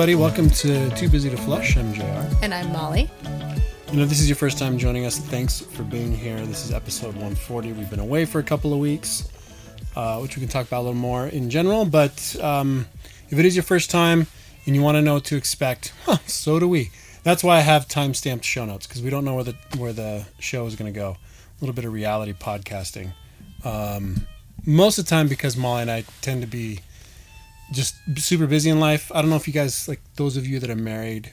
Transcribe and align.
everybody. 0.00 0.14
Welcome 0.14 0.48
to 0.48 0.88
Too 0.96 1.10
Busy 1.10 1.28
to 1.28 1.36
Flush. 1.36 1.76
I'm 1.76 1.92
JR. 1.92 2.02
And 2.42 2.54
I'm 2.54 2.72
Molly. 2.72 3.10
You 3.90 3.98
know, 3.98 4.04
if 4.04 4.08
this 4.08 4.18
is 4.18 4.30
your 4.30 4.36
first 4.36 4.56
time 4.56 4.78
joining 4.78 5.04
us. 5.04 5.18
Thanks 5.18 5.60
for 5.60 5.82
being 5.82 6.16
here. 6.16 6.40
This 6.46 6.64
is 6.64 6.72
episode 6.72 7.08
140. 7.08 7.74
We've 7.74 7.90
been 7.90 8.00
away 8.00 8.24
for 8.24 8.38
a 8.38 8.42
couple 8.42 8.72
of 8.72 8.78
weeks, 8.78 9.28
uh, 9.96 10.18
which 10.20 10.36
we 10.36 10.40
can 10.40 10.48
talk 10.48 10.66
about 10.66 10.78
a 10.78 10.84
little 10.84 10.94
more 10.94 11.26
in 11.26 11.50
general. 11.50 11.84
But 11.84 12.34
um, 12.40 12.86
if 13.28 13.38
it 13.38 13.44
is 13.44 13.54
your 13.54 13.62
first 13.62 13.90
time 13.90 14.26
and 14.64 14.74
you 14.74 14.80
want 14.80 14.96
to 14.96 15.02
know 15.02 15.14
what 15.14 15.24
to 15.24 15.36
expect, 15.36 15.92
huh, 16.06 16.16
so 16.26 16.58
do 16.58 16.66
we. 16.66 16.90
That's 17.22 17.44
why 17.44 17.58
I 17.58 17.60
have 17.60 17.86
time-stamped 17.86 18.46
show 18.46 18.64
notes 18.64 18.86
because 18.86 19.02
we 19.02 19.10
don't 19.10 19.26
know 19.26 19.34
where 19.34 19.44
the 19.44 19.56
where 19.76 19.92
the 19.92 20.24
show 20.38 20.64
is 20.64 20.76
going 20.76 20.90
to 20.90 20.98
go. 20.98 21.10
A 21.10 21.60
little 21.60 21.74
bit 21.74 21.84
of 21.84 21.92
reality 21.92 22.32
podcasting. 22.32 23.12
Um, 23.64 24.26
most 24.64 24.96
of 24.96 25.04
the 25.04 25.10
time, 25.10 25.28
because 25.28 25.58
Molly 25.58 25.82
and 25.82 25.90
I 25.90 26.04
tend 26.22 26.40
to 26.40 26.48
be 26.48 26.80
just 27.72 27.94
super 28.16 28.46
busy 28.46 28.70
in 28.70 28.80
life. 28.80 29.10
I 29.14 29.20
don't 29.20 29.30
know 29.30 29.36
if 29.36 29.46
you 29.46 29.54
guys 29.54 29.88
like 29.88 30.00
those 30.16 30.36
of 30.36 30.46
you 30.46 30.58
that 30.60 30.70
are 30.70 30.76
married 30.76 31.32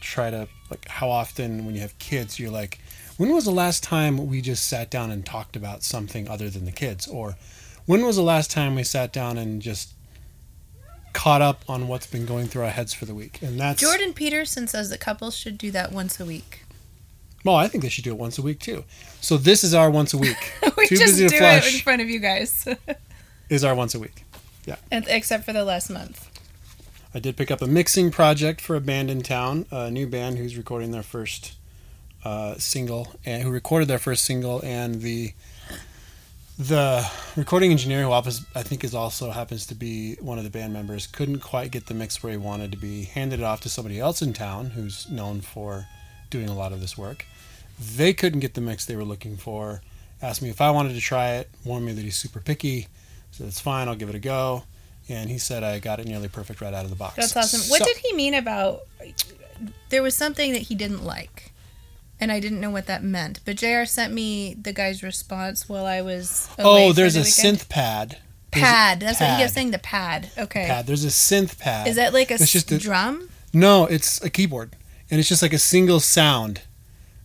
try 0.00 0.30
to 0.30 0.48
like 0.70 0.86
how 0.88 1.10
often 1.10 1.66
when 1.66 1.74
you 1.74 1.80
have 1.80 1.98
kids 1.98 2.38
you're 2.38 2.52
like 2.52 2.78
when 3.18 3.32
was 3.32 3.44
the 3.44 3.50
last 3.50 3.82
time 3.82 4.28
we 4.28 4.40
just 4.40 4.68
sat 4.68 4.90
down 4.90 5.10
and 5.10 5.26
talked 5.26 5.56
about 5.56 5.82
something 5.82 6.28
other 6.28 6.48
than 6.48 6.64
the 6.64 6.72
kids? 6.72 7.06
Or 7.08 7.34
when 7.84 8.06
was 8.06 8.14
the 8.14 8.22
last 8.22 8.50
time 8.50 8.76
we 8.76 8.84
sat 8.84 9.12
down 9.12 9.36
and 9.36 9.60
just 9.60 9.92
caught 11.14 11.42
up 11.42 11.64
on 11.68 11.88
what's 11.88 12.06
been 12.06 12.26
going 12.26 12.46
through 12.46 12.62
our 12.62 12.70
heads 12.70 12.94
for 12.94 13.06
the 13.06 13.16
week? 13.16 13.42
And 13.42 13.58
that's 13.58 13.80
Jordan 13.80 14.12
Peterson 14.12 14.68
says 14.68 14.88
that 14.90 15.00
couples 15.00 15.36
should 15.36 15.58
do 15.58 15.72
that 15.72 15.90
once 15.90 16.20
a 16.20 16.24
week. 16.24 16.64
well 17.44 17.56
i 17.56 17.66
think 17.66 17.82
they 17.82 17.88
should 17.88 18.04
do 18.04 18.12
it 18.12 18.18
once 18.18 18.38
a 18.38 18.42
week 18.42 18.60
too. 18.60 18.84
So 19.20 19.36
this 19.36 19.64
is 19.64 19.74
our 19.74 19.90
once 19.90 20.14
a 20.14 20.18
week. 20.18 20.54
We 20.76 20.86
Too 20.86 20.96
just 20.96 21.14
busy 21.14 21.26
do 21.26 21.38
to 21.38 21.56
it 21.56 21.74
in 21.74 21.80
front 21.80 22.02
of 22.02 22.08
you 22.08 22.20
guys, 22.20 22.68
is 23.48 23.64
our 23.64 23.74
once 23.74 23.96
a 23.96 23.98
week 23.98 24.22
And- 24.90 25.06
except 25.08 25.44
for 25.44 25.52
the 25.52 25.64
last 25.64 25.90
month. 25.90 26.28
I 27.14 27.20
did 27.20 27.36
pick 27.36 27.50
up 27.50 27.62
a 27.62 27.66
mixing 27.66 28.10
project 28.10 28.60
for 28.60 28.76
a 28.76 28.80
band 28.80 29.10
in 29.10 29.22
town, 29.22 29.64
a 29.70 29.90
new 29.90 30.06
band 30.06 30.36
who's 30.36 30.56
recording 30.56 30.90
their 30.90 31.02
first 31.02 31.54
uh, 32.22 32.56
single, 32.58 33.14
and 33.24 33.42
who 33.42 33.50
recorded 33.50 33.88
their 33.88 33.98
first 33.98 34.24
single, 34.24 34.60
and 34.62 35.00
the 35.00 35.32
the 36.58 37.08
recording 37.36 37.70
engineer 37.70 38.02
who 38.02 38.10
happens, 38.10 38.44
I 38.52 38.64
think 38.64 38.82
is 38.82 38.92
also 38.92 39.30
happens 39.30 39.64
to 39.66 39.76
be 39.76 40.16
one 40.16 40.38
of 40.38 40.44
the 40.44 40.50
band 40.50 40.72
members 40.72 41.06
couldn't 41.06 41.38
quite 41.38 41.70
get 41.70 41.86
the 41.86 41.94
mix 41.94 42.20
where 42.20 42.32
he 42.32 42.36
wanted 42.36 42.72
to 42.72 42.76
be. 42.76 43.04
Handed 43.04 43.40
it 43.40 43.44
off 43.44 43.60
to 43.60 43.68
somebody 43.68 44.00
else 44.00 44.20
in 44.22 44.32
town 44.32 44.70
who's 44.70 45.08
known 45.08 45.40
for 45.40 45.86
doing 46.30 46.48
a 46.48 46.54
lot 46.54 46.72
of 46.72 46.80
this 46.80 46.98
work. 46.98 47.26
They 47.78 48.12
couldn't 48.12 48.40
get 48.40 48.54
the 48.54 48.60
mix 48.60 48.84
they 48.84 48.96
were 48.96 49.04
looking 49.04 49.36
for. 49.36 49.82
Asked 50.20 50.42
me 50.42 50.50
if 50.50 50.60
I 50.60 50.70
wanted 50.72 50.94
to 50.94 51.00
try 51.00 51.34
it. 51.36 51.48
Warned 51.64 51.86
me 51.86 51.92
that 51.92 52.02
he's 52.02 52.16
super 52.16 52.40
picky. 52.40 52.88
Said 53.38 53.46
it's 53.46 53.60
fine. 53.60 53.88
I'll 53.88 53.94
give 53.96 54.08
it 54.08 54.14
a 54.14 54.18
go 54.20 54.64
and 55.08 55.30
he 55.30 55.38
said 55.38 55.62
I 55.62 55.78
got 55.78 56.00
it 56.00 56.06
nearly 56.06 56.28
perfect 56.28 56.60
right 56.60 56.74
out 56.74 56.84
of 56.84 56.90
the 56.90 56.96
box. 56.96 57.16
That's 57.16 57.36
awesome. 57.36 57.70
What 57.70 57.82
did 57.82 57.96
he 57.98 58.12
mean 58.12 58.34
about? 58.34 58.80
There 59.88 60.02
was 60.02 60.14
something 60.14 60.52
that 60.52 60.62
he 60.62 60.74
didn't 60.74 61.02
like, 61.04 61.52
and 62.20 62.30
I 62.30 62.40
didn't 62.40 62.60
know 62.60 62.70
what 62.70 62.86
that 62.86 63.02
meant. 63.02 63.40
But 63.44 63.56
Jr. 63.56 63.84
sent 63.84 64.12
me 64.12 64.54
the 64.54 64.72
guy's 64.72 65.02
response 65.02 65.68
while 65.68 65.86
I 65.86 66.02
was. 66.02 66.48
Oh, 66.58 66.92
there's 66.92 67.14
the 67.14 67.20
a 67.20 67.22
weekend. 67.24 67.58
synth 67.58 67.68
pad. 67.68 68.18
There's 68.52 68.64
pad. 68.64 69.00
That's 69.00 69.20
what 69.20 69.30
he 69.30 69.36
pad. 69.36 69.42
was 69.42 69.52
saying. 69.52 69.70
The 69.70 69.78
pad. 69.78 70.30
Okay. 70.36 70.66
Pad. 70.66 70.86
There's 70.86 71.04
a 71.04 71.08
synth 71.08 71.58
pad. 71.58 71.88
Is 71.88 71.96
that 71.96 72.12
like 72.12 72.30
a 72.30 72.34
It's 72.34 72.52
just 72.52 72.70
a- 72.72 72.78
drum? 72.78 73.30
No, 73.54 73.86
it's 73.86 74.22
a 74.22 74.28
keyboard, 74.30 74.76
and 75.10 75.18
it's 75.18 75.28
just 75.28 75.40
like 75.42 75.54
a 75.54 75.58
single 75.58 76.00
sound 76.00 76.60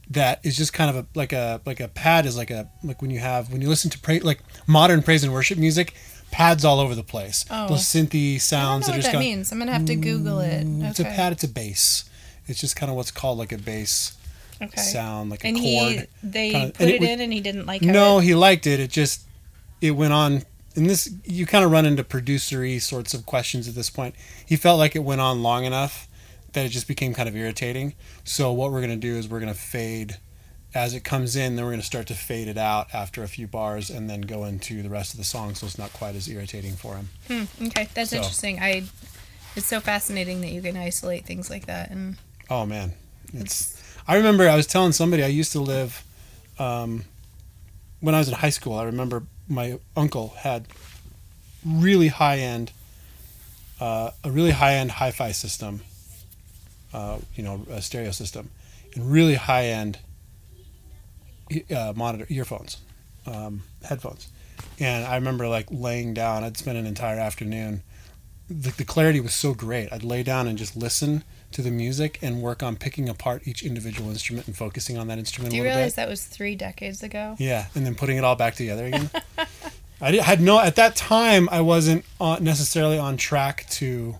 that 0.09 0.39
is 0.43 0.55
just 0.57 0.73
kind 0.73 0.89
of 0.89 0.95
a 0.97 1.05
like 1.15 1.33
a 1.33 1.61
like 1.65 1.79
a 1.79 1.87
pad 1.87 2.25
is 2.25 2.35
like 2.37 2.51
a 2.51 2.69
like 2.83 3.01
when 3.01 3.11
you 3.11 3.19
have 3.19 3.51
when 3.51 3.61
you 3.61 3.69
listen 3.69 3.89
to 3.91 3.99
pray 3.99 4.19
like 4.19 4.39
modern 4.67 5.01
praise 5.01 5.23
and 5.23 5.33
worship 5.33 5.57
music, 5.57 5.93
pads 6.31 6.65
all 6.65 6.79
over 6.79 6.93
the 6.95 7.03
place. 7.03 7.45
Oh. 7.49 7.67
Those 7.69 7.81
synthy 7.83 8.31
I 8.31 8.33
don't 8.33 8.39
sounds 8.41 8.87
know 8.87 8.93
that 8.93 8.97
what 8.99 9.05
that 9.05 9.11
kind 9.13 9.19
means. 9.23 9.51
I'm 9.51 9.59
gonna 9.59 9.71
have 9.71 9.85
to 9.85 9.95
Google 9.95 10.39
it. 10.39 10.63
Okay. 10.65 10.87
It's 10.87 10.99
a 10.99 11.05
pad. 11.05 11.31
It's 11.33 11.43
a 11.43 11.47
bass. 11.47 12.09
It's 12.47 12.59
just 12.59 12.75
kind 12.75 12.89
of 12.89 12.95
what's 12.97 13.11
called 13.11 13.37
like 13.37 13.51
a 13.51 13.57
bass 13.57 14.17
Okay. 14.61 14.81
sound, 14.81 15.29
like 15.29 15.43
a 15.43 15.47
and 15.47 15.57
chord. 15.57 15.63
he 15.93 16.01
they 16.21 16.51
kinda- 16.51 16.73
put 16.73 16.87
it, 16.87 17.01
it 17.01 17.09
in, 17.09 17.21
and 17.21 17.33
he 17.33 17.39
didn't 17.41 17.65
like. 17.65 17.83
How 17.83 17.91
No, 17.91 18.19
it, 18.19 18.23
he 18.25 18.35
liked 18.35 18.67
it. 18.67 18.79
It 18.79 18.91
just 18.91 19.21
it 19.81 19.91
went 19.91 20.13
on 20.13 20.43
and 20.75 20.89
this 20.89 21.09
you 21.25 21.45
kind 21.45 21.63
of 21.63 21.71
run 21.71 21.85
into 21.85 22.03
producery 22.03 22.79
sorts 22.79 23.13
of 23.13 23.25
questions 23.25 23.67
at 23.67 23.75
this 23.75 23.89
point. 23.89 24.15
He 24.45 24.55
felt 24.55 24.79
like 24.79 24.95
it 24.95 25.03
went 25.03 25.21
on 25.21 25.41
long 25.43 25.65
enough 25.65 26.07
that 26.53 26.65
it 26.65 26.69
just 26.69 26.87
became 26.87 27.13
kind 27.13 27.27
of 27.29 27.35
irritating. 27.35 27.93
So 28.23 28.51
what 28.51 28.71
we're 28.71 28.79
going 28.81 28.91
to 28.91 29.07
do 29.07 29.15
is 29.15 29.27
we're 29.27 29.39
going 29.39 29.53
to 29.53 29.59
fade 29.59 30.17
as 30.75 30.95
it 30.95 31.03
comes 31.03 31.35
in, 31.35 31.55
then 31.55 31.63
we're 31.65 31.71
going 31.71 31.81
to 31.81 31.85
start 31.85 32.07
to 32.07 32.15
fade 32.15 32.47
it 32.47 32.57
out 32.57 32.87
after 32.95 33.21
a 33.23 33.27
few 33.27 33.45
bars 33.47 33.91
and 33.91 34.09
then 34.09 34.21
go 34.21 34.43
into 34.45 34.81
the 34.81 34.89
rest 34.89 35.13
of 35.13 35.19
the 35.19 35.23
song 35.23 35.53
so 35.53 35.67
it's 35.67 35.77
not 35.77 35.93
quite 35.93 36.15
as 36.15 36.27
irritating 36.27 36.73
for 36.73 36.95
him. 36.95 37.09
Hmm, 37.27 37.67
okay, 37.67 37.87
that's 37.93 38.09
So- 38.11 38.17
interesting. 38.17 38.59
I. 38.59 38.83
It's 39.55 39.67
so 39.67 39.79
fascinating 39.79 40.41
that 40.41 40.49
you 40.49 40.63
can 40.63 40.75
isolate 40.75 41.25
things 41.27 41.47
like 41.51 41.67
that, 41.67 41.91
and 41.91 42.17
Oh 42.49 42.65
man, 42.65 42.93
it's. 43.35 43.79
I 44.07 44.15
remember 44.15 44.49
I 44.49 44.55
was 44.55 44.65
telling 44.65 44.93
somebody 44.93 45.23
I 45.23 45.27
used 45.27 45.51
to 45.51 45.59
live, 45.59 46.03
um, 46.57 47.05
when 47.99 48.15
I 48.15 48.17
was 48.17 48.27
in 48.29 48.33
high 48.33 48.49
school. 48.49 48.73
I 48.79 48.83
remember 48.85 49.21
my 49.47 49.77
uncle 49.95 50.29
had 50.39 50.65
really 51.63 52.07
high 52.07 52.39
end, 52.39 52.71
uh, 53.79 54.09
a 54.23 54.31
really 54.31 54.49
high 54.51 54.73
end 54.73 54.89
hi-fi 54.89 55.31
system, 55.31 55.81
uh, 56.93 57.17
you 57.35 57.43
know, 57.43 57.65
a 57.69 57.81
stereo 57.81 58.11
system, 58.11 58.49
and 58.95 59.11
really 59.11 59.35
high 59.35 59.65
end 59.65 59.99
uh, 61.75 61.93
monitor 61.95 62.25
earphones, 62.29 62.77
um, 63.25 63.63
headphones. 63.83 64.29
And 64.79 65.05
I 65.05 65.15
remember 65.15 65.47
like 65.47 65.67
laying 65.69 66.13
down. 66.13 66.43
I'd 66.43 66.57
spend 66.57 66.77
an 66.77 66.85
entire 66.85 67.19
afternoon. 67.19 67.83
The, 68.49 68.71
the 68.71 68.85
clarity 68.85 69.19
was 69.19 69.33
so 69.33 69.53
great. 69.53 69.91
I'd 69.91 70.03
lay 70.03 70.23
down 70.23 70.47
and 70.47 70.57
just 70.57 70.75
listen 70.75 71.23
to 71.51 71.61
the 71.61 71.71
music 71.71 72.19
and 72.21 72.41
work 72.41 72.63
on 72.63 72.75
picking 72.75 73.07
apart 73.07 73.43
each 73.45 73.63
individual 73.63 74.09
instrument 74.09 74.47
and 74.47 74.57
focusing 74.57 74.97
on 74.97 75.07
that 75.07 75.19
instrument 75.19 75.51
do 75.51 75.57
you 75.57 75.63
realize 75.63 75.93
bit. 75.93 75.97
that 75.97 76.09
was 76.09 76.25
three 76.25 76.55
decades 76.55 77.03
ago? 77.03 77.35
Yeah, 77.37 77.67
and 77.75 77.85
then 77.85 77.95
putting 77.95 78.17
it 78.17 78.23
all 78.23 78.35
back 78.35 78.55
together 78.55 78.85
again. 78.85 79.09
I 80.01 80.11
did, 80.11 80.21
had 80.21 80.41
no 80.41 80.59
at 80.59 80.75
that 80.75 80.95
time. 80.95 81.47
I 81.49 81.61
wasn't 81.61 82.05
on, 82.19 82.43
necessarily 82.43 82.97
on 82.97 83.17
track 83.17 83.65
to. 83.71 84.17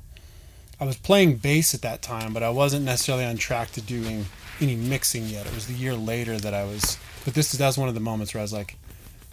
I 0.84 0.86
was 0.86 0.98
playing 0.98 1.36
bass 1.38 1.74
at 1.74 1.82
that 1.84 2.02
time, 2.02 2.34
but 2.34 2.44
I 2.44 2.50
wasn't 2.50 2.84
necessarily 2.84 3.24
on 3.24 3.38
track 3.38 3.72
to 3.72 3.82
doing 3.82 4.26
any 4.60 4.76
mixing 4.76 5.24
yet. 5.28 5.46
It 5.46 5.54
was 5.56 5.66
the 5.66 5.74
year 5.74 5.94
later 5.96 6.38
that 6.38 6.54
I 6.54 6.66
was. 6.66 6.98
But 7.24 7.36
this 7.36 7.54
that 7.54 7.66
was 7.66 7.78
one 7.78 7.88
of 7.88 7.94
the 7.94 8.02
moments 8.02 8.34
where 8.34 8.40
I 8.40 8.44
was 8.44 8.52
like, 8.52 8.76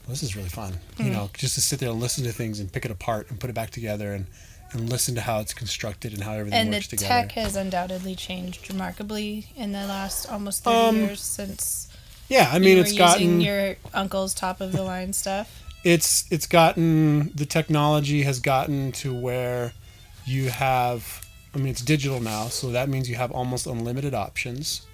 well, 0.07 0.11
"This 0.13 0.23
is 0.23 0.37
really 0.37 0.49
fun." 0.49 0.79
You 0.99 1.07
Hmm. 1.07 1.11
know, 1.13 1.31
just 1.37 1.57
to 1.57 1.61
sit 1.61 1.81
there 1.81 1.91
and 1.91 1.99
listen 1.99 2.23
to 2.23 2.31
things 2.33 2.61
and 2.61 2.73
pick 2.73 2.85
it 2.85 2.93
apart 2.93 3.31
and 3.31 3.41
put 3.41 3.51
it 3.51 3.55
back 3.55 3.71
together 3.71 4.13
and 4.13 4.27
and 4.73 4.89
listen 4.89 5.17
to 5.17 5.21
how 5.23 5.41
it's 5.41 5.53
constructed 5.53 6.13
and 6.13 6.23
how 6.23 6.35
everything 6.35 6.61
And 6.61 6.69
the 6.69 6.77
works 6.77 6.87
together. 6.87 7.09
tech 7.23 7.33
has 7.33 7.57
undoubtedly 7.57 8.15
changed 8.15 8.71
remarkably 8.71 9.47
in 9.57 9.73
the 9.73 9.85
last 9.89 10.27
almost 10.31 10.63
30 10.63 10.77
Um, 10.77 10.97
years 10.99 11.21
since 11.21 11.89
yeah, 12.29 12.49
I 12.53 12.61
mean, 12.61 12.79
it's 12.79 12.93
gotten 12.93 13.41
using 13.41 13.41
your 13.41 13.77
uncle's 13.93 14.35
top 14.35 14.61
of 14.61 14.71
the 14.71 14.85
line 14.85 15.13
stuff. 15.13 15.51
it's 15.83 16.27
it's 16.31 16.47
gotten 16.47 17.33
the 17.35 17.45
technology 17.45 18.23
has 18.23 18.39
gotten 18.39 18.93
to 18.93 19.13
where 19.13 19.73
you 20.25 20.51
have 20.51 21.27
i 21.55 21.59
mean 21.59 21.69
it's 21.69 21.83
digital 21.83 22.21
now 22.21 22.45
so 22.45 22.71
that 22.71 22.89
means 22.89 23.09
you 23.09 23.17
have 23.17 23.31
almost 23.31 23.67
unlimited 23.67 24.15
options 24.15 24.87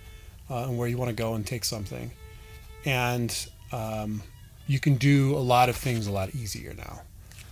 uh, 0.50 0.64
and 0.64 0.78
where 0.78 0.88
you 0.88 0.96
want 0.96 1.08
to 1.08 1.14
go 1.14 1.34
and 1.34 1.46
take 1.46 1.64
something 1.64 2.10
and 2.84 3.48
um, 3.72 4.22
you 4.66 4.78
can 4.78 4.94
do 4.94 5.34
a 5.34 5.38
lot 5.38 5.68
of 5.68 5.76
things 5.76 6.06
a 6.06 6.12
lot 6.12 6.34
easier 6.34 6.74
now 6.74 7.02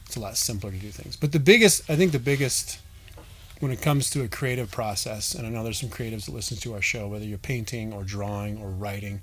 it's 0.07 0.17
a 0.17 0.21
lot 0.21 0.37
simpler 0.37 0.71
to 0.71 0.77
do 0.77 0.89
things 0.89 1.17
but 1.17 1.33
the 1.33 1.41
biggest 1.41 1.89
i 1.91 1.97
think 1.97 2.13
the 2.13 2.19
biggest 2.19 2.79
when 3.61 3.71
it 3.71 3.81
comes 3.81 4.11
to 4.11 4.23
a 4.23 4.29
creative 4.29 4.71
process 4.71 5.35
and 5.35 5.47
i 5.47 5.51
know 5.51 5.63
there's 5.63 5.81
some 5.81 5.89
creatives 5.89 6.27
that 6.27 6.35
listen 6.35 6.57
to 6.57 6.75
our 6.75 6.83
show 6.83 7.09
whether 7.09 7.25
you're 7.25 7.39
painting 7.39 7.93
or 7.93 8.05
drawing 8.05 8.59
or 8.59 8.69
writing 8.71 9.21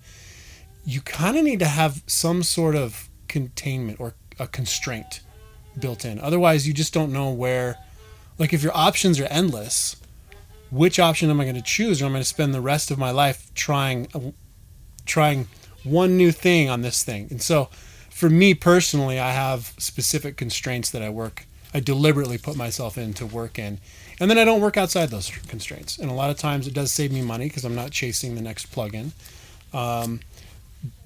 you 0.85 1.01
kind 1.01 1.37
of 1.37 1.43
need 1.43 1.59
to 1.59 1.67
have 1.67 2.01
some 2.07 2.43
sort 2.43 2.75
of 2.75 3.09
containment 3.27 3.99
or 3.99 4.13
a 4.39 4.47
constraint 4.47 5.21
built 5.79 6.03
in. 6.05 6.19
Otherwise, 6.19 6.67
you 6.67 6.73
just 6.73 6.93
don't 6.93 7.11
know 7.11 7.31
where. 7.31 7.77
Like, 8.41 8.53
if 8.53 8.63
your 8.63 8.75
options 8.75 9.19
are 9.19 9.25
endless, 9.25 9.97
which 10.71 10.97
option 10.97 11.29
am 11.29 11.39
I 11.39 11.43
going 11.43 11.55
to 11.57 11.61
choose, 11.61 12.01
or 12.01 12.05
am 12.05 12.13
I 12.13 12.13
going 12.13 12.21
to 12.23 12.27
spend 12.27 12.55
the 12.55 12.59
rest 12.59 12.89
of 12.89 12.97
my 12.97 13.11
life 13.11 13.53
trying, 13.53 14.07
uh, 14.15 14.31
trying 15.05 15.47
one 15.83 16.17
new 16.17 16.31
thing 16.31 16.67
on 16.67 16.81
this 16.81 17.03
thing? 17.03 17.27
And 17.29 17.39
so, 17.39 17.69
for 18.09 18.31
me 18.31 18.55
personally, 18.55 19.19
I 19.19 19.29
have 19.29 19.75
specific 19.77 20.37
constraints 20.37 20.89
that 20.89 21.03
I 21.03 21.09
work. 21.09 21.45
I 21.71 21.81
deliberately 21.81 22.39
put 22.39 22.55
myself 22.55 22.97
in 22.97 23.13
to 23.13 23.27
work 23.27 23.59
in, 23.59 23.77
and 24.19 24.27
then 24.27 24.39
I 24.39 24.43
don't 24.43 24.59
work 24.59 24.75
outside 24.75 25.09
those 25.11 25.29
constraints. 25.47 25.99
And 25.99 26.09
a 26.09 26.15
lot 26.15 26.31
of 26.31 26.37
times, 26.37 26.65
it 26.65 26.73
does 26.73 26.91
save 26.91 27.11
me 27.11 27.21
money 27.21 27.47
because 27.47 27.63
I'm 27.63 27.75
not 27.75 27.91
chasing 27.91 28.33
the 28.33 28.41
next 28.41 28.71
plugin. 28.71 29.11
Um, 29.71 30.19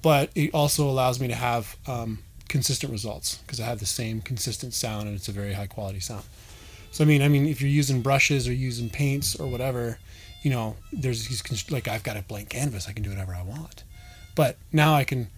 but 0.00 0.30
it 0.34 0.54
also 0.54 0.88
allows 0.88 1.20
me 1.20 1.28
to 1.28 1.34
have 1.34 1.76
um, 1.86 2.20
consistent 2.48 2.90
results 2.90 3.36
because 3.44 3.60
I 3.60 3.66
have 3.66 3.78
the 3.78 3.84
same 3.84 4.22
consistent 4.22 4.72
sound 4.72 5.06
and 5.06 5.14
it's 5.14 5.28
a 5.28 5.32
very 5.32 5.52
high 5.52 5.66
quality 5.66 6.00
sound. 6.00 6.24
So 6.96 7.04
I 7.04 7.06
mean, 7.06 7.20
I 7.20 7.28
mean, 7.28 7.46
if 7.46 7.60
you're 7.60 7.68
using 7.68 8.00
brushes 8.00 8.48
or 8.48 8.54
using 8.54 8.88
paints 8.88 9.36
or 9.36 9.46
whatever, 9.46 9.98
you 10.42 10.48
know, 10.48 10.76
there's 10.94 11.28
these 11.28 11.42
const- 11.42 11.70
like 11.70 11.88
I've 11.88 12.02
got 12.02 12.16
a 12.16 12.22
blank 12.22 12.48
canvas, 12.48 12.88
I 12.88 12.92
can 12.92 13.02
do 13.02 13.10
whatever 13.10 13.34
I 13.34 13.42
want. 13.42 13.84
But 14.34 14.56
now 14.72 14.94
I 14.94 15.04
can 15.04 15.28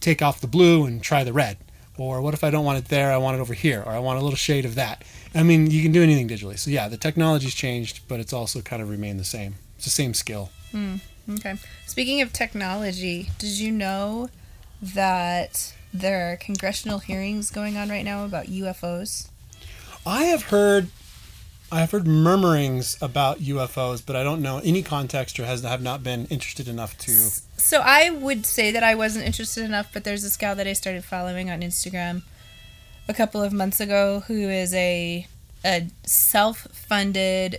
take 0.00 0.22
off 0.22 0.40
the 0.40 0.46
blue 0.46 0.86
and 0.86 1.02
try 1.02 1.22
the 1.22 1.34
red. 1.34 1.58
Or 1.98 2.22
what 2.22 2.32
if 2.32 2.42
I 2.42 2.48
don't 2.48 2.64
want 2.64 2.78
it 2.78 2.86
there? 2.86 3.12
I 3.12 3.18
want 3.18 3.36
it 3.36 3.40
over 3.40 3.52
here, 3.52 3.82
or 3.84 3.92
I 3.92 3.98
want 3.98 4.18
a 4.18 4.22
little 4.22 4.38
shade 4.38 4.64
of 4.64 4.74
that. 4.76 5.04
I 5.34 5.42
mean, 5.42 5.70
you 5.70 5.82
can 5.82 5.92
do 5.92 6.02
anything 6.02 6.28
digitally. 6.30 6.58
So 6.58 6.70
yeah, 6.70 6.88
the 6.88 6.96
technology's 6.96 7.54
changed, 7.54 8.08
but 8.08 8.18
it's 8.18 8.32
also 8.32 8.62
kind 8.62 8.80
of 8.80 8.88
remained 8.88 9.20
the 9.20 9.24
same. 9.24 9.56
It's 9.76 9.84
the 9.84 9.90
same 9.90 10.14
skill. 10.14 10.48
Hmm. 10.70 10.96
Okay. 11.28 11.56
Speaking 11.86 12.22
of 12.22 12.32
technology, 12.32 13.28
did 13.38 13.50
you 13.50 13.70
know 13.70 14.30
that 14.80 15.74
there 15.92 16.32
are 16.32 16.36
congressional 16.36 17.00
hearings 17.00 17.50
going 17.50 17.76
on 17.76 17.90
right 17.90 18.04
now 18.04 18.24
about 18.24 18.46
UFOs? 18.46 19.28
I 20.06 20.24
have 20.24 20.44
heard, 20.44 20.88
I 21.72 21.80
have 21.80 21.90
heard 21.90 22.06
murmurings 22.06 22.96
about 23.02 23.40
UFOs, 23.40 24.04
but 24.06 24.14
I 24.14 24.22
don't 24.22 24.40
know 24.40 24.58
any 24.62 24.82
context 24.82 25.38
or 25.40 25.44
has 25.44 25.62
have 25.62 25.82
not 25.82 26.04
been 26.04 26.26
interested 26.26 26.68
enough 26.68 26.96
to. 26.98 27.10
So 27.10 27.80
I 27.84 28.10
would 28.10 28.46
say 28.46 28.70
that 28.70 28.84
I 28.84 28.94
wasn't 28.94 29.26
interested 29.26 29.64
enough, 29.64 29.88
but 29.92 30.04
there's 30.04 30.22
this 30.22 30.36
gal 30.36 30.54
that 30.54 30.66
I 30.68 30.74
started 30.74 31.04
following 31.04 31.50
on 31.50 31.60
Instagram 31.60 32.22
a 33.08 33.14
couple 33.14 33.42
of 33.42 33.52
months 33.52 33.80
ago 33.80 34.20
who 34.26 34.48
is 34.48 34.72
a 34.74 35.26
a 35.64 35.88
self-funded 36.04 37.58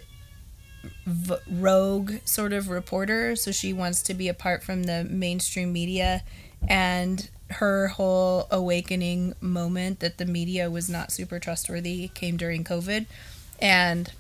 v- 1.06 1.36
rogue 1.50 2.14
sort 2.24 2.54
of 2.54 2.70
reporter. 2.70 3.36
So 3.36 3.52
she 3.52 3.74
wants 3.74 4.02
to 4.04 4.14
be 4.14 4.30
apart 4.30 4.64
from 4.64 4.84
the 4.84 5.04
mainstream 5.04 5.74
media, 5.74 6.24
and 6.70 7.30
her 7.52 7.88
whole 7.88 8.48
awakening 8.52 9.34
moment 9.40 10.00
that 10.00 10.18
the 10.18 10.26
media 10.26 10.70
was 10.70 10.90
not 10.90 11.12
super 11.12 11.40
trustworthy 11.40 12.10
came 12.10 12.38
during 12.38 12.64
COVID, 12.64 13.06
and 13.60 14.12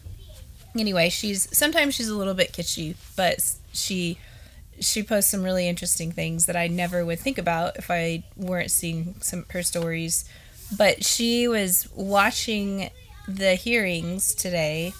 anyway, 0.78 1.10
she's 1.10 1.56
sometimes 1.56 1.96
she's 1.96 2.08
a 2.08 2.16
little 2.16 2.34
bit 2.34 2.52
kitschy, 2.54 2.96
but 3.16 3.56
she 3.74 4.18
she 4.80 5.02
posts 5.04 5.32
some 5.32 5.44
really 5.44 5.68
interesting 5.68 6.12
things 6.12 6.46
that 6.46 6.56
I 6.56 6.68
never 6.68 7.04
would 7.06 7.20
think 7.20 7.38
about 7.38 7.78
if 7.78 7.90
I 7.90 8.24
weren't 8.36 8.72
seeing 8.72 9.16
some 9.22 9.46
her 9.52 9.64
stories. 9.64 10.26
But 10.78 11.06
she 11.06 11.48
was 11.48 11.88
watching 11.96 12.90
the 13.28 13.56
hearings 13.56 14.36
today 14.36 14.94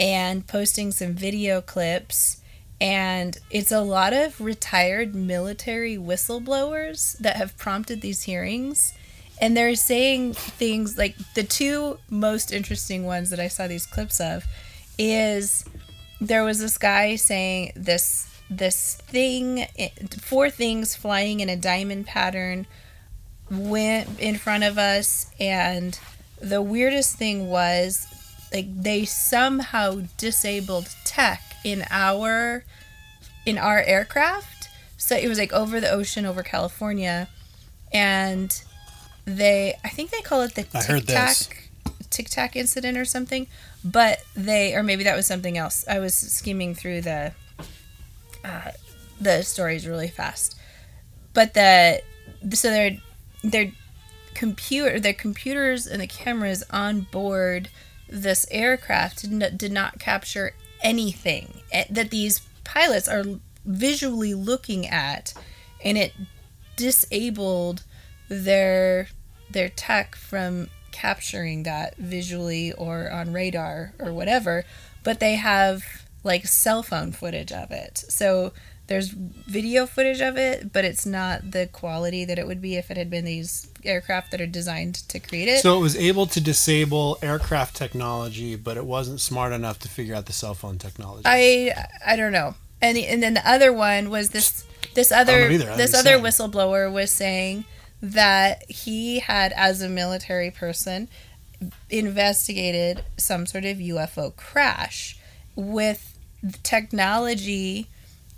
and 0.00 0.46
posting 0.46 0.90
some 0.90 1.14
video 1.14 1.60
clips 1.60 2.40
and 2.84 3.38
it's 3.50 3.72
a 3.72 3.80
lot 3.80 4.12
of 4.12 4.38
retired 4.42 5.14
military 5.14 5.96
whistleblowers 5.96 7.16
that 7.16 7.36
have 7.36 7.56
prompted 7.56 8.02
these 8.02 8.24
hearings. 8.24 8.92
And 9.40 9.56
they're 9.56 9.74
saying 9.74 10.34
things 10.34 10.98
like 10.98 11.16
the 11.34 11.44
two 11.44 11.98
most 12.10 12.52
interesting 12.52 13.06
ones 13.06 13.30
that 13.30 13.40
I 13.40 13.48
saw 13.48 13.66
these 13.66 13.86
clips 13.86 14.20
of 14.20 14.44
is 14.98 15.64
there 16.20 16.44
was 16.44 16.58
this 16.60 16.76
guy 16.76 17.16
saying 17.16 17.72
this 17.74 18.30
this 18.50 18.96
thing 18.96 19.64
four 20.20 20.50
things 20.50 20.94
flying 20.94 21.40
in 21.40 21.48
a 21.48 21.56
diamond 21.56 22.06
pattern 22.06 22.66
went 23.50 24.20
in 24.20 24.36
front 24.36 24.62
of 24.62 24.76
us. 24.76 25.32
And 25.40 25.98
the 26.38 26.60
weirdest 26.60 27.16
thing 27.16 27.48
was 27.48 28.06
like 28.52 28.66
they 28.82 29.06
somehow 29.06 30.02
disabled 30.18 30.94
tech 31.06 31.40
in 31.64 31.84
our 31.90 32.64
in 33.46 33.58
our 33.58 33.80
aircraft. 33.80 34.68
So 34.96 35.16
it 35.16 35.28
was 35.28 35.38
like 35.38 35.52
over 35.52 35.80
the 35.80 35.90
ocean 35.90 36.24
over 36.26 36.42
california. 36.42 37.28
And 37.92 38.62
they 39.26 39.74
i 39.84 39.88
think 39.88 40.10
they 40.10 40.20
call 40.20 40.42
it 40.42 40.54
the 40.54 40.64
tic 40.64 41.06
tac 41.06 41.70
tic 42.10 42.28
tac 42.28 42.56
incident 42.56 42.96
or 42.96 43.04
something. 43.04 43.46
But 43.84 44.20
they 44.34 44.74
or 44.74 44.82
maybe 44.82 45.04
that 45.04 45.16
was 45.16 45.26
something 45.26 45.58
else. 45.58 45.84
I 45.88 45.98
was 45.98 46.14
skimming 46.14 46.74
through 46.74 47.02
the 47.02 47.32
uh, 48.44 48.70
the 49.20 49.42
stories 49.42 49.86
really 49.86 50.08
fast. 50.08 50.56
But 51.32 51.54
the 51.54 52.02
so 52.52 52.70
they're 52.70 52.98
they're 53.42 53.72
computer 54.34 54.98
their 54.98 55.14
computers 55.14 55.86
and 55.86 56.02
the 56.02 56.06
cameras 56.06 56.64
on 56.70 57.02
board 57.12 57.68
this 58.08 58.46
aircraft 58.50 59.22
did 59.22 59.32
not, 59.32 59.56
did 59.56 59.72
not 59.72 59.98
capture 59.98 60.52
anything 60.84 61.60
eh, 61.72 61.84
that 61.90 62.10
these 62.10 62.42
pilots 62.62 63.08
are 63.08 63.24
visually 63.64 64.34
looking 64.34 64.86
at 64.86 65.34
and 65.84 65.98
it 65.98 66.12
disabled 66.76 67.82
their 68.28 69.08
their 69.50 69.68
tech 69.68 70.14
from 70.14 70.68
capturing 70.92 71.64
that 71.64 71.96
visually 71.96 72.72
or 72.72 73.10
on 73.10 73.32
radar 73.32 73.92
or 73.98 74.12
whatever 74.12 74.64
but 75.02 75.18
they 75.20 75.34
have 75.34 76.04
like 76.24 76.46
cell 76.46 76.82
phone 76.82 77.12
footage 77.12 77.52
of 77.52 77.70
it. 77.70 77.98
So 78.08 78.52
there's 78.86 79.08
video 79.08 79.86
footage 79.86 80.20
of 80.20 80.36
it 80.36 80.72
but 80.72 80.84
it's 80.84 81.06
not 81.06 81.50
the 81.52 81.66
quality 81.66 82.24
that 82.24 82.38
it 82.38 82.46
would 82.46 82.60
be 82.60 82.76
if 82.76 82.90
it 82.90 82.96
had 82.96 83.08
been 83.08 83.24
these 83.24 83.68
aircraft 83.84 84.30
that 84.30 84.40
are 84.40 84.46
designed 84.46 84.94
to 84.94 85.18
create 85.18 85.48
it 85.48 85.60
So 85.60 85.76
it 85.78 85.80
was 85.80 85.96
able 85.96 86.26
to 86.26 86.40
disable 86.40 87.18
aircraft 87.22 87.76
technology, 87.76 88.56
but 88.56 88.76
it 88.76 88.84
wasn't 88.84 89.20
smart 89.20 89.52
enough 89.52 89.78
to 89.80 89.88
figure 89.88 90.14
out 90.14 90.26
the 90.26 90.32
cell 90.32 90.54
phone 90.54 90.78
technology. 90.78 91.22
I 91.24 91.74
I 92.04 92.16
don't 92.16 92.32
know. 92.32 92.54
And 92.80 92.96
the, 92.96 93.06
and 93.06 93.22
then 93.22 93.34
the 93.34 93.48
other 93.48 93.72
one 93.72 94.10
was 94.10 94.30
this 94.30 94.64
this 94.94 95.12
other 95.12 95.48
know 95.48 95.54
either. 95.54 95.70
I'm 95.70 95.78
this 95.78 95.94
other 95.94 96.10
saying. 96.10 96.24
whistleblower 96.24 96.92
was 96.92 97.10
saying 97.10 97.64
that 98.02 98.70
he 98.70 99.20
had 99.20 99.52
as 99.56 99.80
a 99.80 99.88
military 99.88 100.50
person 100.50 101.08
investigated 101.88 103.04
some 103.16 103.46
sort 103.46 103.64
of 103.64 103.78
UFO 103.78 104.34
crash 104.36 105.18
with 105.56 106.18
technology 106.62 107.88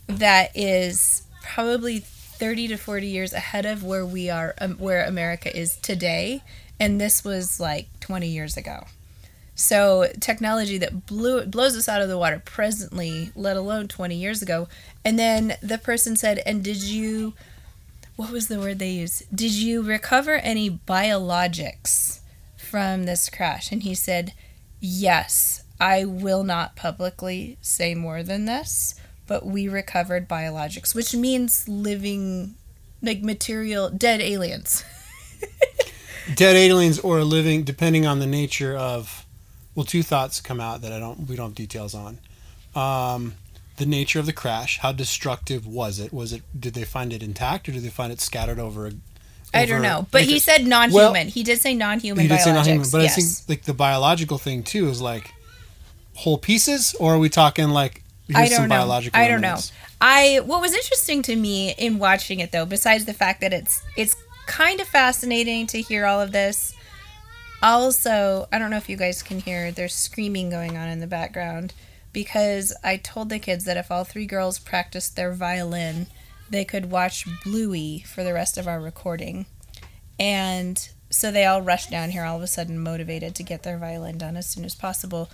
that 0.06 0.56
is 0.56 1.23
probably 1.43 1.99
30 1.99 2.69
to 2.69 2.76
40 2.76 3.06
years 3.06 3.32
ahead 3.32 3.67
of 3.67 3.82
where 3.82 4.05
we 4.05 4.29
are 4.29 4.55
um, 4.61 4.75
where 4.75 5.05
America 5.05 5.55
is 5.56 5.76
today 5.76 6.43
and 6.79 7.00
this 7.00 7.25
was 7.25 7.58
like 7.58 7.88
20 8.00 8.26
years 8.26 8.56
ago. 8.56 8.85
So 9.55 10.11
technology 10.20 10.76
that 10.79 11.06
blew 11.06 11.47
blows 11.47 11.76
us 11.76 11.88
out 11.88 12.03
of 12.03 12.08
the 12.08 12.19
water 12.19 12.43
presently, 12.44 13.31
let 13.35 13.56
alone 13.56 13.88
20 13.88 14.14
years 14.14 14.43
ago. 14.43 14.69
And 15.03 15.19
then 15.19 15.56
the 15.62 15.79
person 15.79 16.14
said, 16.14 16.43
"And 16.44 16.62
did 16.62 16.82
you 16.82 17.32
what 18.17 18.31
was 18.31 18.49
the 18.49 18.58
word 18.58 18.79
they 18.79 18.91
used? 18.91 19.25
Did 19.34 19.53
you 19.53 19.82
recover 19.82 20.34
any 20.34 20.70
biologics 20.70 22.20
from 22.58 23.05
this 23.05 23.31
crash?" 23.31 23.72
And 23.72 23.82
he 23.82 23.94
said, 23.94 24.34
"Yes, 24.79 25.63
I 25.81 26.05
will 26.05 26.44
not 26.44 26.77
publicly 26.77 27.56
say 27.63 27.94
more 27.94 28.22
than 28.22 28.44
this, 28.44 28.94
but 29.26 29.44
we 29.46 29.68
recovered 29.68 30.28
biologics, 30.28 30.94
which 30.94 31.14
means 31.14 31.68
living 31.68 32.54
like 33.02 33.22
material 33.22 33.90
dead 33.90 34.20
aliens." 34.20 34.84
Dead 36.34 36.56
aliens 36.56 36.98
or 36.98 37.22
living, 37.22 37.62
depending 37.62 38.04
on 38.04 38.18
the 38.18 38.26
nature 38.26 38.76
of. 38.76 39.24
Well, 39.76 39.84
two 39.84 40.02
thoughts 40.02 40.40
come 40.40 40.60
out 40.60 40.80
that 40.82 40.92
I 40.92 40.98
don't. 40.98 41.28
We 41.28 41.36
don't 41.36 41.50
have 41.50 41.54
details 41.54 41.94
on. 41.94 42.18
Um, 42.74 43.34
the 43.76 43.86
nature 43.86 44.18
of 44.18 44.26
the 44.26 44.32
crash. 44.32 44.78
How 44.78 44.90
destructive 44.90 45.66
was 45.68 46.00
it? 46.00 46.12
Was 46.12 46.32
it? 46.32 46.42
Did 46.58 46.74
they 46.74 46.84
find 46.84 47.12
it 47.12 47.22
intact, 47.22 47.68
or 47.68 47.72
did 47.72 47.82
they 47.84 47.90
find 47.90 48.12
it 48.12 48.20
scattered 48.20 48.58
over? 48.58 48.90
I 49.54 49.66
don't 49.66 49.82
know, 49.82 50.06
but 50.10 50.22
he 50.22 50.38
said 50.40 50.66
non-human. 50.66 51.28
he 51.28 51.42
did 51.42 51.60
say 51.60 51.74
non-human 51.74 52.22
He 52.22 52.28
did 52.28 52.38
biologics. 52.40 52.44
say 52.44 52.52
non-human, 52.52 52.90
but 52.90 53.02
yes. 53.02 53.12
I 53.12 53.20
think 53.20 53.48
like 53.48 53.62
the 53.64 53.74
biological 53.74 54.38
thing 54.38 54.64
too 54.64 54.88
is 54.88 55.00
like 55.00 55.32
whole 56.14 56.38
pieces, 56.38 56.94
or 56.98 57.14
are 57.14 57.18
we 57.18 57.28
talking 57.28 57.68
like 57.68 58.02
here's 58.28 58.52
I 58.52 58.56
don't 58.56 58.68
know. 58.68 59.00
I 59.14 59.28
don't 59.28 59.40
know. 59.40 59.58
I 60.00 60.40
what 60.44 60.60
was 60.60 60.74
interesting 60.74 61.22
to 61.22 61.36
me 61.36 61.74
in 61.76 61.98
watching 61.98 62.40
it 62.40 62.52
though, 62.52 62.66
besides 62.66 63.04
the 63.04 63.14
fact 63.14 63.40
that 63.40 63.52
it's 63.52 63.82
it's 63.96 64.16
kind 64.46 64.80
of 64.80 64.86
fascinating 64.86 65.66
to 65.68 65.80
hear 65.80 66.06
all 66.06 66.20
of 66.20 66.32
this. 66.32 66.74
Also, 67.62 68.48
I 68.52 68.58
don't 68.58 68.70
know 68.70 68.76
if 68.76 68.88
you 68.88 68.96
guys 68.96 69.22
can 69.22 69.40
hear 69.40 69.72
there's 69.72 69.94
screaming 69.94 70.50
going 70.50 70.76
on 70.76 70.88
in 70.88 71.00
the 71.00 71.06
background 71.06 71.72
because 72.12 72.74
I 72.84 72.96
told 72.96 73.28
the 73.28 73.38
kids 73.38 73.64
that 73.64 73.76
if 73.76 73.90
all 73.90 74.04
three 74.04 74.26
girls 74.26 74.58
practiced 74.58 75.16
their 75.16 75.32
violin, 75.32 76.06
they 76.50 76.64
could 76.64 76.90
watch 76.90 77.26
Bluey 77.44 78.04
for 78.06 78.22
the 78.22 78.32
rest 78.32 78.58
of 78.58 78.68
our 78.68 78.80
recording. 78.80 79.46
And 80.18 80.88
so 81.10 81.30
they 81.30 81.44
all 81.44 81.62
rushed 81.62 81.90
down 81.90 82.10
here 82.10 82.24
all 82.24 82.36
of 82.36 82.42
a 82.42 82.46
sudden 82.46 82.78
motivated 82.78 83.34
to 83.36 83.42
get 83.42 83.62
their 83.62 83.78
violin 83.78 84.18
done 84.18 84.36
as 84.36 84.46
soon 84.46 84.64
as 84.64 84.74
possible. 84.74 85.30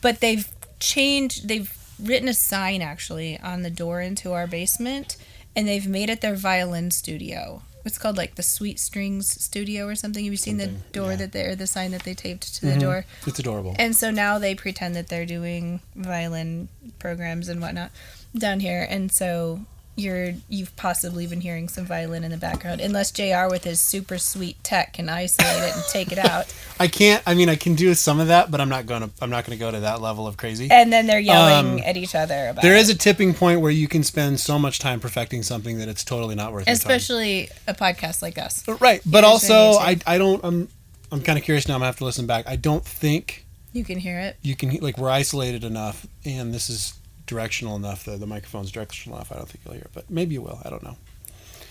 But 0.00 0.20
they've 0.20 0.48
changed 0.80 1.48
they've 1.48 1.72
written 2.02 2.28
a 2.28 2.34
sign 2.34 2.82
actually 2.82 3.38
on 3.40 3.62
the 3.62 3.70
door 3.70 4.00
into 4.00 4.32
our 4.32 4.46
basement 4.46 5.16
and 5.56 5.68
they've 5.68 5.86
made 5.86 6.10
it 6.10 6.20
their 6.20 6.34
violin 6.34 6.90
studio. 6.90 7.62
It's 7.84 7.98
called 7.98 8.16
like 8.16 8.36
the 8.36 8.42
Sweet 8.42 8.80
Strings 8.80 9.28
Studio 9.42 9.86
or 9.86 9.94
something. 9.94 10.24
Have 10.24 10.32
you 10.32 10.36
seen 10.38 10.58
Something, 10.58 10.82
the 10.90 10.92
door 10.98 11.10
yeah. 11.10 11.16
that 11.16 11.32
they 11.32 11.42
or 11.42 11.54
the 11.54 11.66
sign 11.66 11.90
that 11.90 12.02
they 12.04 12.14
taped 12.14 12.54
to 12.54 12.62
the 12.66 12.72
Mhm. 12.72 12.80
door? 12.80 13.04
It's 13.26 13.38
adorable. 13.38 13.76
And 13.78 13.94
so 13.94 14.10
now 14.10 14.38
they 14.38 14.54
pretend 14.54 14.96
that 14.96 15.08
they're 15.08 15.26
doing 15.26 15.80
violin 15.94 16.68
programs 16.98 17.48
and 17.48 17.60
whatnot 17.60 17.90
down 18.36 18.60
here. 18.60 18.86
And 18.88 19.12
so 19.12 19.66
you're 19.96 20.32
you've 20.48 20.74
possibly 20.76 21.26
been 21.26 21.40
hearing 21.40 21.68
some 21.68 21.84
violin 21.86 22.24
in 22.24 22.30
the 22.30 22.36
background, 22.36 22.80
unless 22.80 23.10
Jr. 23.12 23.46
with 23.48 23.64
his 23.64 23.78
super 23.80 24.18
sweet 24.18 24.62
tech 24.64 24.94
can 24.94 25.08
isolate 25.08 25.62
it 25.62 25.74
and 25.74 25.84
take 25.90 26.10
it 26.10 26.18
out. 26.18 26.52
I 26.80 26.88
can't. 26.88 27.22
I 27.26 27.34
mean, 27.34 27.48
I 27.48 27.54
can 27.56 27.74
do 27.76 27.94
some 27.94 28.18
of 28.18 28.26
that, 28.28 28.50
but 28.50 28.60
I'm 28.60 28.68
not 28.68 28.86
gonna. 28.86 29.10
I'm 29.22 29.30
not 29.30 29.44
gonna 29.44 29.56
go 29.56 29.70
to 29.70 29.80
that 29.80 30.00
level 30.00 30.26
of 30.26 30.36
crazy. 30.36 30.68
And 30.70 30.92
then 30.92 31.06
they're 31.06 31.20
yelling 31.20 31.74
Um, 31.80 31.84
at 31.84 31.96
each 31.96 32.14
other 32.14 32.48
about 32.48 32.62
There 32.62 32.74
it. 32.74 32.80
is 32.80 32.90
a 32.90 32.94
tipping 32.96 33.34
point 33.34 33.60
where 33.60 33.70
you 33.70 33.86
can 33.88 34.02
spend 34.02 34.40
so 34.40 34.58
much 34.58 34.78
time 34.80 34.98
perfecting 35.00 35.42
something 35.42 35.78
that 35.78 35.88
it's 35.88 36.02
totally 36.04 36.34
not 36.34 36.52
worth 36.52 36.66
time. 36.66 36.72
especially 36.74 37.48
a 37.68 37.74
podcast 37.74 38.20
like 38.22 38.36
us. 38.38 38.64
Right, 38.80 39.00
but 39.06 39.22
Here's 39.24 39.48
also 39.50 39.78
I, 39.78 39.98
I 40.06 40.18
don't 40.18 40.44
I'm 40.44 40.68
I'm 41.12 41.20
kind 41.20 41.38
of 41.38 41.44
curious 41.44 41.68
now. 41.68 41.74
I'm 41.74 41.80
gonna 41.80 41.86
have 41.86 41.98
to 41.98 42.04
listen 42.04 42.26
back. 42.26 42.48
I 42.48 42.56
don't 42.56 42.84
think 42.84 43.44
You 43.72 43.84
can 43.84 43.98
hear 44.00 44.18
it. 44.18 44.36
you 44.42 44.56
can 44.56 44.70
like 44.78 44.98
we're 44.98 45.10
isolated 45.10 45.62
enough, 45.62 46.04
and 46.24 46.52
this 46.52 46.68
is 46.68 46.94
directional 47.26 47.76
enough. 47.76 48.04
The 48.04 48.16
the 48.16 48.26
microphone's 48.26 48.70
directional 48.70 49.16
enough. 49.16 49.32
I 49.32 49.36
don't 49.36 49.48
think 49.48 49.64
you'll 49.64 49.74
hear 49.74 49.84
it, 49.84 49.90
but 49.92 50.10
maybe 50.10 50.34
you 50.34 50.42
will. 50.42 50.60
I 50.64 50.70
don't 50.70 50.82
know. 50.82 50.96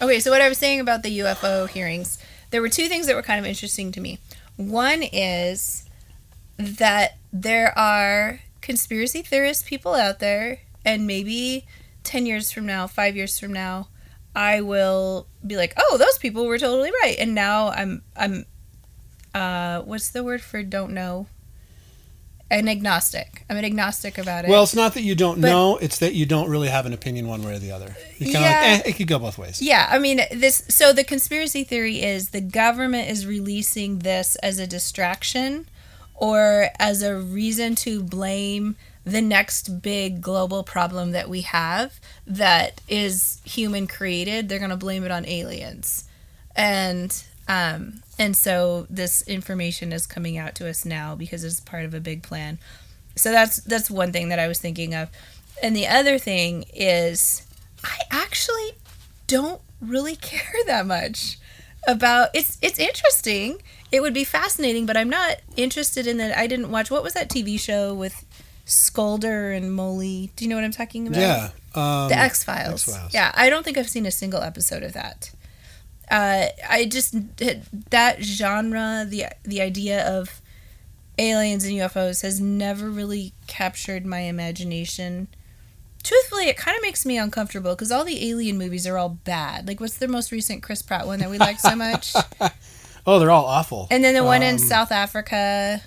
Okay, 0.02 0.20
so 0.20 0.32
what 0.32 0.42
I 0.42 0.50
was 0.50 0.58
saying 0.58 0.80
about 0.80 1.04
the 1.04 1.20
UFO 1.20 1.70
hearings, 1.70 2.18
there 2.50 2.62
were 2.62 2.70
two 2.70 2.88
things 2.88 3.08
that 3.08 3.16
were 3.16 3.22
kind 3.22 3.40
of 3.40 3.46
interesting 3.46 3.92
to 3.94 4.02
me. 4.02 4.20
One 4.58 5.04
is 5.04 5.86
that 6.58 7.18
there 7.32 7.78
are 7.78 8.42
conspiracy 8.62 9.22
theorist 9.22 9.66
people 9.66 9.94
out 9.94 10.20
there, 10.20 10.60
and 10.84 11.08
maybe 11.08 11.66
10 12.04 12.26
years 12.26 12.52
from 12.52 12.66
now, 12.66 12.88
five 12.88 13.16
years 13.16 13.40
from 13.40 13.54
now, 13.54 13.88
I 14.36 14.62
will 14.62 15.28
be 15.46 15.58
like, 15.58 15.74
oh, 15.78 15.98
those 15.98 16.18
people 16.18 16.46
were 16.46 16.58
totally 16.58 16.92
right. 17.04 17.16
And 17.20 17.36
now 17.36 17.70
I'm, 17.70 18.02
I'm, 18.16 18.46
uh, 19.34 19.82
what's 19.82 20.10
the 20.10 20.24
word 20.24 20.42
for 20.42 20.64
don't 20.64 20.94
know? 20.94 21.28
An 22.52 22.68
agnostic. 22.70 23.46
I'm 23.50 23.58
an 23.58 23.66
agnostic 23.66 24.20
about 24.20 24.46
it. 24.46 24.50
Well, 24.50 24.62
it's 24.64 24.76
not 24.76 24.94
that 24.94 25.02
you 25.02 25.16
don't 25.16 25.42
But- 25.42 25.48
know; 25.50 25.78
it's 25.78 25.98
that 26.00 26.14
you 26.14 26.26
don't 26.28 26.50
really 26.50 26.70
have 26.70 26.86
an 26.86 26.94
opinion 26.94 27.28
one 27.28 27.42
way 27.42 27.56
or 27.56 27.60
the 27.60 27.72
other. 27.72 27.96
You're 28.20 28.32
kind 28.32 28.46
of 28.46 28.52
Yeah. 28.52 28.72
like, 28.76 28.86
eh, 28.86 28.90
it 28.90 28.94
could 28.94 29.08
go 29.08 29.18
both 29.18 29.40
ways. 29.40 29.60
Yeah, 29.60 29.88
I 29.90 29.98
mean 29.98 30.22
this. 30.32 30.62
So 30.70 30.94
the 30.94 31.04
conspiracy 31.04 31.64
theory 31.64 32.04
is 32.04 32.30
the 32.30 32.42
government 32.42 33.10
is 33.10 33.26
releasing 33.26 34.00
this 34.00 34.36
as 34.44 34.60
a 34.60 34.68
distraction, 34.68 35.66
or 36.14 36.70
as 36.78 37.02
a 37.02 37.16
reason 37.16 37.74
to 37.78 38.04
blame 38.04 38.76
the 39.04 39.22
next 39.22 39.82
big 39.82 40.22
global 40.22 40.62
problem 40.64 41.12
that 41.12 41.28
we 41.30 41.42
have 41.42 41.94
that 42.28 42.82
is 42.88 43.40
human 43.44 43.88
created. 43.88 44.48
They're 44.48 44.60
gonna 44.60 44.78
blame 44.78 45.04
it 45.06 45.12
on 45.12 45.26
aliens, 45.28 46.04
and 46.56 47.16
um, 47.48 48.03
and 48.20 48.36
so 48.36 48.86
this 48.90 49.22
information 49.24 49.92
is 49.92 50.06
coming 50.06 50.38
out 50.38 50.56
to 50.56 50.70
us 50.70 50.86
now 50.86 51.16
because 51.16 51.44
it's 51.44 51.60
part 51.60 51.86
of 51.86 51.94
a 51.94 52.00
big 52.00 52.24
plan. 52.24 52.60
So 53.16 53.32
that's 53.32 53.58
that's 53.58 53.90
one 53.92 54.12
thing 54.12 54.30
that 54.30 54.40
I 54.40 54.48
was 54.48 54.60
thinking 54.60 54.94
of, 54.96 55.10
and 55.62 55.76
the 55.76 55.88
other 55.88 56.18
thing 56.18 56.66
is 56.74 57.46
I 57.84 57.98
actually 58.12 58.72
don't 59.28 59.62
really 59.82 60.16
care 60.32 60.64
that 60.66 60.86
much 60.86 61.38
about 61.88 62.30
it's 62.34 62.58
it's 62.62 62.80
interesting 62.80 63.62
it 63.92 64.02
would 64.02 64.14
be 64.14 64.24
fascinating 64.24 64.86
but 64.86 64.96
i'm 64.96 65.10
not 65.10 65.36
interested 65.58 66.08
in 66.08 66.16
that 66.16 66.38
i 66.38 66.48
didn't 66.48 66.72
watch 66.72 66.90
what 66.90 67.04
was 67.04 67.14
that 67.14 67.30
tv 67.30 67.60
show 67.60 67.94
with 67.94 68.26
scolder 68.66 69.56
and 69.56 69.74
molly 69.76 70.32
do 70.38 70.46
you 70.46 70.50
know 70.50 70.56
what 70.56 70.64
i'm 70.64 70.72
talking 70.72 71.08
about 71.08 71.20
Yeah. 71.20 71.50
Um, 71.76 72.08
the 72.08 72.18
x 72.18 72.42
files 72.42 72.88
X-Files. 72.88 73.14
yeah 73.14 73.34
i 73.36 73.50
don't 73.50 73.64
think 73.64 73.78
i've 73.78 73.90
seen 73.90 74.06
a 74.06 74.12
single 74.12 74.42
episode 74.42 74.82
of 74.82 74.94
that 74.94 75.32
uh, 76.14 76.46
i 76.70 76.86
just 76.86 77.14
that 77.90 78.18
genre 78.24 79.06
the 79.08 79.26
the 79.44 79.60
idea 79.62 80.06
of 80.08 80.42
aliens 81.18 81.66
and 81.66 81.74
ufos 81.74 82.22
has 82.22 82.40
never 82.40 82.90
really 82.90 83.34
captured 83.48 84.06
my 84.06 84.20
imagination 84.22 85.28
truthfully, 86.04 86.50
it 86.50 86.58
kind 86.58 86.76
of 86.76 86.82
makes 86.82 87.06
me 87.06 87.18
uncomfortable 87.18 87.72
because 87.76 87.90
all 87.90 88.04
the 88.04 88.30
alien 88.30 88.58
movies 88.58 88.86
are 88.86 88.98
all 88.98 89.08
bad. 89.24 89.66
Like, 89.70 89.80
what's 89.80 89.96
the 90.00 90.08
most 90.10 90.34
recent 90.34 90.62
Chris 90.62 90.82
Pratt 90.82 91.08
one 91.08 91.20
that 91.20 91.30
we 91.30 91.38
like 91.38 91.62
so 91.62 91.74
much? 91.88 92.14
Oh, 93.08 93.20
they're 93.20 93.32
all 93.32 93.46
awful. 93.46 93.88
And 93.90 94.04
then 94.04 94.14
the 94.14 94.22
one 94.22 94.44
in 94.44 94.56
Um, 94.56 94.60
South 94.60 94.92
Africa, 94.92 95.82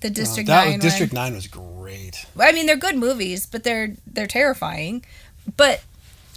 the 0.00 0.08
uh, 0.08 0.10
District 0.10 0.46
that 0.46 0.64
Nine. 0.64 0.76
was, 0.78 0.82
District. 0.84 1.12
Nine 1.12 1.34
was 1.34 1.48
great. 1.48 2.24
I 2.40 2.52
mean, 2.52 2.64
they're 2.64 2.76
good 2.76 2.96
movies, 2.96 3.44
but 3.44 3.62
they're 3.62 3.94
they're 4.06 4.26
terrifying. 4.26 5.04
But, 5.58 5.82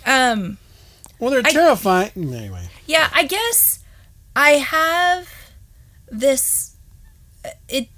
um, 0.06 0.58
Well, 1.18 1.32
they're 1.32 1.40
I- 1.46 1.52
terrifying. 1.54 2.12
Anyway, 2.18 2.68
yeah, 2.86 3.10
I 3.14 3.24
guess 3.24 3.80
I 4.36 4.52
have 4.52 5.30
this 6.10 6.76
uh, 7.44 7.50
it 7.68 7.90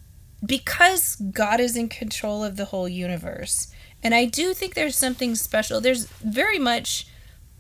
because 0.46 1.16
God 1.16 1.60
is 1.60 1.76
in 1.76 1.90
control 1.90 2.44
of 2.44 2.58
the 2.58 2.66
whole 2.66 2.88
universe. 2.88 3.74
And 4.04 4.14
I 4.14 4.26
do 4.26 4.54
think 4.54 4.76
there's 4.76 4.98
something 4.98 5.36
special. 5.36 5.82
There's 5.82 6.06
very 6.06 6.60
much 6.60 7.08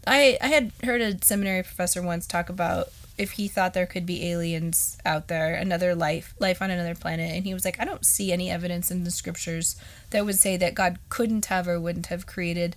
I 0.05 0.37
I 0.41 0.47
had 0.47 0.71
heard 0.83 1.01
a 1.01 1.23
seminary 1.23 1.63
professor 1.63 2.01
once 2.01 2.27
talk 2.27 2.49
about 2.49 2.89
if 3.17 3.31
he 3.31 3.47
thought 3.47 3.73
there 3.73 3.87
could 3.87 4.05
be 4.05 4.29
aliens 4.29 4.97
out 5.03 5.27
there, 5.27 5.55
another 5.55 5.95
life, 5.95 6.35
life 6.39 6.61
on 6.61 6.69
another 6.69 6.93
planet, 6.93 7.31
and 7.33 7.45
he 7.45 7.53
was 7.53 7.65
like, 7.65 7.79
I 7.79 7.85
don't 7.85 8.05
see 8.05 8.31
any 8.31 8.51
evidence 8.51 8.91
in 8.91 9.05
the 9.05 9.11
scriptures 9.11 9.75
that 10.11 10.23
would 10.23 10.37
say 10.37 10.55
that 10.57 10.75
God 10.75 10.99
couldn't 11.09 11.47
have 11.47 11.67
or 11.67 11.79
wouldn't 11.79 12.07
have 12.07 12.27
created 12.27 12.75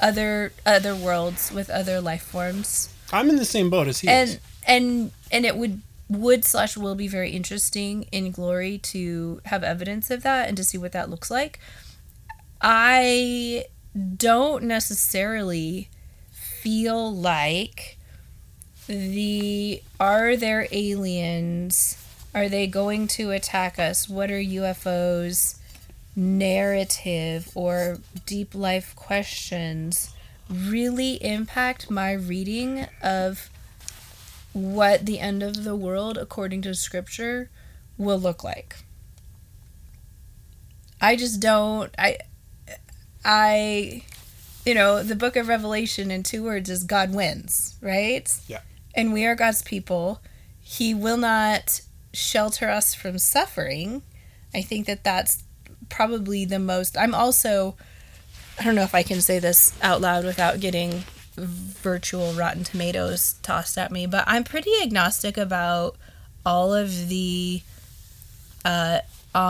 other 0.00 0.52
other 0.64 0.96
worlds 0.96 1.52
with 1.52 1.68
other 1.68 2.00
life 2.00 2.22
forms 2.22 2.91
I'm 3.12 3.28
in 3.30 3.36
the 3.36 3.44
same 3.44 3.70
boat 3.70 3.88
as 3.88 4.00
he 4.00 4.08
is. 4.08 4.12
and 4.12 4.28
is. 4.28 4.38
and 4.66 5.10
and 5.30 5.46
it 5.46 5.56
would 5.56 5.80
would 6.08 6.44
slash 6.44 6.76
will 6.76 6.94
be 6.94 7.08
very 7.08 7.30
interesting 7.30 8.04
in 8.12 8.30
glory 8.30 8.78
to 8.78 9.40
have 9.46 9.64
evidence 9.64 10.10
of 10.10 10.22
that 10.22 10.48
and 10.48 10.56
to 10.56 10.64
see 10.64 10.76
what 10.76 10.92
that 10.92 11.08
looks 11.08 11.30
like 11.30 11.58
i 12.60 13.64
don't 14.16 14.62
necessarily 14.62 15.88
feel 16.32 17.14
like 17.14 17.96
the 18.86 19.82
are 19.98 20.36
there 20.36 20.66
aliens 20.70 21.96
are 22.34 22.48
they 22.48 22.66
going 22.66 23.06
to 23.06 23.30
attack 23.30 23.78
us 23.78 24.08
what 24.08 24.30
are 24.30 24.42
ufos 24.42 25.56
narrative 26.14 27.50
or 27.54 27.98
deep 28.26 28.54
life 28.54 28.94
questions 28.96 30.11
really 30.52 31.14
impact 31.22 31.90
my 31.90 32.12
reading 32.12 32.86
of 33.02 33.50
what 34.52 35.06
the 35.06 35.18
end 35.18 35.42
of 35.42 35.64
the 35.64 35.74
world 35.74 36.18
according 36.18 36.62
to 36.62 36.74
scripture 36.74 37.50
will 37.96 38.18
look 38.18 38.44
like. 38.44 38.76
I 41.00 41.16
just 41.16 41.40
don't 41.40 41.92
i 41.98 42.16
i 43.24 44.02
you 44.64 44.74
know 44.74 45.02
the 45.02 45.16
book 45.16 45.34
of 45.34 45.48
revelation 45.48 46.12
in 46.12 46.22
two 46.22 46.44
words 46.44 46.70
is 46.70 46.84
god 46.84 47.12
wins 47.12 47.76
right? 47.80 48.32
Yeah. 48.46 48.60
and 48.94 49.12
we 49.12 49.24
are 49.26 49.34
god's 49.34 49.62
people. 49.62 50.20
He 50.60 50.94
will 50.94 51.16
not 51.16 51.80
shelter 52.12 52.68
us 52.70 52.94
from 52.94 53.18
suffering. 53.18 54.02
I 54.54 54.62
think 54.62 54.86
that 54.86 55.02
that's 55.02 55.42
probably 55.88 56.44
the 56.44 56.58
most 56.58 56.96
i'm 56.96 57.14
also 57.14 57.76
i 58.62 58.64
don't 58.64 58.76
know 58.76 58.82
if 58.82 58.94
i 58.94 59.02
can 59.02 59.20
say 59.20 59.38
this 59.40 59.76
out 59.82 60.00
loud 60.00 60.24
without 60.24 60.60
getting 60.60 61.02
virtual 61.36 62.32
rotten 62.34 62.62
tomatoes 62.62 63.34
tossed 63.42 63.76
at 63.76 63.90
me 63.90 64.06
but 64.06 64.22
i'm 64.28 64.44
pretty 64.44 64.70
agnostic 64.82 65.36
about 65.36 65.96
all 66.46 66.72
of 66.72 67.08
the 67.08 67.60
uh 68.64 69.00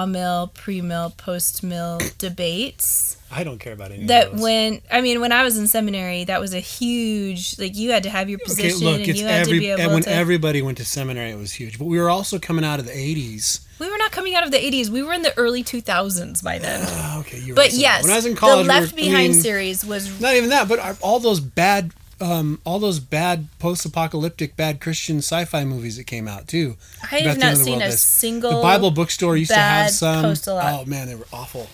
mill 0.07 0.51
pre-mill 0.55 1.13
post-mill 1.19 2.01
debates 2.19 3.19
I 3.35 3.45
don't 3.45 3.59
care 3.59 3.73
about 3.73 3.91
any 3.93 4.07
that 4.07 4.27
of 4.29 4.33
those. 4.35 4.41
when 4.43 4.81
i 4.91 5.01
mean 5.01 5.21
when 5.21 5.33
i 5.33 5.43
was 5.43 5.59
in 5.59 5.67
seminary 5.67 6.25
that 6.25 6.41
was 6.41 6.55
a 6.55 6.61
huge 6.61 7.59
like 7.59 7.75
you 7.77 7.91
had 7.91 8.05
to 8.05 8.11
have 8.11 8.31
your 8.31 8.37
Okay, 8.39 8.45
position 8.45 8.87
look, 8.87 9.01
and 9.01 9.09
it's 9.09 9.21
you 9.21 9.27
had 9.27 9.41
every 9.41 9.55
to 9.55 9.61
be 9.61 9.71
able 9.71 9.95
when 9.95 10.03
to 10.05 10.11
everybody 10.13 10.63
went 10.63 10.79
to 10.79 10.85
seminary, 10.85 11.31
it 11.31 11.39
was 11.39 11.53
huge. 11.53 11.79
But 11.79 11.87
we 11.87 11.99
were 11.99 12.09
also 12.11 12.39
coming 12.39 12.65
out 12.65 12.79
of 12.79 12.85
the 12.87 12.93
'80s. 12.93 13.61
we 13.81 13.91
were 13.91 13.92
not 14.13 14.17
coming 14.17 14.35
out 14.35 14.45
of 14.45 14.51
the 14.51 14.59
80s 14.59 14.89
we 14.91 15.03
were 15.03 15.13
in 15.13 15.23
the 15.23 15.37
early 15.39 15.63
2000s 15.65 16.43
by 16.43 16.59
then 16.59 16.81
Ah, 16.87 17.21
okay, 17.21 17.39
you're 17.39 17.57
but 17.57 17.63
right. 17.67 17.73
Yes 17.73 18.03
when 18.03 18.13
I 18.13 18.17
was 18.17 18.27
in 18.27 18.37
college, 18.37 18.57
the 18.59 18.63
we 18.63 18.69
left 18.81 18.93
were- 18.93 18.99
I 19.01 19.03
behind 19.03 19.33
mean, 19.33 19.43
series 19.43 19.85
was 19.85 20.21
Not 20.21 20.35
even 20.35 20.51
that, 20.51 20.69
but 20.69 20.79
all 21.03 21.19
those 21.21 21.41
bad, 21.41 21.93
um, 22.21 22.61
all 22.65 22.79
those 22.79 23.01
bad 23.01 23.49
post-apocalyptic, 23.59 24.57
bad 24.57 24.81
Christian 24.81 25.19
sci-fi 25.19 25.65
movies 25.65 25.97
that 25.97 26.05
came 26.05 26.29
out 26.29 26.47
too. 26.49 26.77
i 27.03 27.07
have 27.17 27.39
not 27.39 27.45
end 27.45 27.53
of 27.53 27.59
the 27.59 27.65
seen 27.65 27.83
a 27.83 27.93
single 27.93 28.57
The 28.57 28.63
Bible 28.63 28.91
bookstore 28.91 29.37
used 29.37 29.51
to 29.51 29.57
have 29.59 29.91
some. 29.91 30.35
Oh 30.47 30.85
man, 30.87 31.09
they 31.09 31.15
were 31.17 31.27
awful. 31.33 31.69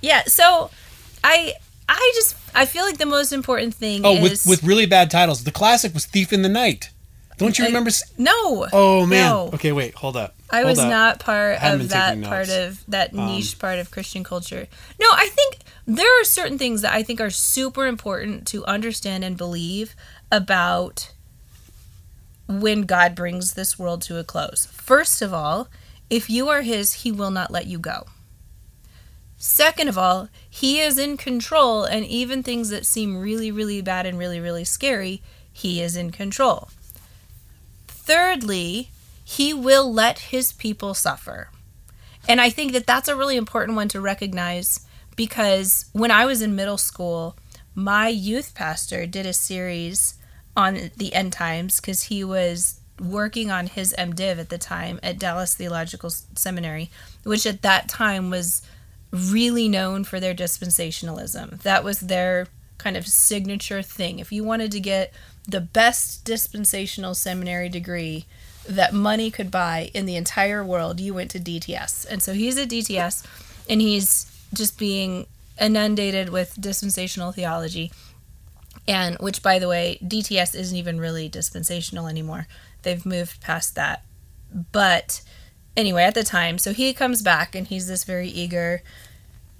yeah 0.00 0.22
so 0.26 0.70
i 1.22 1.52
i 1.88 2.12
just 2.14 2.34
i 2.54 2.64
feel 2.64 2.84
like 2.84 2.98
the 2.98 3.06
most 3.06 3.32
important 3.32 3.72
thing 3.74 4.00
Oh, 4.04 4.14
is 4.16 4.22
with 4.22 4.46
with 4.46 4.62
really 4.64 4.86
bad 4.86 5.10
titles. 5.10 5.44
The 5.44 5.52
classic 5.52 5.94
was 5.94 6.04
Thief 6.06 6.32
in 6.32 6.42
the 6.42 6.48
Night. 6.48 6.90
Don't 7.42 7.58
you 7.58 7.66
remember? 7.66 7.88
s- 7.88 8.02
no 8.18 8.66
Oh 8.72 9.06
man. 9.06 9.26
no. 9.30 9.50
Okay, 9.54 9.72
wait, 9.72 9.94
hold 9.94 10.16
up. 10.16 10.34
I 10.50 10.64
was 10.64 10.78
up. 10.78 10.88
not 10.88 11.18
part 11.18 11.62
of 11.62 11.88
that 11.90 12.22
part. 12.22 12.48
Um, 12.48 12.62
of 12.62 12.84
that 12.88 13.14
niche 13.14 13.58
part 13.58 13.78
of 13.78 13.90
Christian 13.90 14.22
culture. 14.24 14.66
No, 15.00 15.06
I 15.10 15.28
think 15.28 15.58
there 15.86 16.20
are 16.20 16.24
certain 16.24 16.58
things 16.58 16.82
that 16.82 16.92
I 16.92 17.02
think 17.02 17.20
are 17.20 17.30
super 17.30 17.86
important 17.86 18.46
to 18.48 18.64
understand 18.66 19.24
and 19.24 19.36
believe 19.36 19.94
about 20.30 21.12
when 22.48 22.82
God 22.82 23.14
brings 23.14 23.54
this 23.54 23.78
world 23.78 24.02
to 24.02 24.18
a 24.18 24.24
close. 24.24 24.66
First 24.66 25.22
of 25.22 25.32
all, 25.32 25.68
if 26.10 26.28
you 26.28 26.48
are 26.48 26.62
his, 26.62 26.92
he 26.94 27.10
will 27.12 27.30
not 27.30 27.50
let 27.50 27.66
you 27.66 27.78
go. 27.78 28.06
Second 29.38 29.88
of 29.88 29.98
all, 29.98 30.28
he 30.48 30.78
is 30.80 30.98
in 30.98 31.16
control, 31.16 31.84
and 31.84 32.04
even 32.04 32.42
things 32.42 32.68
that 32.68 32.86
seem 32.86 33.18
really, 33.18 33.50
really 33.50 33.80
bad 33.82 34.06
and 34.06 34.16
really, 34.18 34.38
really 34.38 34.64
scary, 34.64 35.20
he 35.52 35.80
is 35.82 35.96
in 35.96 36.10
control. 36.10 36.68
Thirdly, 38.04 38.90
he 39.24 39.54
will 39.54 39.92
let 39.92 40.18
his 40.18 40.52
people 40.52 40.92
suffer. 40.92 41.50
And 42.28 42.40
I 42.40 42.50
think 42.50 42.72
that 42.72 42.86
that's 42.86 43.08
a 43.08 43.16
really 43.16 43.36
important 43.36 43.76
one 43.76 43.88
to 43.88 44.00
recognize 44.00 44.86
because 45.16 45.86
when 45.92 46.10
I 46.10 46.24
was 46.24 46.42
in 46.42 46.56
middle 46.56 46.78
school, 46.78 47.36
my 47.74 48.08
youth 48.08 48.54
pastor 48.54 49.06
did 49.06 49.24
a 49.24 49.32
series 49.32 50.14
on 50.56 50.90
the 50.96 51.14
end 51.14 51.32
times 51.32 51.80
because 51.80 52.04
he 52.04 52.24
was 52.24 52.80
working 53.00 53.50
on 53.50 53.66
his 53.68 53.94
MDiv 53.98 54.38
at 54.38 54.48
the 54.48 54.58
time 54.58 54.98
at 55.02 55.18
Dallas 55.18 55.54
Theological 55.54 56.10
Seminary, 56.10 56.90
which 57.22 57.46
at 57.46 57.62
that 57.62 57.88
time 57.88 58.30
was 58.30 58.62
really 59.10 59.68
known 59.68 60.04
for 60.04 60.18
their 60.18 60.34
dispensationalism. 60.34 61.62
That 61.62 61.84
was 61.84 62.00
their 62.00 62.48
kind 62.78 62.96
of 62.96 63.06
signature 63.06 63.82
thing. 63.82 64.18
If 64.18 64.32
you 64.32 64.44
wanted 64.44 64.72
to 64.72 64.80
get 64.80 65.12
the 65.46 65.60
best 65.60 66.24
dispensational 66.24 67.14
seminary 67.14 67.68
degree 67.68 68.26
that 68.68 68.94
money 68.94 69.30
could 69.30 69.50
buy 69.50 69.90
in 69.92 70.06
the 70.06 70.16
entire 70.16 70.64
world, 70.64 71.00
you 71.00 71.14
went 71.14 71.30
to 71.32 71.40
DTS. 71.40 72.06
And 72.08 72.22
so 72.22 72.32
he's 72.32 72.56
at 72.58 72.68
DTS 72.68 73.26
and 73.68 73.80
he's 73.80 74.30
just 74.54 74.78
being 74.78 75.26
inundated 75.60 76.28
with 76.28 76.60
dispensational 76.60 77.32
theology. 77.32 77.90
And 78.86 79.16
which, 79.18 79.42
by 79.42 79.58
the 79.58 79.68
way, 79.68 79.98
DTS 80.02 80.54
isn't 80.54 80.76
even 80.76 81.00
really 81.00 81.28
dispensational 81.28 82.08
anymore. 82.08 82.46
They've 82.82 83.04
moved 83.04 83.40
past 83.40 83.74
that. 83.74 84.04
But 84.72 85.22
anyway, 85.76 86.04
at 86.04 86.14
the 86.14 86.24
time, 86.24 86.58
so 86.58 86.72
he 86.72 86.92
comes 86.92 87.22
back 87.22 87.54
and 87.54 87.66
he's 87.66 87.86
this 87.86 88.04
very 88.04 88.28
eager 88.28 88.82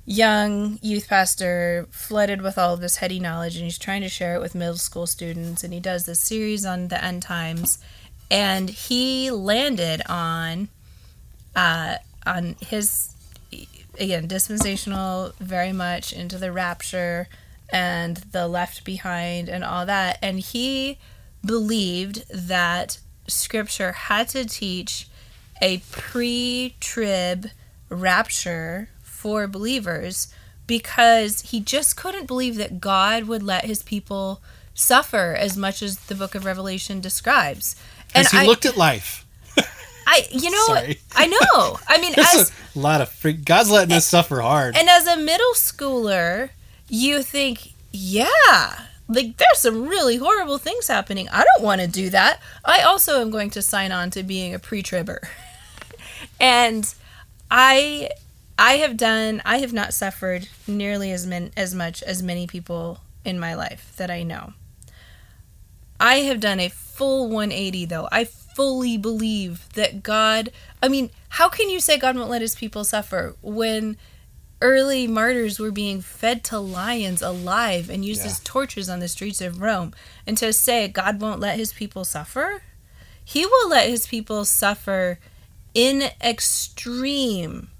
young 0.05 0.79
youth 0.83 1.09
pastor 1.09 1.87
flooded 1.91 2.43
with 2.43 2.59
all 2.59 2.75
of 2.75 2.81
this 2.81 2.97
heady 2.97 3.21
knowledge 3.21 3.57
and 3.57 3.65
he's 3.65 3.79
trying 3.79 4.03
to 4.03 4.09
share 4.09 4.35
it 4.35 4.41
with 4.41 4.55
middle 4.55 4.77
school 4.77 5.07
students 5.07 5.63
and 5.63 5.73
he 5.73 5.81
does 5.81 6.07
this 6.07 6.21
series 6.21 6.65
on 6.65 6.89
the 6.89 7.03
end 7.03 7.23
times. 7.23 7.79
And 8.31 8.71
he 8.71 9.31
landed 9.31 10.03
on 10.09 10.69
uh 11.55 11.97
on 12.25 12.57
his 12.61 13.15
again 13.99 14.27
dispensational 14.27 15.33
very 15.39 15.73
much 15.73 16.13
into 16.13 16.39
the 16.39 16.51
rapture 16.51 17.29
and 17.71 18.17
the 18.33 18.49
left 18.49 18.85
behind 18.85 19.49
and 19.49 19.63
all 19.63 19.87
that. 19.87 20.19
And 20.23 20.41
he 20.41 20.99
believed 21.45 22.25
that 22.31 22.99
scripture 23.29 23.93
had 23.93 24.29
to 24.29 24.45
teach 24.45 25.09
a 25.61 25.79
pre-trib 25.91 27.49
rapture 27.89 28.89
for 29.23 29.47
believers 29.47 30.35
because 30.67 31.43
he 31.43 31.61
just 31.61 31.97
couldn't 31.97 32.27
believe 32.27 32.57
that 32.57 32.81
God 32.81 33.25
would 33.25 33.43
let 33.43 33.65
his 33.65 33.85
people 33.85 34.43
suffer 34.75 35.37
as 35.39 35.57
much 35.57 35.81
as 35.81 35.97
the 36.07 36.17
book 36.17 36.35
of 36.35 36.45
Revelation 36.45 37.01
describes. 37.01 37.77
And 38.17 38.27
he 38.27 38.39
I, 38.39 38.45
looked 38.45 38.67
at 38.67 38.77
life. 38.77 39.25
I, 40.09 40.27
you 40.31 40.51
know, 40.51 40.95
I 41.15 41.27
know. 41.29 41.79
I 41.87 42.01
mean, 42.01 42.15
as, 42.19 42.51
a 42.75 42.79
lot 42.79 43.01
of 43.01 43.11
freak. 43.11 43.45
God's 43.45 43.71
letting 43.71 43.95
us 43.95 44.09
suffer 44.09 44.41
hard. 44.41 44.77
And 44.77 44.89
as 44.89 45.07
a 45.07 45.17
middle 45.17 45.55
schooler, 45.55 46.51
you 46.89 47.23
think, 47.23 47.75
yeah, 47.93 48.87
like 49.07 49.37
there's 49.37 49.59
some 49.59 49.87
really 49.87 50.17
horrible 50.17 50.59
things 50.59 50.89
happening. 50.89 51.29
I 51.29 51.45
don't 51.45 51.65
want 51.65 51.81
to 51.81 51.87
do 51.87 52.11
that. 52.11 52.41
I 52.65 52.81
also 52.81 53.21
am 53.21 53.31
going 53.31 53.51
to 53.51 53.63
sign 53.63 53.93
on 53.93 54.11
to 54.11 54.25
being 54.25 54.53
a 54.53 54.59
pre-tribber. 54.59 55.29
and 56.41 56.93
I 57.53 58.11
I 58.63 58.75
have 58.75 58.97
done 58.97 59.43
I 59.45 59.59
have 59.59 59.73
not 59.73 59.93
suffered 59.93 60.47
nearly 60.69 61.11
as 61.11 61.27
men, 61.27 61.51
as 61.57 61.75
much 61.75 62.01
as 62.01 62.23
many 62.23 62.47
people 62.47 63.01
in 63.25 63.41
my 63.41 63.57
life 63.57 63.93
that 63.97 64.09
I 64.09 64.23
know. 64.23 64.53
I 65.99 66.19
have 66.21 66.39
done 66.39 66.61
a 66.61 66.69
full 66.69 67.29
180 67.29 67.87
though. 67.87 68.09
I 68.13 68.25
fully 68.25 68.97
believe 68.97 69.69
that 69.73 70.05
God 70.05 70.53
I 70.81 70.87
mean, 70.87 71.11
how 71.31 71.49
can 71.49 71.71
you 71.71 71.81
say 71.81 71.99
God 71.99 72.15
won't 72.15 72.31
let 72.31 72.41
his 72.41 72.55
people 72.55 72.85
suffer 72.85 73.35
when 73.43 73.97
early 74.61 75.09
martyrs 75.09 75.59
were 75.59 75.73
being 75.73 76.01
fed 76.01 76.45
to 76.45 76.61
lions 76.61 77.21
alive 77.21 77.91
and 77.91 78.05
used 78.05 78.21
yeah. 78.21 78.29
as 78.29 78.39
torches 78.39 78.89
on 78.89 79.01
the 79.01 79.09
streets 79.09 79.41
of 79.41 79.61
Rome? 79.61 79.93
And 80.25 80.39
to 80.39 80.53
say 80.53 80.87
God 80.87 81.21
won't 81.21 81.41
let 81.41 81.59
his 81.59 81.73
people 81.73 82.05
suffer? 82.05 82.63
He 83.25 83.45
will 83.45 83.69
let 83.69 83.89
his 83.89 84.07
people 84.07 84.45
suffer 84.45 85.19
in 85.75 86.11
extreme 86.23 87.71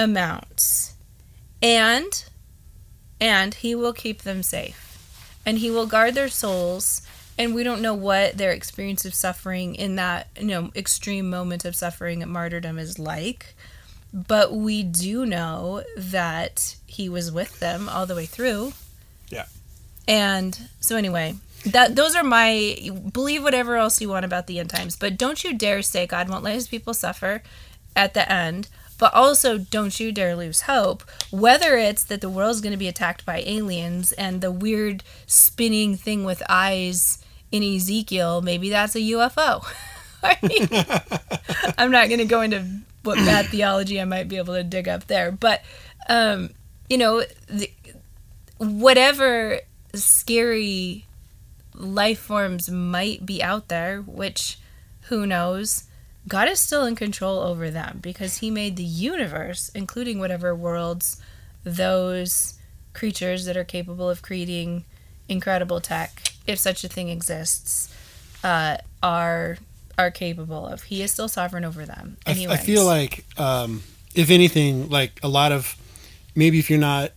amounts. 0.00 0.94
And 1.62 2.24
and 3.20 3.54
he 3.54 3.74
will 3.74 3.92
keep 3.92 4.22
them 4.22 4.42
safe. 4.42 4.86
And 5.44 5.58
he 5.58 5.70
will 5.70 5.86
guard 5.86 6.14
their 6.14 6.28
souls. 6.28 7.02
And 7.38 7.54
we 7.54 7.62
don't 7.62 7.82
know 7.82 7.94
what 7.94 8.36
their 8.36 8.50
experience 8.50 9.04
of 9.04 9.14
suffering 9.14 9.74
in 9.74 9.96
that 9.96 10.28
you 10.38 10.46
know 10.46 10.70
extreme 10.74 11.28
moment 11.30 11.64
of 11.64 11.76
suffering 11.76 12.22
at 12.22 12.28
martyrdom 12.28 12.78
is 12.78 12.98
like. 12.98 13.54
But 14.12 14.52
we 14.52 14.82
do 14.82 15.24
know 15.24 15.84
that 15.96 16.76
he 16.86 17.08
was 17.08 17.30
with 17.30 17.60
them 17.60 17.88
all 17.88 18.06
the 18.06 18.16
way 18.16 18.26
through. 18.26 18.72
Yeah. 19.28 19.46
And 20.08 20.58
so 20.80 20.96
anyway 20.96 21.36
that 21.66 21.94
those 21.94 22.16
are 22.16 22.24
my 22.24 22.90
believe 23.12 23.42
whatever 23.42 23.76
else 23.76 24.00
you 24.00 24.08
want 24.08 24.24
about 24.24 24.46
the 24.46 24.58
end 24.58 24.70
times. 24.70 24.96
But 24.96 25.18
don't 25.18 25.44
you 25.44 25.52
dare 25.56 25.82
say 25.82 26.06
god 26.06 26.30
won't 26.30 26.42
let 26.42 26.54
his 26.54 26.68
people 26.68 26.94
suffer 26.94 27.42
at 27.94 28.14
the 28.14 28.30
end 28.30 28.68
but 29.00 29.14
also, 29.14 29.56
don't 29.56 29.98
you 29.98 30.12
dare 30.12 30.36
lose 30.36 30.60
hope. 30.60 31.02
Whether 31.30 31.78
it's 31.78 32.04
that 32.04 32.20
the 32.20 32.28
world's 32.28 32.60
going 32.60 32.72
to 32.72 32.76
be 32.76 32.86
attacked 32.86 33.24
by 33.24 33.42
aliens 33.46 34.12
and 34.12 34.42
the 34.42 34.52
weird 34.52 35.02
spinning 35.26 35.96
thing 35.96 36.22
with 36.22 36.42
eyes 36.50 37.24
in 37.50 37.62
Ezekiel, 37.62 38.42
maybe 38.42 38.68
that's 38.68 38.94
a 38.94 39.00
UFO. 39.00 39.64
I 40.22 40.36
mean, 40.42 40.68
I'm 41.78 41.90
not 41.90 42.08
going 42.08 42.18
to 42.18 42.26
go 42.26 42.42
into 42.42 42.80
what 43.02 43.16
bad 43.16 43.46
theology 43.46 43.98
I 43.98 44.04
might 44.04 44.28
be 44.28 44.36
able 44.36 44.52
to 44.52 44.62
dig 44.62 44.86
up 44.86 45.06
there, 45.06 45.32
but 45.32 45.62
um, 46.10 46.50
you 46.90 46.98
know, 46.98 47.24
the, 47.48 47.70
whatever 48.58 49.60
scary 49.94 51.06
life 51.74 52.18
forms 52.18 52.68
might 52.68 53.24
be 53.24 53.42
out 53.42 53.68
there, 53.68 54.02
which 54.02 54.58
who 55.04 55.26
knows, 55.26 55.84
God 56.30 56.48
is 56.48 56.60
still 56.60 56.86
in 56.86 56.94
control 56.94 57.40
over 57.40 57.72
them 57.72 57.98
because 58.00 58.38
He 58.38 58.50
made 58.52 58.76
the 58.76 58.84
universe, 58.84 59.68
including 59.74 60.20
whatever 60.20 60.54
worlds 60.54 61.20
those 61.64 62.54
creatures 62.92 63.44
that 63.46 63.56
are 63.56 63.64
capable 63.64 64.08
of 64.08 64.22
creating 64.22 64.84
incredible 65.28 65.80
tech, 65.80 66.32
if 66.46 66.58
such 66.60 66.84
a 66.84 66.88
thing 66.88 67.08
exists, 67.08 67.92
uh, 68.44 68.76
are 69.02 69.58
are 69.98 70.12
capable 70.12 70.66
of. 70.68 70.84
He 70.84 71.02
is 71.02 71.12
still 71.12 71.26
sovereign 71.26 71.64
over 71.64 71.84
them. 71.84 72.16
I, 72.24 72.46
I, 72.48 72.56
feel 72.56 72.86
like, 72.86 73.24
um, 73.36 73.82
if 74.14 74.30
anything, 74.30 74.88
like 74.88 75.18
a 75.24 75.28
lot 75.28 75.50
of 75.50 75.76
maybe 76.36 76.60
if 76.60 76.70
you're 76.70 76.78
not 76.78 77.10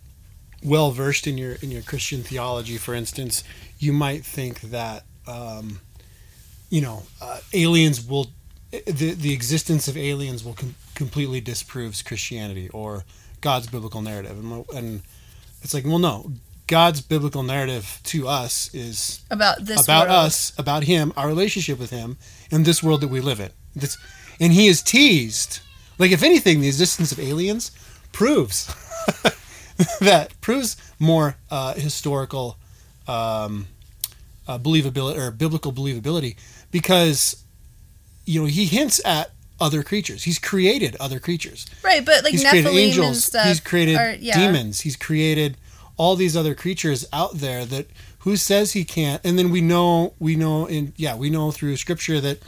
well 0.63 0.89
versed 0.89 1.27
in 1.27 1.37
your 1.37 1.53
in 1.61 1.69
your 1.69 1.83
Christian 1.83 2.23
theology, 2.23 2.77
for 2.77 2.95
instance, 2.95 3.43
you 3.77 3.93
might 3.93 4.25
think 4.25 4.61
that 4.61 5.03
um, 5.27 5.81
you 6.71 6.81
know 6.81 7.03
uh, 7.21 7.41
aliens 7.53 8.03
will 8.03 8.31
the 8.85 9.13
the 9.13 9.33
existence 9.33 9.87
of 9.87 9.95
aliens 9.97 10.43
will 10.43 10.53
com- 10.53 10.75
completely 10.95 11.41
disproves 11.41 12.01
Christianity 12.01 12.69
or 12.69 13.03
God's 13.41 13.67
biblical 13.67 14.01
narrative, 14.01 14.37
and, 14.37 14.65
and 14.75 15.01
it's 15.61 15.73
like, 15.73 15.85
well, 15.85 15.99
no, 15.99 16.31
God's 16.67 17.01
biblical 17.01 17.43
narrative 17.43 17.99
to 18.05 18.27
us 18.27 18.73
is 18.73 19.21
about 19.29 19.65
this 19.65 19.83
about 19.83 20.07
world. 20.07 20.25
us, 20.25 20.53
about 20.57 20.83
Him, 20.83 21.13
our 21.15 21.27
relationship 21.27 21.77
with 21.77 21.91
Him, 21.91 22.17
and 22.51 22.65
this 22.65 22.81
world 22.81 23.01
that 23.01 23.09
we 23.09 23.21
live 23.21 23.39
in. 23.39 23.51
This, 23.75 23.97
and 24.39 24.53
He 24.53 24.67
is 24.67 24.81
teased. 24.81 25.59
Like, 25.99 26.11
if 26.11 26.23
anything, 26.23 26.61
the 26.61 26.67
existence 26.67 27.11
of 27.11 27.19
aliens 27.19 27.71
proves 28.11 28.73
that 29.99 30.33
proves 30.41 30.77
more 30.99 31.35
uh, 31.51 31.73
historical 31.73 32.57
um, 33.07 33.67
uh, 34.47 34.57
believability 34.57 35.17
or 35.17 35.31
biblical 35.31 35.71
believability 35.71 36.35
because 36.71 37.42
you 38.25 38.41
know, 38.41 38.47
he 38.47 38.65
hints 38.65 39.03
at 39.05 39.31
other 39.59 39.83
creatures. 39.83 40.23
He's 40.23 40.39
created 40.39 40.95
other 40.99 41.19
creatures. 41.19 41.65
Right, 41.83 42.05
but 42.05 42.23
like 42.23 42.31
he's 42.31 42.43
Nephilim 42.43 42.63
created 42.63 42.79
angels. 42.79 43.07
and 43.07 43.15
stuff. 43.17 43.47
He's 43.47 43.59
created 43.59 44.21
yeah. 44.21 44.37
demons. 44.37 44.81
He's 44.81 44.95
created 44.95 45.57
all 45.97 46.15
these 46.15 46.35
other 46.35 46.55
creatures 46.55 47.05
out 47.13 47.35
there 47.35 47.65
that 47.65 47.87
who 48.19 48.35
says 48.35 48.73
he 48.73 48.83
can't. 48.83 49.21
And 49.23 49.37
then 49.37 49.51
we 49.51 49.61
know 49.61 50.13
we 50.19 50.35
know 50.35 50.65
in 50.65 50.93
yeah 50.95 51.15
we 51.15 51.29
know 51.29 51.51
through 51.51 51.77
scripture 51.77 52.19
that 52.21 52.39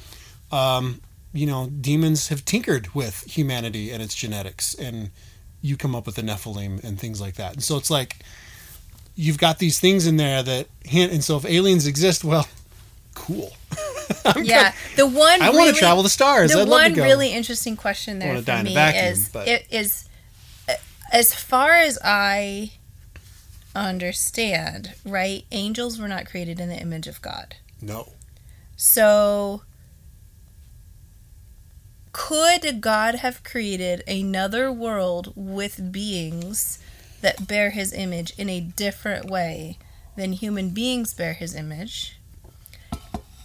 um, 0.51 1.01
you 1.33 1.45
know 1.45 1.67
demons 1.67 2.29
have 2.29 2.43
tinkered 2.45 2.93
with 2.93 3.23
humanity 3.23 3.91
and 3.91 4.01
its 4.01 4.15
genetics, 4.15 4.73
and 4.73 5.11
you 5.61 5.77
come 5.77 5.95
up 5.95 6.05
with 6.05 6.15
the 6.15 6.21
Nephilim 6.21 6.83
and 6.83 6.99
things 6.99 7.21
like 7.21 7.35
that. 7.35 7.53
And 7.53 7.63
so 7.63 7.77
it's 7.77 7.89
like 7.89 8.17
you've 9.15 9.37
got 9.37 9.59
these 9.59 9.79
things 9.79 10.05
in 10.05 10.17
there 10.17 10.43
that 10.43 10.67
hint. 10.83 11.11
And 11.11 11.23
so 11.23 11.37
if 11.37 11.45
aliens 11.45 11.87
exist, 11.87 12.23
well, 12.23 12.47
cool. 13.15 13.51
yeah, 14.43 14.73
the 14.95 15.07
one 15.07 15.41
I 15.41 15.47
really, 15.47 15.57
want 15.57 15.73
to 15.73 15.79
travel 15.79 16.03
the 16.03 16.09
stars. 16.09 16.51
The 16.51 16.59
I'd 16.59 16.69
one 16.69 16.93
really 16.93 17.33
interesting 17.33 17.75
question 17.75 18.19
there 18.19 18.41
for 18.41 18.63
me 18.63 18.75
vacuum, 18.75 19.05
is 19.05 19.29
but. 19.29 19.47
it 19.47 19.65
is 19.71 20.07
uh, 20.69 20.73
as 21.11 21.33
far 21.33 21.71
as 21.71 21.97
I 22.03 22.73
understand, 23.75 24.93
right, 25.03 25.45
angels 25.51 25.99
were 25.99 26.07
not 26.07 26.25
created 26.27 26.59
in 26.59 26.69
the 26.69 26.77
image 26.77 27.07
of 27.07 27.21
God. 27.21 27.55
No. 27.81 28.13
So, 28.77 29.63
could 32.11 32.81
God 32.81 33.15
have 33.15 33.43
created 33.43 34.03
another 34.07 34.71
world 34.71 35.33
with 35.35 35.91
beings 35.91 36.79
that 37.21 37.47
bear 37.47 37.71
his 37.71 37.93
image 37.93 38.33
in 38.37 38.49
a 38.49 38.61
different 38.61 39.25
way 39.25 39.77
than 40.15 40.31
human 40.31 40.69
beings 40.69 41.13
bear 41.13 41.33
his 41.33 41.55
image? 41.55 42.14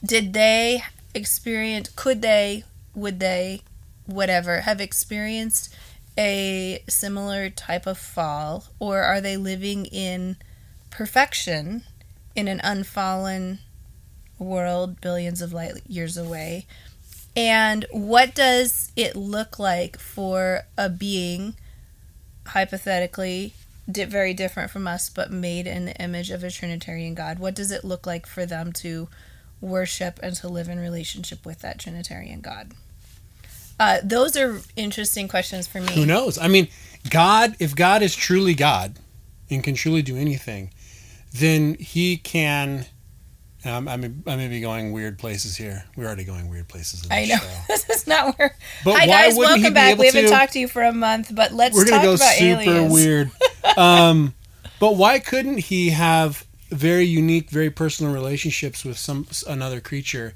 Did 0.04 0.32
they 0.32 0.82
experience, 1.14 1.90
could 1.94 2.22
they, 2.22 2.64
would 2.94 3.20
they, 3.20 3.62
whatever, 4.06 4.60
have 4.60 4.80
experienced 4.80 5.74
a 6.16 6.82
similar 6.88 7.50
type 7.50 7.86
of 7.86 7.98
fall? 7.98 8.64
Or 8.78 9.02
are 9.02 9.20
they 9.20 9.36
living 9.36 9.86
in 9.86 10.36
perfection 10.90 11.82
in 12.34 12.48
an 12.48 12.60
unfallen 12.64 13.58
world 14.38 15.00
billions 15.00 15.42
of 15.42 15.52
light 15.52 15.74
years 15.86 16.16
away? 16.16 16.66
And 17.36 17.86
what 17.90 18.34
does 18.34 18.90
it 18.96 19.14
look 19.14 19.58
like 19.58 19.98
for 19.98 20.62
a 20.76 20.88
being, 20.88 21.54
hypothetically, 22.46 23.54
very 23.86 24.34
different 24.34 24.70
from 24.70 24.88
us, 24.88 25.08
but 25.08 25.30
made 25.30 25.66
in 25.66 25.84
the 25.84 25.96
image 25.96 26.30
of 26.30 26.42
a 26.42 26.50
Trinitarian 26.50 27.14
God? 27.14 27.38
What 27.38 27.54
does 27.54 27.70
it 27.70 27.84
look 27.84 28.06
like 28.06 28.26
for 28.26 28.46
them 28.46 28.72
to 28.74 29.08
worship 29.60 30.18
and 30.22 30.34
to 30.36 30.48
live 30.48 30.68
in 30.68 30.78
relationship 30.78 31.44
with 31.44 31.60
that 31.60 31.78
Trinitarian 31.78 32.40
God? 32.40 32.72
Uh, 33.78 33.98
those 34.02 34.36
are 34.36 34.60
interesting 34.76 35.26
questions 35.28 35.66
for 35.66 35.80
me. 35.80 35.92
Who 35.94 36.04
knows? 36.04 36.36
I 36.38 36.48
mean, 36.48 36.68
God, 37.08 37.56
if 37.58 37.74
God 37.74 38.02
is 38.02 38.14
truly 38.14 38.54
God 38.54 38.98
and 39.50 39.64
can 39.64 39.74
truly 39.74 40.02
do 40.02 40.16
anything, 40.16 40.70
then 41.32 41.74
he 41.74 42.16
can. 42.18 42.86
Um, 43.64 43.88
I 43.88 43.96
mean, 43.98 44.22
I 44.26 44.36
may 44.36 44.48
be 44.48 44.60
going 44.60 44.92
weird 44.92 45.18
places 45.18 45.54
here. 45.56 45.84
We're 45.96 46.06
already 46.06 46.24
going 46.24 46.48
weird 46.48 46.68
places. 46.68 47.04
In 47.04 47.12
I 47.12 47.24
know 47.26 47.36
Show. 47.36 47.46
this 47.68 47.88
is 47.90 48.06
not 48.06 48.38
where. 48.38 48.54
But 48.84 48.94
Hi 48.98 49.06
why 49.06 49.28
guys, 49.28 49.36
welcome 49.36 49.74
back. 49.74 49.98
We 49.98 50.06
haven't 50.06 50.24
to- 50.24 50.30
talked 50.30 50.52
to 50.54 50.58
you 50.58 50.68
for 50.68 50.82
a 50.82 50.92
month, 50.92 51.34
but 51.34 51.52
let's 51.52 51.74
We're 51.74 51.84
talk 51.84 52.02
gonna 52.02 52.04
go 52.04 52.14
about 52.14 52.34
super 52.34 52.60
aliens. 52.62 52.92
weird. 52.92 53.30
Um, 53.76 54.34
but 54.80 54.96
why 54.96 55.20
couldn't 55.20 55.58
he 55.58 55.90
have 55.90 56.44
very 56.70 57.04
unique, 57.04 57.50
very 57.50 57.70
personal 57.70 58.12
relationships 58.12 58.85
with 58.85 58.98
some 58.98 59.26
another 59.48 59.80
creature 59.80 60.35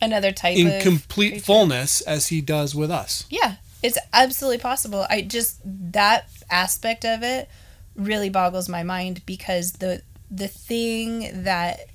Another 0.00 0.30
type 0.30 0.56
in 0.56 0.80
complete 0.82 1.30
creature. 1.30 1.44
fullness 1.44 2.00
as 2.02 2.26
he 2.26 2.40
does 2.42 2.74
with 2.74 2.90
us? 2.90 3.24
Yeah, 3.30 3.56
it's 3.82 3.98
absolutely 4.12 4.58
possible. 4.58 5.06
I 5.08 5.22
just 5.22 5.58
that 5.64 6.28
aspect 6.50 7.04
of 7.04 7.22
it 7.22 7.48
really 7.94 8.28
boggles 8.28 8.68
my 8.68 8.82
mind 8.82 9.22
because 9.24 9.72
the 9.72 10.02
the 10.30 10.48
thing 10.48 11.30
that 11.44 11.86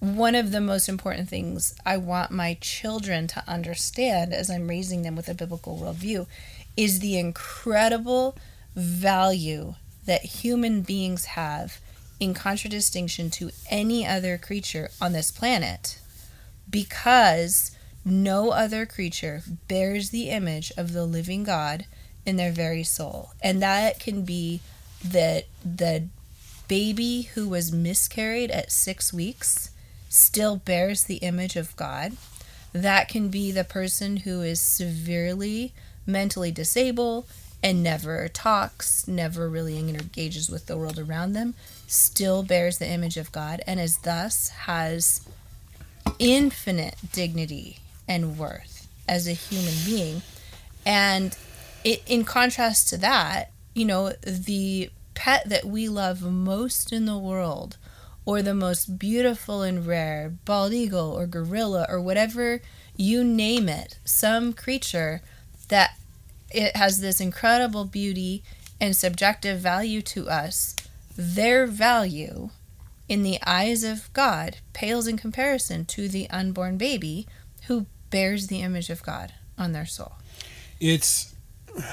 one 0.00 0.34
of 0.34 0.50
the 0.50 0.60
most 0.60 0.88
important 0.88 1.28
things 1.28 1.74
I 1.86 1.96
want 1.96 2.32
my 2.32 2.58
children 2.60 3.28
to 3.28 3.44
understand 3.48 4.34
as 4.34 4.50
I'm 4.50 4.66
raising 4.68 5.02
them 5.02 5.14
with 5.14 5.28
a 5.28 5.34
biblical 5.34 5.78
worldview 5.78 6.26
is 6.76 6.98
the 6.98 7.18
incredible 7.18 8.36
value 8.74 9.74
that 10.04 10.22
human 10.22 10.82
beings 10.82 11.26
have 11.26 11.80
in 12.22 12.34
contradistinction 12.34 13.30
to 13.30 13.50
any 13.68 14.06
other 14.06 14.38
creature 14.38 14.88
on 15.00 15.12
this 15.12 15.32
planet 15.32 15.98
because 16.70 17.76
no 18.04 18.50
other 18.50 18.86
creature 18.86 19.42
bears 19.66 20.10
the 20.10 20.28
image 20.30 20.70
of 20.76 20.92
the 20.92 21.04
living 21.04 21.42
God 21.42 21.84
in 22.24 22.36
their 22.36 22.52
very 22.52 22.84
soul. 22.84 23.32
And 23.42 23.60
that 23.60 23.98
can 23.98 24.22
be 24.22 24.60
the 25.02 25.44
the 25.64 26.04
baby 26.68 27.22
who 27.34 27.48
was 27.48 27.72
miscarried 27.72 28.52
at 28.52 28.70
6 28.70 29.12
weeks 29.12 29.70
still 30.08 30.56
bears 30.56 31.04
the 31.04 31.16
image 31.16 31.56
of 31.56 31.74
God. 31.74 32.12
That 32.72 33.08
can 33.08 33.30
be 33.30 33.50
the 33.50 33.64
person 33.64 34.18
who 34.18 34.42
is 34.42 34.60
severely 34.60 35.72
mentally 36.06 36.52
disabled 36.52 37.26
and 37.64 37.82
never 37.82 38.28
talks, 38.28 39.08
never 39.08 39.48
really 39.48 39.76
engages 39.78 40.48
with 40.48 40.66
the 40.66 40.76
world 40.76 40.98
around 40.98 41.32
them, 41.32 41.54
still 41.92 42.42
bears 42.42 42.78
the 42.78 42.88
image 42.88 43.16
of 43.16 43.32
God 43.32 43.62
and 43.66 43.78
is 43.78 43.98
thus 43.98 44.48
has 44.50 45.28
infinite 46.18 46.96
dignity 47.12 47.78
and 48.08 48.38
worth 48.38 48.88
as 49.08 49.28
a 49.28 49.32
human 49.32 49.74
being. 49.84 50.22
And 50.86 51.36
it, 51.84 52.02
in 52.06 52.24
contrast 52.24 52.88
to 52.90 52.96
that, 52.98 53.50
you 53.74 53.84
know, 53.84 54.12
the 54.22 54.90
pet 55.14 55.48
that 55.48 55.64
we 55.64 55.88
love 55.88 56.22
most 56.22 56.92
in 56.92 57.04
the 57.04 57.18
world, 57.18 57.76
or 58.24 58.40
the 58.40 58.54
most 58.54 58.98
beautiful 58.98 59.62
and 59.62 59.86
rare, 59.86 60.32
bald 60.44 60.72
eagle 60.72 61.10
or 61.10 61.26
gorilla 61.26 61.86
or 61.88 62.00
whatever 62.00 62.60
you 62.96 63.24
name 63.24 63.68
it, 63.68 63.98
some 64.04 64.52
creature 64.52 65.22
that 65.68 65.96
it 66.50 66.76
has 66.76 67.00
this 67.00 67.20
incredible 67.20 67.84
beauty 67.84 68.42
and 68.80 68.96
subjective 68.96 69.58
value 69.58 70.02
to 70.02 70.28
us, 70.28 70.76
their 71.16 71.66
value 71.66 72.50
in 73.08 73.22
the 73.22 73.38
eyes 73.44 73.84
of 73.84 74.12
God 74.12 74.58
pales 74.72 75.06
in 75.06 75.16
comparison 75.16 75.84
to 75.86 76.08
the 76.08 76.28
unborn 76.30 76.76
baby 76.78 77.26
who 77.66 77.86
bears 78.10 78.46
the 78.46 78.60
image 78.60 78.90
of 78.90 79.02
God 79.02 79.32
on 79.58 79.72
their 79.72 79.86
soul. 79.86 80.12
It's 80.80 81.34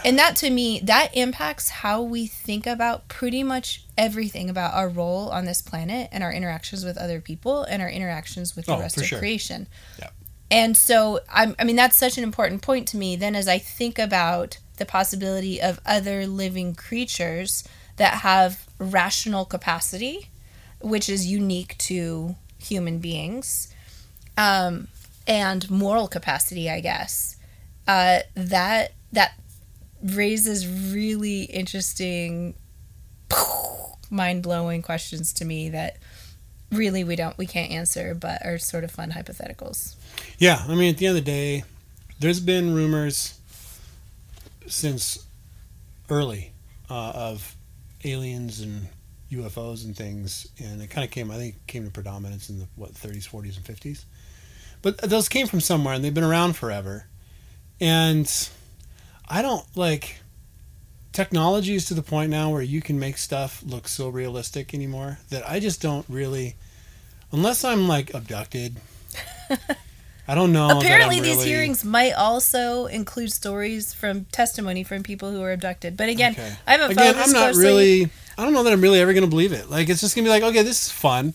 And 0.05 0.17
that 0.19 0.35
to 0.37 0.49
me, 0.49 0.79
that 0.83 1.15
impacts 1.15 1.69
how 1.69 2.01
we 2.01 2.27
think 2.27 2.65
about 2.67 3.07
pretty 3.07 3.43
much 3.43 3.85
everything 3.97 4.49
about 4.49 4.73
our 4.73 4.89
role 4.89 5.29
on 5.29 5.45
this 5.45 5.61
planet 5.61 6.09
and 6.11 6.23
our 6.23 6.33
interactions 6.33 6.83
with 6.85 6.97
other 6.97 7.21
people 7.21 7.63
and 7.63 7.81
our 7.81 7.89
interactions 7.89 8.55
with 8.55 8.65
the 8.65 8.75
Oh, 8.75 8.79
rest 8.79 8.97
of 8.97 9.05
sure. 9.05 9.19
creation. 9.19 9.67
Yeah. 9.97 10.09
And 10.51 10.75
so, 10.75 11.19
I'm, 11.31 11.55
I 11.59 11.63
mean, 11.63 11.75
that's 11.75 11.95
such 11.95 12.17
an 12.17 12.23
important 12.23 12.61
point 12.63 12.87
to 12.89 12.97
me. 12.97 13.15
Then, 13.15 13.35
as 13.35 13.47
I 13.47 13.59
think 13.59 13.99
about 13.99 14.57
the 14.77 14.85
possibility 14.85 15.61
of 15.61 15.79
other 15.85 16.25
living 16.25 16.73
creatures 16.73 17.63
that 17.99 18.15
have 18.21 18.65
rational 18.79 19.43
capacity, 19.43 20.29
which 20.81 21.09
is 21.09 21.27
unique 21.27 21.77
to 21.77 22.35
human 22.57 22.99
beings, 22.99 23.73
um, 24.37 24.87
and 25.27 25.69
moral 25.69 26.07
capacity, 26.07 26.69
I 26.69 26.79
guess, 26.79 27.35
uh, 27.87 28.19
that 28.35 28.93
that 29.11 29.33
raises 30.01 30.65
really 30.65 31.43
interesting, 31.43 32.55
mind 34.09 34.43
blowing 34.43 34.81
questions 34.81 35.33
to 35.33 35.45
me 35.45 35.69
that 35.69 35.97
really 36.71 37.03
we 37.03 37.17
don't 37.17 37.37
we 37.37 37.45
can't 37.45 37.69
answer, 37.69 38.15
but 38.15 38.45
are 38.45 38.57
sort 38.57 38.85
of 38.85 38.91
fun 38.91 39.11
hypotheticals. 39.11 39.95
yeah. 40.37 40.63
I 40.69 40.73
mean, 40.73 40.89
at 40.89 40.97
the 40.97 41.07
end 41.07 41.17
of 41.17 41.25
the 41.25 41.31
day, 41.31 41.63
there's 42.21 42.39
been 42.39 42.73
rumors 42.73 43.37
since 44.67 45.25
early 46.09 46.53
uh, 46.89 47.11
of 47.13 47.55
aliens 48.03 48.61
and 48.61 48.87
UFOs 49.31 49.85
and 49.85 49.95
things, 49.95 50.47
and 50.59 50.81
it 50.81 50.89
kind 50.89 51.05
of 51.05 51.11
came. 51.11 51.29
I 51.31 51.37
think 51.37 51.67
came 51.67 51.85
to 51.85 51.91
predominance 51.91 52.49
in 52.49 52.59
the 52.59 52.67
what 52.75 52.93
30s, 52.93 53.29
40s, 53.29 53.57
and 53.57 53.65
50s. 53.65 54.05
But 54.81 54.97
those 55.01 55.29
came 55.29 55.47
from 55.47 55.59
somewhere, 55.59 55.93
and 55.93 56.03
they've 56.03 56.13
been 56.13 56.23
around 56.23 56.55
forever. 56.55 57.05
And 57.81 58.49
I 59.27 59.41
don't 59.41 59.65
like 59.75 60.17
technology 61.11 61.75
is 61.75 61.85
to 61.85 61.93
the 61.93 62.01
point 62.01 62.29
now 62.31 62.49
where 62.49 62.61
you 62.61 62.81
can 62.81 62.99
make 62.99 63.17
stuff 63.17 63.61
look 63.65 63.87
so 63.87 64.09
realistic 64.09 64.73
anymore 64.73 65.19
that 65.29 65.47
I 65.49 65.59
just 65.59 65.81
don't 65.81 66.05
really, 66.07 66.55
unless 67.31 67.63
I'm 67.63 67.87
like 67.87 68.13
abducted. 68.13 68.77
I 70.29 70.35
don't 70.35 70.53
know. 70.53 70.77
Apparently, 70.77 71.19
these 71.19 71.37
really- 71.37 71.47
hearings 71.49 71.83
might 71.83 72.13
also 72.13 72.85
include 72.85 73.31
stories 73.33 73.93
from 73.93 74.25
testimony 74.25 74.83
from 74.83 75.01
people 75.01 75.31
who 75.31 75.39
were 75.39 75.51
abducted. 75.51 75.97
But 75.97 76.07
again, 76.09 76.33
Okay. 76.33 76.53
I 76.67 76.71
haven't 76.73 76.91
Again, 76.91 77.13
followed 77.13 77.17
this 77.17 77.27
I'm 77.27 77.33
not 77.33 77.43
closely. 77.53 77.63
really. 77.65 78.09
I 78.37 78.43
don't 78.45 78.53
know 78.53 78.63
that 78.63 78.71
I'm 78.71 78.81
really 78.81 78.99
ever 79.01 79.13
gonna 79.13 79.27
believe 79.27 79.51
it. 79.53 79.69
Like 79.69 79.89
it's 79.89 80.01
just 80.01 80.15
gonna 80.15 80.25
be 80.25 80.29
like, 80.29 80.43
okay, 80.43 80.61
this 80.63 80.85
is 80.85 80.91
fun. 80.91 81.33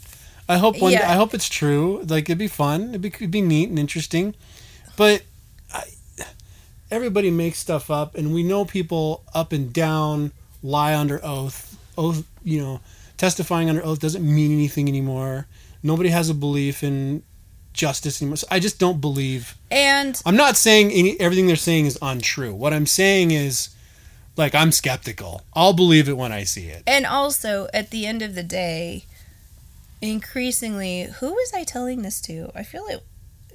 I 0.49 0.59
hope 0.59 0.81
one. 0.81 0.93
Yeah. 0.93 1.11
I 1.11 1.15
hope 1.15 1.35
it's 1.35 1.49
true. 1.49 2.05
Like 2.09 2.25
it'd 2.31 2.39
be 2.39 2.49
fun. 2.49 2.91
It'd 2.91 3.01
be, 3.03 3.09
it'd 3.09 3.31
be 3.31 3.41
neat 3.43 3.69
and 3.69 3.79
interesting. 3.79 4.35
But 4.97 5.23
I, 5.73 5.83
everybody 6.91 7.31
makes 7.31 7.59
stuff 7.59 7.91
up, 7.91 8.15
and 8.15 8.33
we 8.33 8.43
know 8.43 8.65
people 8.65 9.25
up 9.35 9.53
and 9.53 9.73
down 9.73 10.33
lie 10.63 10.95
under 10.95 11.19
oath. 11.25 11.77
Oath, 11.99 12.25
you 12.45 12.61
know, 12.61 12.81
testifying 13.17 13.69
under 13.69 13.85
oath 13.85 13.99
doesn't 14.01 14.25
mean 14.25 14.53
anything 14.53 14.89
anymore. 14.89 15.47
Nobody 15.83 16.11
has 16.11 16.29
a 16.31 16.35
belief 16.35 16.83
in 16.85 17.23
justice 17.75 18.23
anymore. 18.23 18.39
So 18.39 18.47
I 18.51 18.59
just 18.59 18.79
don't 18.79 19.01
believe. 19.01 19.57
And 19.71 20.21
I'm 20.25 20.37
not 20.37 20.57
saying 20.57 20.91
any, 20.93 21.21
everything 21.21 21.47
they're 21.47 21.57
saying 21.57 21.85
is 21.87 21.99
untrue. 22.01 22.55
What 22.55 22.73
I'm 22.73 22.87
saying 22.87 23.33
is, 23.33 23.69
like, 24.37 24.55
I'm 24.55 24.73
skeptical. 24.73 25.43
I'll 25.53 25.75
believe 25.75 26.09
it 26.09 26.17
when 26.17 26.33
I 26.33 26.45
see 26.45 26.69
it. 26.69 26.83
and 26.87 27.05
also 27.05 27.69
at 27.75 27.91
the 27.91 28.07
end 28.07 28.23
of 28.23 28.35
the 28.35 28.43
day, 28.43 29.05
increasingly, 30.01 31.09
who 31.19 31.33
was 31.35 31.53
I 31.55 31.65
telling 31.65 32.03
this 32.03 32.21
to? 32.23 32.51
I 32.55 32.63
feel 32.63 32.85
like 32.87 33.03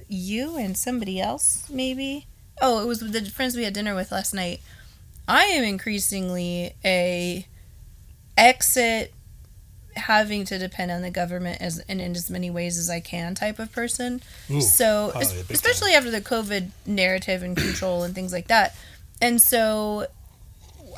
you 0.08 0.56
and 0.56 0.76
somebody 0.76 1.20
else, 1.20 1.68
maybe. 1.70 2.26
Oh, 2.62 2.82
it 2.82 2.86
was 2.86 3.00
the 3.00 3.24
friends 3.26 3.56
we 3.56 3.64
had 3.64 3.74
dinner 3.74 3.94
with 3.94 4.12
last 4.12 4.34
night. 4.34 4.60
I 5.26 5.44
am 5.44 5.64
increasingly 5.64 6.74
a 6.84 7.46
exit 8.36 9.12
having 10.00 10.44
to 10.46 10.58
depend 10.58 10.90
on 10.90 11.02
the 11.02 11.10
government 11.10 11.60
as 11.62 11.78
and 11.88 12.00
in 12.00 12.12
as 12.16 12.28
many 12.30 12.50
ways 12.50 12.76
as 12.78 12.90
I 12.90 13.00
can 13.00 13.34
type 13.34 13.58
of 13.58 13.70
person. 13.72 14.20
Ooh, 14.50 14.60
so 14.60 15.12
oh, 15.14 15.18
es- 15.20 15.48
especially 15.50 15.92
after 15.94 16.10
the 16.10 16.20
COVID 16.20 16.70
narrative 16.86 17.42
and 17.42 17.56
control 17.56 18.02
and 18.02 18.14
things 18.14 18.32
like 18.32 18.48
that. 18.48 18.74
And 19.22 19.40
so 19.40 20.06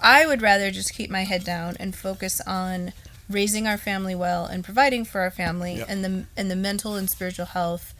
I 0.03 0.27
would 0.27 0.43
rather 0.43 0.71
just 0.71 0.95
keep 0.95 1.11
my 1.11 1.25
head 1.25 1.45
down 1.45 1.77
and 1.79 1.95
focus 1.95 2.41
on 2.47 2.93
raising 3.29 3.67
our 3.67 3.79
family 3.79 4.15
well 4.15 4.47
and 4.47 4.65
providing 4.65 5.05
for 5.05 5.21
our 5.21 5.31
family 5.31 5.77
Yep. 5.77 5.87
and 5.89 6.05
the 6.05 6.25
and 6.37 6.51
the 6.51 6.57
mental 6.57 6.97
and 6.97 7.09
spiritual 7.09 7.47
health 7.47 7.95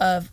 of 0.00 0.30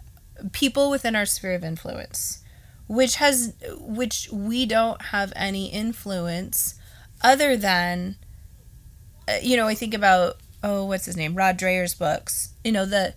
people 0.52 0.90
within 0.90 1.16
our 1.16 1.26
sphere 1.26 1.54
of 1.56 1.64
influence 1.64 2.40
which 2.88 3.16
has 3.16 3.54
which 3.80 4.30
we 4.32 4.66
don't 4.66 5.02
have 5.02 5.34
any 5.36 5.68
influence 5.68 6.76
other 7.24 7.58
than 7.58 8.16
Uh, 9.28 9.38
you 9.42 9.58
know 9.58 9.68
i 9.68 9.74
think 9.74 9.94
about 9.94 10.38
oh 10.64 10.86
what's 10.86 11.06
his 11.06 11.18
name 11.18 11.36
Rod 11.36 11.58
Dreher's 11.58 11.94
books 11.94 12.54
you 12.64 12.72
know 12.72 12.86
the 12.86 13.14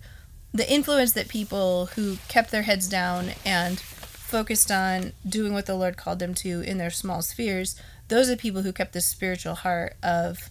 the 0.53 0.71
influence 0.71 1.11
that 1.13 1.27
people 1.27 1.87
who 1.95 2.17
kept 2.27 2.51
their 2.51 2.63
heads 2.63 2.87
down 2.87 3.31
and 3.45 3.79
focused 3.79 4.71
on 4.71 5.13
doing 5.27 5.53
what 5.53 5.65
the 5.65 5.75
lord 5.75 5.97
called 5.97 6.19
them 6.19 6.33
to 6.35 6.61
in 6.61 6.77
their 6.77 6.89
small 6.89 7.21
spheres 7.21 7.79
those 8.07 8.29
are 8.29 8.35
people 8.35 8.63
who 8.63 8.73
kept 8.73 8.93
the 8.93 9.01
spiritual 9.01 9.55
heart 9.55 9.95
of 10.01 10.49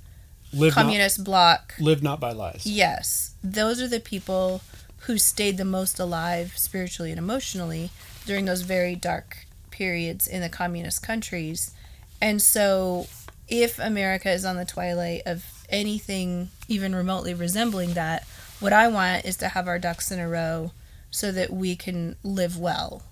Live 0.53 0.75
not, 0.75 0.83
communist 0.83 1.25
bloc 1.25 1.75
live 1.79 2.03
not 2.03 2.21
by 2.21 2.33
lies. 2.33 2.63
Yes, 2.65 3.35
those 3.45 3.83
are 3.83 3.89
the 3.89 4.01
people 4.01 4.63
who 5.01 5.19
stayed 5.19 5.59
the 5.59 5.65
most 5.65 5.99
alive 5.99 6.55
spiritually 6.57 7.11
and 7.11 7.19
emotionally 7.19 7.91
during 8.25 8.47
those 8.47 8.63
very 8.63 8.95
dark 8.95 9.47
periods 9.71 10.27
in 10.27 10.41
the 10.41 10.49
communist 10.49 11.03
countries. 11.03 11.73
And 12.21 12.41
so, 12.41 13.09
if 13.49 13.79
America 13.79 14.31
is 14.31 14.45
on 14.45 14.57
the 14.57 14.65
twilight 14.65 15.23
of 15.27 15.45
anything 15.69 16.51
even 16.69 16.95
remotely 16.95 17.35
resembling 17.35 17.95
that, 17.95 18.27
what 18.61 18.73
I 18.73 18.89
want 18.89 19.25
is 19.25 19.37
to 19.39 19.49
have 19.49 19.69
our 19.69 19.79
ducks 19.79 20.11
in 20.11 20.19
a 20.19 20.29
row 20.29 20.73
so 21.11 21.33
that 21.33 21.53
we 21.53 21.77
can 21.77 22.17
live 22.23 22.59
well. 22.59 23.03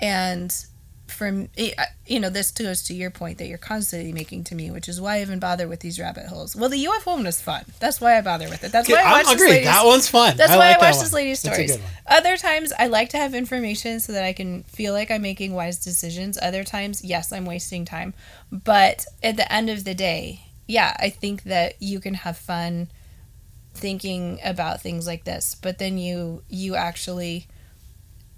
And 0.00 0.54
from 1.14 1.48
uh, 1.58 1.84
you 2.06 2.20
know 2.20 2.28
this 2.28 2.50
goes 2.50 2.82
to 2.82 2.94
your 2.94 3.10
point 3.10 3.38
that 3.38 3.46
you're 3.46 3.56
constantly 3.58 4.12
making 4.12 4.44
to 4.44 4.54
me 4.54 4.70
which 4.70 4.88
is 4.88 5.00
why 5.00 5.16
i 5.16 5.20
even 5.22 5.38
bother 5.38 5.66
with 5.68 5.80
these 5.80 5.98
rabbit 5.98 6.26
holes. 6.26 6.54
Well 6.56 6.68
the 6.68 6.84
ufo 6.84 7.06
one 7.06 7.24
was 7.24 7.40
fun. 7.40 7.64
That's 7.80 8.00
why 8.00 8.18
i 8.18 8.20
bother 8.20 8.48
with 8.48 8.64
it. 8.64 8.72
That's 8.72 8.88
why 8.88 8.96
i 8.96 9.02
I 9.02 9.12
watch 9.12 9.26
this 9.26 9.34
agree. 9.34 9.64
That 9.64 9.86
one's 9.86 10.08
fun. 10.08 10.36
that's 10.36 10.52
I 10.52 10.56
why 10.56 10.70
like 10.70 10.82
i 10.82 10.90
watch 10.90 11.00
this 11.00 11.12
lady's 11.12 11.38
stories. 11.40 11.78
other 12.06 12.36
times 12.36 12.72
i 12.78 12.86
like 12.88 13.08
to 13.10 13.16
have 13.18 13.34
information 13.34 14.00
so 14.00 14.12
that 14.12 14.24
i 14.24 14.32
can 14.32 14.64
feel 14.64 14.92
like 14.92 15.10
i'm 15.10 15.22
making 15.22 15.54
wise 15.54 15.78
decisions. 15.82 16.38
Other 16.42 16.64
times 16.64 17.04
yes 17.04 17.32
i'm 17.32 17.46
wasting 17.46 17.84
time. 17.84 18.12
But 18.50 19.06
at 19.22 19.36
the 19.36 19.50
end 19.52 19.70
of 19.70 19.84
the 19.84 19.94
day 19.94 20.40
yeah 20.66 20.96
i 20.98 21.10
think 21.10 21.42
that 21.44 21.74
you 21.80 22.00
can 22.00 22.14
have 22.14 22.36
fun 22.38 22.88
thinking 23.74 24.38
about 24.44 24.80
things 24.80 25.06
like 25.06 25.24
this 25.24 25.56
but 25.60 25.78
then 25.78 25.98
you 25.98 26.42
you 26.48 26.74
actually 26.76 27.46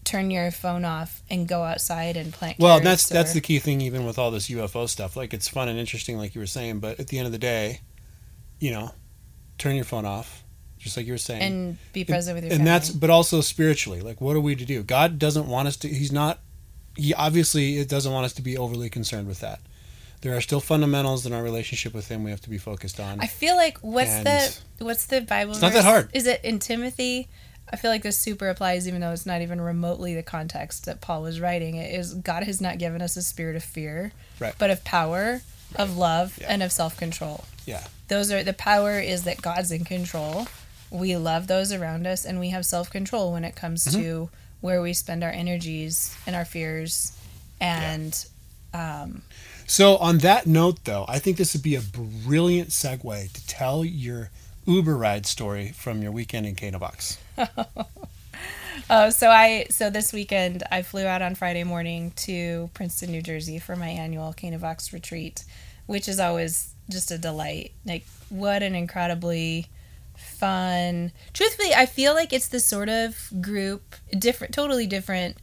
turn 0.06 0.30
your 0.30 0.50
phone 0.50 0.84
off 0.84 1.22
and 1.28 1.46
go 1.46 1.62
outside 1.64 2.16
and 2.16 2.32
plant 2.32 2.58
Well, 2.58 2.80
that's 2.80 3.08
that's 3.08 3.32
the 3.34 3.40
key 3.40 3.58
thing, 3.58 3.80
even 3.80 4.06
with 4.06 4.18
all 4.18 4.30
this 4.30 4.48
UFO 4.48 4.88
stuff. 4.88 5.16
Like, 5.16 5.34
it's 5.34 5.48
fun 5.48 5.68
and 5.68 5.78
interesting, 5.78 6.16
like 6.16 6.34
you 6.34 6.40
were 6.40 6.46
saying, 6.46 6.80
but 6.80 6.98
at 6.98 7.08
the 7.08 7.18
end 7.18 7.26
of 7.26 7.32
the 7.32 7.38
day, 7.38 7.80
you 8.58 8.70
know, 8.70 8.92
turn 9.58 9.74
your 9.74 9.84
phone 9.84 10.04
off, 10.06 10.44
just 10.78 10.96
like 10.96 11.04
you 11.06 11.12
were 11.12 11.18
saying. 11.18 11.42
and 11.42 11.78
be 11.92 12.04
present 12.04 12.34
with 12.36 12.44
your 12.44 12.52
and 12.52 12.60
family. 12.60 12.70
that's 12.70 12.90
but 12.90 13.10
also 13.10 13.40
spiritually 13.40 14.00
like 14.00 14.20
what 14.20 14.36
are 14.36 14.40
we 14.40 14.54
to 14.54 14.64
do 14.64 14.82
god 14.82 15.18
doesn't 15.18 15.46
want 15.48 15.66
us 15.66 15.76
to 15.76 15.88
he's 15.88 16.12
not 16.12 16.38
he 16.96 17.12
obviously 17.14 17.78
it 17.78 17.88
doesn't 17.88 18.12
want 18.12 18.24
us 18.24 18.32
to 18.34 18.42
be 18.42 18.56
overly 18.56 18.88
concerned 18.88 19.26
with 19.26 19.40
that 19.40 19.60
there 20.20 20.36
are 20.36 20.40
still 20.40 20.60
fundamentals 20.60 21.26
in 21.26 21.32
our 21.32 21.42
relationship 21.42 21.92
with 21.92 22.08
him 22.08 22.22
we 22.22 22.30
have 22.30 22.40
to 22.40 22.50
be 22.50 22.58
focused 22.58 23.00
on 23.00 23.18
I 23.20 23.26
feel 23.26 23.56
like 23.56 23.78
what's 23.78 24.10
And- 24.10 24.26
the 24.26 24.84
what's 24.84 25.06
the 25.06 25.22
Bible? 25.22 25.52
It's 25.52 25.62
not 25.62 25.72
that 25.72 25.84
hard. 25.84 26.10
Is 26.12 26.26
it 26.26 26.44
in 26.44 26.58
Timothy? 26.58 27.28
I 27.72 27.76
feel 27.76 27.90
like 27.90 28.02
this 28.02 28.18
super 28.18 28.48
applies, 28.48 28.86
even 28.86 29.00
though 29.00 29.10
it's 29.10 29.26
not 29.26 29.42
even 29.42 29.60
remotely 29.60 30.14
the 30.14 30.22
context 30.22 30.84
that 30.86 31.00
Paul 31.00 31.22
was 31.22 31.40
writing. 31.40 31.76
It 31.76 31.94
is 31.94 32.14
God 32.14 32.44
has 32.44 32.60
not 32.60 32.78
given 32.78 33.02
us 33.02 33.16
a 33.16 33.22
spirit 33.22 33.56
of 33.56 33.64
fear, 33.64 34.12
Right. 34.38 34.54
but 34.58 34.70
of 34.70 34.84
power, 34.84 35.42
of 35.74 35.96
love, 35.96 36.38
Yeah. 36.40 36.46
and 36.50 36.62
of 36.62 36.70
self 36.72 36.96
control. 36.96 37.44
Yeah. 37.64 37.84
Those 38.08 38.30
are 38.30 38.44
the 38.44 38.52
power 38.52 39.00
is 39.00 39.24
that 39.24 39.42
God's 39.42 39.72
in 39.72 39.84
control. 39.84 40.46
We 40.90 41.16
love 41.16 41.48
those 41.48 41.72
around 41.72 42.06
us, 42.06 42.24
and 42.24 42.38
we 42.38 42.50
have 42.50 42.64
self 42.64 42.88
control 42.90 43.32
when 43.32 43.44
it 43.44 43.56
comes 43.56 43.84
Mm-hmm. 43.86 44.00
to 44.00 44.30
where 44.60 44.80
we 44.80 44.92
spend 44.94 45.22
our 45.24 45.30
energies 45.30 46.14
and 46.26 46.34
our 46.36 46.44
fears, 46.44 47.12
and 47.60 48.24
um, 48.72 49.22
so 49.66 49.96
on 49.96 50.18
that 50.18 50.46
note 50.46 50.84
though 50.84 51.04
i 51.08 51.18
think 51.18 51.36
this 51.36 51.54
would 51.54 51.62
be 51.62 51.74
a 51.76 51.80
brilliant 51.80 52.68
segue 52.70 53.32
to 53.32 53.46
tell 53.46 53.84
your 53.84 54.30
uber 54.66 54.96
ride 54.96 55.26
story 55.26 55.72
from 55.72 56.02
your 56.02 56.12
weekend 56.12 56.46
in 56.46 56.54
Canavox. 56.54 57.18
Oh, 58.88 59.10
so 59.10 59.30
I 59.30 59.66
so 59.70 59.90
this 59.90 60.12
weekend 60.12 60.62
I 60.70 60.82
flew 60.82 61.06
out 61.06 61.20
on 61.20 61.34
Friday 61.34 61.64
morning 61.64 62.12
to 62.16 62.70
Princeton, 62.72 63.10
New 63.10 63.22
Jersey 63.22 63.58
for 63.58 63.74
my 63.74 63.88
annual 63.88 64.32
Cana 64.32 64.58
Canavox 64.58 64.92
retreat, 64.92 65.44
which 65.86 66.08
is 66.08 66.20
always 66.20 66.72
just 66.88 67.10
a 67.10 67.18
delight. 67.18 67.72
Like 67.84 68.06
what 68.28 68.62
an 68.62 68.76
incredibly 68.76 69.66
fun. 70.16 71.10
Truthfully, 71.32 71.74
I 71.74 71.86
feel 71.86 72.14
like 72.14 72.32
it's 72.32 72.48
the 72.48 72.60
sort 72.60 72.88
of 72.88 73.28
group 73.40 73.96
different 74.16 74.54
totally 74.54 74.86
different 74.86 75.38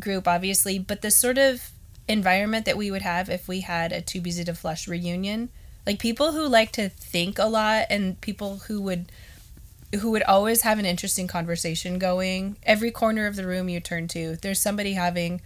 group 0.00 0.26
obviously, 0.26 0.78
but 0.78 1.02
the 1.02 1.10
sort 1.10 1.36
of 1.36 1.70
environment 2.08 2.64
that 2.64 2.78
we 2.78 2.90
would 2.90 3.02
have 3.02 3.28
if 3.28 3.46
we 3.46 3.60
had 3.60 3.92
a 3.92 4.00
Too 4.00 4.22
Busy 4.22 4.44
to 4.44 4.54
Flush 4.54 4.88
reunion. 4.88 5.50
Like 5.86 5.98
people 5.98 6.32
who 6.32 6.46
like 6.46 6.72
to 6.72 6.88
think 6.88 7.38
a 7.38 7.44
lot 7.44 7.86
and 7.90 8.20
people 8.20 8.58
who 8.68 8.80
would 8.82 9.10
who 10.00 10.10
would 10.10 10.22
always 10.24 10.62
have 10.62 10.78
an 10.78 10.86
interesting 10.86 11.26
conversation 11.28 11.98
going. 11.98 12.56
Every 12.64 12.90
corner 12.90 13.26
of 13.26 13.36
the 13.36 13.46
room 13.46 13.68
you 13.68 13.80
turn 13.80 14.08
to, 14.08 14.36
there's 14.36 14.60
somebody 14.60 14.94
having 14.94 15.40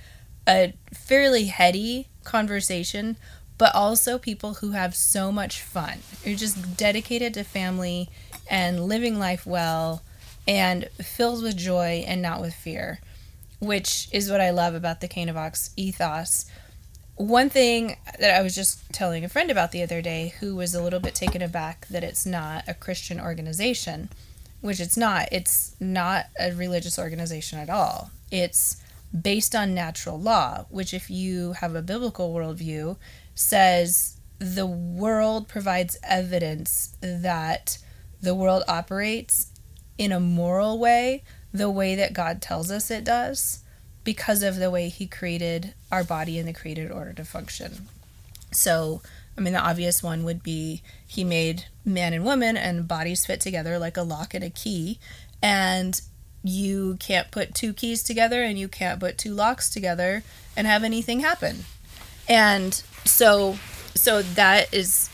a 0.46 0.72
fairly 0.94 1.46
heady 1.46 2.08
conversation, 2.24 3.16
but 3.58 3.74
also 3.74 4.18
people 4.18 4.54
who 4.54 4.70
have 4.70 4.94
so 4.94 5.30
much 5.30 5.60
fun. 5.60 5.98
You're 6.24 6.36
just 6.36 6.76
dedicated 6.76 7.34
to 7.34 7.44
family 7.44 8.08
and 8.48 8.86
living 8.86 9.18
life 9.18 9.46
well 9.46 10.02
and 10.46 10.88
filled 11.02 11.42
with 11.42 11.56
joy 11.56 12.04
and 12.06 12.22
not 12.22 12.40
with 12.40 12.54
fear, 12.54 13.00
which 13.58 14.08
is 14.12 14.30
what 14.30 14.40
I 14.40 14.50
love 14.50 14.74
about 14.74 15.00
the 15.00 15.08
Canavox 15.08 15.70
ethos. 15.76 16.46
One 17.18 17.50
thing 17.50 17.96
that 18.20 18.34
I 18.34 18.42
was 18.42 18.54
just 18.54 18.90
telling 18.92 19.24
a 19.24 19.28
friend 19.28 19.50
about 19.50 19.72
the 19.72 19.82
other 19.82 20.00
day 20.00 20.34
who 20.38 20.54
was 20.54 20.72
a 20.72 20.82
little 20.82 21.00
bit 21.00 21.16
taken 21.16 21.42
aback 21.42 21.86
that 21.88 22.04
it's 22.04 22.24
not 22.24 22.64
a 22.66 22.74
Christian 22.74 23.20
organization 23.20 24.08
which 24.60 24.80
it's 24.80 24.96
not. 24.96 25.28
It's 25.32 25.76
not 25.80 26.26
a 26.38 26.52
religious 26.52 26.98
organization 26.98 27.58
at 27.58 27.70
all. 27.70 28.10
It's 28.30 28.82
based 29.18 29.54
on 29.54 29.74
natural 29.74 30.20
law, 30.20 30.66
which, 30.68 30.92
if 30.92 31.10
you 31.10 31.52
have 31.54 31.74
a 31.74 31.82
biblical 31.82 32.34
worldview, 32.34 32.96
says 33.34 34.16
the 34.38 34.66
world 34.66 35.48
provides 35.48 35.96
evidence 36.02 36.96
that 37.00 37.78
the 38.20 38.34
world 38.34 38.64
operates 38.68 39.52
in 39.96 40.12
a 40.12 40.20
moral 40.20 40.78
way, 40.78 41.22
the 41.52 41.70
way 41.70 41.94
that 41.94 42.12
God 42.12 42.42
tells 42.42 42.70
us 42.70 42.90
it 42.90 43.04
does, 43.04 43.60
because 44.08 44.42
of 44.42 44.56
the 44.56 44.70
way 44.70 44.88
He 44.88 45.06
created 45.06 45.74
our 45.92 46.02
body 46.02 46.38
in 46.38 46.46
the 46.46 46.52
created 46.54 46.90
order 46.90 47.12
to 47.12 47.26
function. 47.26 47.88
So, 48.50 49.02
I 49.36 49.42
mean, 49.42 49.52
the 49.52 49.60
obvious 49.60 50.02
one 50.02 50.24
would 50.24 50.42
be 50.42 50.80
he 51.06 51.24
made 51.24 51.66
man 51.84 52.14
and 52.14 52.24
woman 52.24 52.56
and 52.56 52.88
bodies 52.88 53.26
fit 53.26 53.38
together 53.38 53.78
like 53.78 53.98
a 53.98 54.02
lock 54.02 54.32
and 54.32 54.42
a 54.42 54.48
key. 54.48 54.98
And 55.42 56.00
you 56.42 56.96
can't 57.00 57.30
put 57.30 57.54
two 57.54 57.74
keys 57.74 58.02
together 58.02 58.42
and 58.42 58.58
you 58.58 58.66
can't 58.66 58.98
put 58.98 59.18
two 59.18 59.34
locks 59.34 59.68
together 59.68 60.22
and 60.56 60.66
have 60.66 60.84
anything 60.84 61.20
happen. 61.20 61.66
And 62.26 62.82
so, 63.04 63.58
so 63.94 64.22
that 64.22 64.72
is 64.72 65.10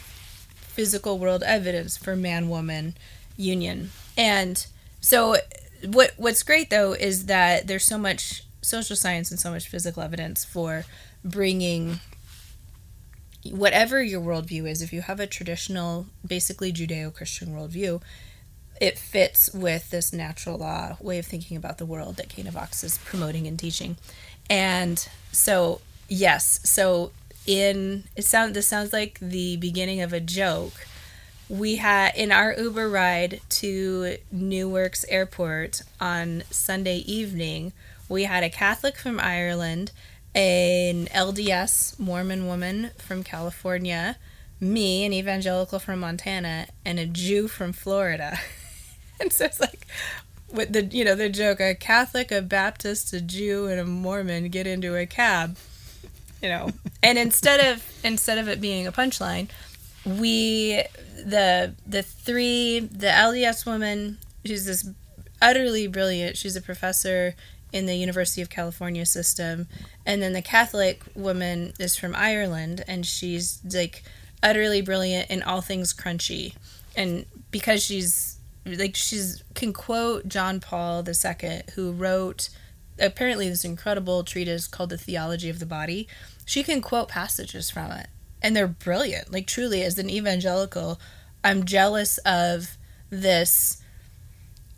physical 0.53 1.19
world 1.19 1.43
evidence 1.43 1.97
for 1.97 2.15
man 2.15 2.49
woman 2.49 2.95
union. 3.37 3.91
And 4.17 4.65
so, 5.01 5.35
what 5.85 6.13
what's 6.17 6.45
great 6.45 6.71
though 6.71 6.93
is 6.93 7.27
that 7.27 7.67
there's 7.67 7.85
so 7.85 7.99
much 7.99 8.45
social 8.65 8.97
science 8.97 9.31
and 9.31 9.39
so 9.39 9.51
much 9.51 9.69
physical 9.69 10.03
evidence 10.03 10.45
for 10.45 10.85
bringing 11.25 12.01
whatever 13.51 14.03
your 14.03 14.21
worldview 14.21 14.69
is, 14.69 14.83
if 14.83 14.93
you 14.93 15.03
have 15.03 15.21
a 15.21 15.27
traditional, 15.27 16.07
basically 16.27 16.73
Judeo 16.73 17.13
Christian 17.13 17.49
worldview, 17.49 18.01
it 18.81 18.99
fits 18.99 19.53
with 19.53 19.91
this 19.91 20.13
natural 20.13 20.59
law 20.59 20.97
way 21.01 21.19
of 21.19 21.27
thinking 21.27 21.57
about 21.57 21.79
the 21.79 21.87
world 21.87 22.17
that 22.17 22.29
Canavox 22.29 22.83
is 22.83 22.99
promoting 22.99 23.47
and 23.47 23.59
teaching. 23.59 23.97
And 24.51 25.07
so, 25.31 25.81
yes, 26.09 26.61
so 26.65 27.13
in 27.47 28.05
it 28.17 28.25
sound 28.25 28.55
this 28.55 28.67
sounds 28.67 28.93
like 28.93 29.19
the 29.21 29.57
beginning 29.57 30.01
of 30.01 30.13
a 30.13 30.21
joke. 30.21 30.87
We 31.49 31.77
had 31.77 32.15
in 32.17 32.33
our 32.33 32.55
Uber 32.55 32.89
ride 32.89 33.41
to 33.51 34.17
Newark's 34.33 35.05
airport 35.09 35.83
on 36.01 36.43
Sunday 36.51 36.99
evening, 36.99 37.73
we 38.15 38.25
had 38.25 38.45
a 38.45 38.49
Catholic 38.49 38.97
from 38.97 39.19
Ireland 39.19 39.91
an 40.35 41.07
LDS 41.07 41.99
Mormon 41.99 42.47
woman 42.47 42.91
from 42.99 43.23
California, 43.23 44.17
me, 44.59 45.05
an 45.05 45.13
evangelical 45.13 45.79
from 45.79 46.01
Montana, 46.01 46.67
and 46.85 46.99
a 46.99 47.07
Jew 47.07 47.47
from 47.47 47.73
Florida. 47.73 48.39
and 49.21 49.33
so 49.33 49.45
it's 49.45 49.61
like, 49.61 49.87
with 50.53 50.73
the 50.73 50.85
you 50.85 51.05
know 51.05 51.15
the 51.15 51.29
joke, 51.29 51.61
a 51.61 51.75
Catholic, 51.75 52.33
a 52.33 52.43
Baptist, 52.43 53.13
a 53.13 53.21
Jew, 53.21 53.67
and 53.67 53.81
a 53.81 53.85
Mormon 53.85 54.49
get 54.49 54.67
into 54.67 54.97
a 54.97 55.07
cab, 55.07 55.57
you 56.43 56.49
know, 56.49 56.71
and 57.03 57.19
instead 57.19 57.73
of 57.73 57.85
instead 58.05 58.39
of 58.39 58.49
it 58.49 58.61
being 58.61 58.87
a 58.87 58.93
punchline, 58.93 59.49
we 60.05 60.83
the 61.17 61.75
the 61.87 62.03
three 62.03 62.81
the 62.81 63.09
LDS 63.09 63.67
woman 63.67 64.19
she's 64.45 64.67
this 64.67 64.89
utterly 65.41 65.87
brilliant. 65.87 66.37
She's 66.37 66.57
a 66.57 66.61
professor 66.61 67.35
in 67.75 67.87
the 67.87 67.97
University 67.97 68.41
of 68.41 68.49
California 68.49 69.05
system, 69.05 69.67
and 70.07 70.23
then 70.23 70.33
the 70.33 70.41
Catholic 70.41 71.03
woman 71.17 71.73
is 71.81 71.97
from 71.97 72.15
Ireland, 72.15 72.85
and 72.87 73.05
she's 73.05 73.61
like 73.75 74.05
utterly 74.45 74.81
brilliant 74.81 75.29
in 75.29 75.43
all 75.43 75.61
things 75.61 75.93
crunchy, 75.93 76.55
and 76.97 77.27
because 77.51 77.83
she's 77.83 78.39
like 78.65 78.95
she's 78.95 79.43
can 79.55 79.73
quote 79.73 80.29
John 80.29 80.61
Paul 80.61 81.05
II, 81.07 81.63
who 81.75 81.91
wrote 81.91 82.49
apparently 83.01 83.49
this 83.49 83.65
incredible 83.65 84.23
treatise 84.23 84.69
called 84.69 84.91
the 84.91 84.97
Theology 84.97 85.51
of 85.51 85.59
the 85.59 85.67
Body. 85.67 86.07
She 86.45 86.63
can 86.63 86.81
quote 86.81 87.09
passages 87.09 87.71
from 87.71 87.91
it, 87.91 88.07
and 88.41 88.55
they're 88.55 88.69
brilliant. 88.69 89.33
Like 89.33 89.49
truly, 89.49 89.83
as 89.83 89.99
an 89.99 90.09
evangelical, 90.09 91.01
I'm 91.43 91.65
jealous 91.65 92.19
of 92.19 92.79
this 93.11 93.83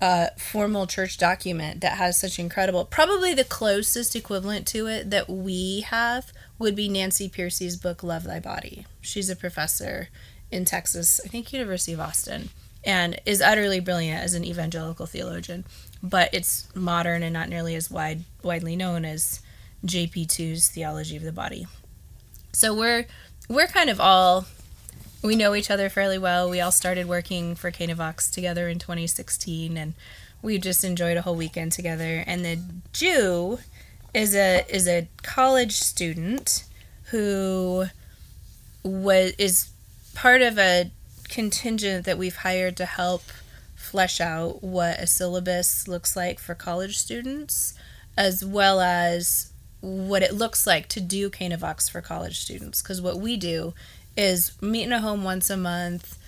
uh, 0.00 0.28
formal 0.36 0.86
church 0.86 1.16
document 1.16 1.80
that 1.80 1.96
has 1.96 2.18
such 2.18 2.38
incredible. 2.38 2.84
Probably 2.84 3.32
the 3.34 3.44
closest 3.44 4.14
equivalent 4.14 4.66
to 4.68 4.86
it 4.86 5.10
that 5.10 5.28
we 5.28 5.80
have 5.80 6.32
would 6.58 6.76
be 6.76 6.88
Nancy 6.88 7.28
Pearcey's 7.28 7.76
book 7.76 8.02
"Love 8.02 8.24
Thy 8.24 8.40
Body." 8.40 8.86
She's 9.00 9.30
a 9.30 9.36
professor 9.36 10.08
in 10.50 10.64
Texas, 10.64 11.20
I 11.24 11.28
think 11.28 11.52
University 11.52 11.92
of 11.92 12.00
Austin, 12.00 12.50
and 12.84 13.20
is 13.24 13.40
utterly 13.40 13.80
brilliant 13.80 14.22
as 14.22 14.34
an 14.34 14.44
evangelical 14.44 15.06
theologian. 15.06 15.64
But 16.02 16.30
it's 16.32 16.68
modern 16.74 17.22
and 17.22 17.32
not 17.32 17.48
nearly 17.48 17.74
as 17.74 17.90
wide 17.90 18.24
widely 18.42 18.76
known 18.76 19.04
as 19.04 19.40
JP2's 19.84 20.68
Theology 20.68 21.16
of 21.16 21.22
the 21.22 21.32
Body. 21.32 21.66
So 22.52 22.74
we're 22.74 23.06
we're 23.48 23.66
kind 23.66 23.90
of 23.90 24.00
all 24.00 24.46
we 25.22 25.36
know 25.36 25.54
each 25.54 25.70
other 25.70 25.88
fairly 25.88 26.18
well. 26.18 26.48
We 26.48 26.60
all 26.60 26.72
started 26.72 27.08
working 27.08 27.54
for 27.54 27.70
Canavox 27.70 28.30
together 28.32 28.68
in 28.68 28.78
2016, 28.78 29.76
and 29.76 29.94
we 30.42 30.58
just 30.58 30.84
enjoyed 30.84 31.16
a 31.16 31.22
whole 31.22 31.36
weekend 31.36 31.72
together. 31.72 32.22
And 32.26 32.44
the 32.44 32.60
Jew 32.92 33.58
is 34.14 34.34
a 34.34 34.64
is 34.68 34.88
a 34.88 35.08
college 35.22 35.72
student 35.72 36.64
who 37.10 37.86
was 38.82 39.32
is 39.38 39.70
part 40.14 40.42
of 40.42 40.58
a 40.58 40.90
contingent 41.28 42.04
that 42.06 42.18
we've 42.18 42.36
hired 42.36 42.76
to 42.76 42.86
help 42.86 43.22
flesh 43.74 44.20
out 44.20 44.62
what 44.62 44.98
a 44.98 45.06
syllabus 45.06 45.86
looks 45.86 46.16
like 46.16 46.38
for 46.38 46.54
college 46.54 46.96
students, 46.96 47.74
as 48.16 48.44
well 48.44 48.80
as 48.80 49.52
what 49.80 50.22
it 50.22 50.34
looks 50.34 50.66
like 50.66 50.88
to 50.88 51.00
do 51.00 51.30
Canavox 51.30 51.90
for 51.90 52.00
college 52.00 52.40
students. 52.40 52.82
Because 52.82 53.00
what 53.00 53.18
we 53.18 53.36
do 53.36 53.74
is 54.16 54.52
meet 54.60 54.84
in 54.84 54.92
a 54.92 55.00
home 55.00 55.24
once 55.24 55.50
a 55.50 55.56
month, 55.56 56.18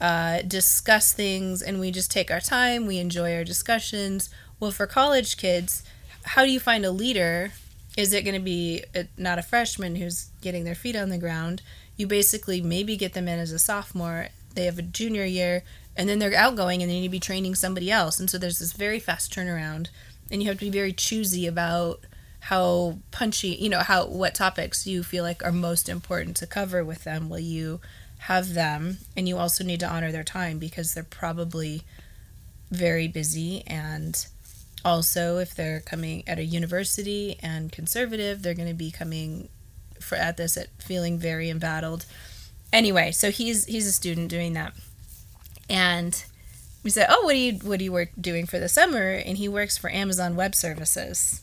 uh, 0.00 0.42
discuss 0.42 1.12
things, 1.12 1.62
and 1.62 1.80
we 1.80 1.90
just 1.90 2.10
take 2.10 2.30
our 2.30 2.40
time. 2.40 2.86
We 2.86 2.98
enjoy 2.98 3.34
our 3.34 3.44
discussions. 3.44 4.28
Well, 4.58 4.70
for 4.70 4.86
college 4.86 5.36
kids, 5.36 5.82
how 6.24 6.44
do 6.44 6.50
you 6.50 6.60
find 6.60 6.84
a 6.84 6.90
leader? 6.90 7.52
Is 7.96 8.12
it 8.12 8.24
going 8.24 8.34
to 8.34 8.40
be 8.40 8.84
a, 8.94 9.06
not 9.16 9.38
a 9.38 9.42
freshman 9.42 9.96
who's 9.96 10.26
getting 10.40 10.64
their 10.64 10.74
feet 10.74 10.96
on 10.96 11.08
the 11.08 11.18
ground? 11.18 11.62
You 11.96 12.06
basically 12.06 12.60
maybe 12.60 12.96
get 12.96 13.14
them 13.14 13.28
in 13.28 13.38
as 13.38 13.52
a 13.52 13.58
sophomore. 13.58 14.28
They 14.54 14.64
have 14.64 14.78
a 14.78 14.82
junior 14.82 15.24
year, 15.24 15.62
and 15.96 16.08
then 16.08 16.18
they're 16.18 16.34
outgoing, 16.34 16.82
and 16.82 16.90
they 16.90 17.00
need 17.00 17.06
to 17.06 17.10
be 17.10 17.20
training 17.20 17.54
somebody 17.54 17.90
else. 17.90 18.20
And 18.20 18.28
so 18.28 18.38
there's 18.38 18.58
this 18.58 18.72
very 18.72 18.98
fast 18.98 19.32
turnaround, 19.32 19.88
and 20.30 20.42
you 20.42 20.48
have 20.48 20.58
to 20.58 20.64
be 20.66 20.70
very 20.70 20.92
choosy 20.92 21.46
about 21.46 22.00
how 22.46 22.96
punchy, 23.10 23.48
you 23.48 23.68
know, 23.68 23.80
how 23.80 24.06
what 24.06 24.32
topics 24.32 24.86
you 24.86 25.02
feel 25.02 25.24
like 25.24 25.44
are 25.44 25.50
most 25.50 25.88
important 25.88 26.36
to 26.36 26.46
cover 26.46 26.84
with 26.84 27.02
them 27.02 27.28
will 27.28 27.40
you 27.40 27.80
have 28.18 28.54
them 28.54 28.98
and 29.16 29.28
you 29.28 29.36
also 29.36 29.64
need 29.64 29.80
to 29.80 29.88
honor 29.88 30.12
their 30.12 30.22
time 30.22 30.60
because 30.60 30.94
they're 30.94 31.02
probably 31.02 31.82
very 32.70 33.08
busy 33.08 33.64
and 33.66 34.28
also 34.84 35.38
if 35.38 35.56
they're 35.56 35.80
coming 35.80 36.22
at 36.28 36.38
a 36.38 36.44
university 36.44 37.36
and 37.42 37.72
conservative, 37.72 38.42
they're 38.42 38.54
going 38.54 38.68
to 38.68 38.74
be 38.74 38.92
coming 38.92 39.48
for 40.00 40.14
at 40.14 40.36
this 40.36 40.56
at 40.56 40.68
feeling 40.80 41.18
very 41.18 41.50
embattled. 41.50 42.06
Anyway, 42.72 43.10
so 43.10 43.32
he's 43.32 43.64
he's 43.64 43.88
a 43.88 43.92
student 43.92 44.28
doing 44.28 44.52
that. 44.52 44.72
And 45.68 46.24
we 46.84 46.90
said, 46.90 47.08
"Oh, 47.08 47.24
what 47.24 47.32
do 47.32 47.38
you 47.38 47.54
what 47.64 47.80
do 47.80 47.84
you 47.84 47.92
work 47.92 48.10
doing 48.20 48.46
for 48.46 48.60
the 48.60 48.68
summer?" 48.68 49.10
And 49.10 49.36
he 49.36 49.48
works 49.48 49.76
for 49.76 49.90
Amazon 49.90 50.36
Web 50.36 50.54
Services 50.54 51.42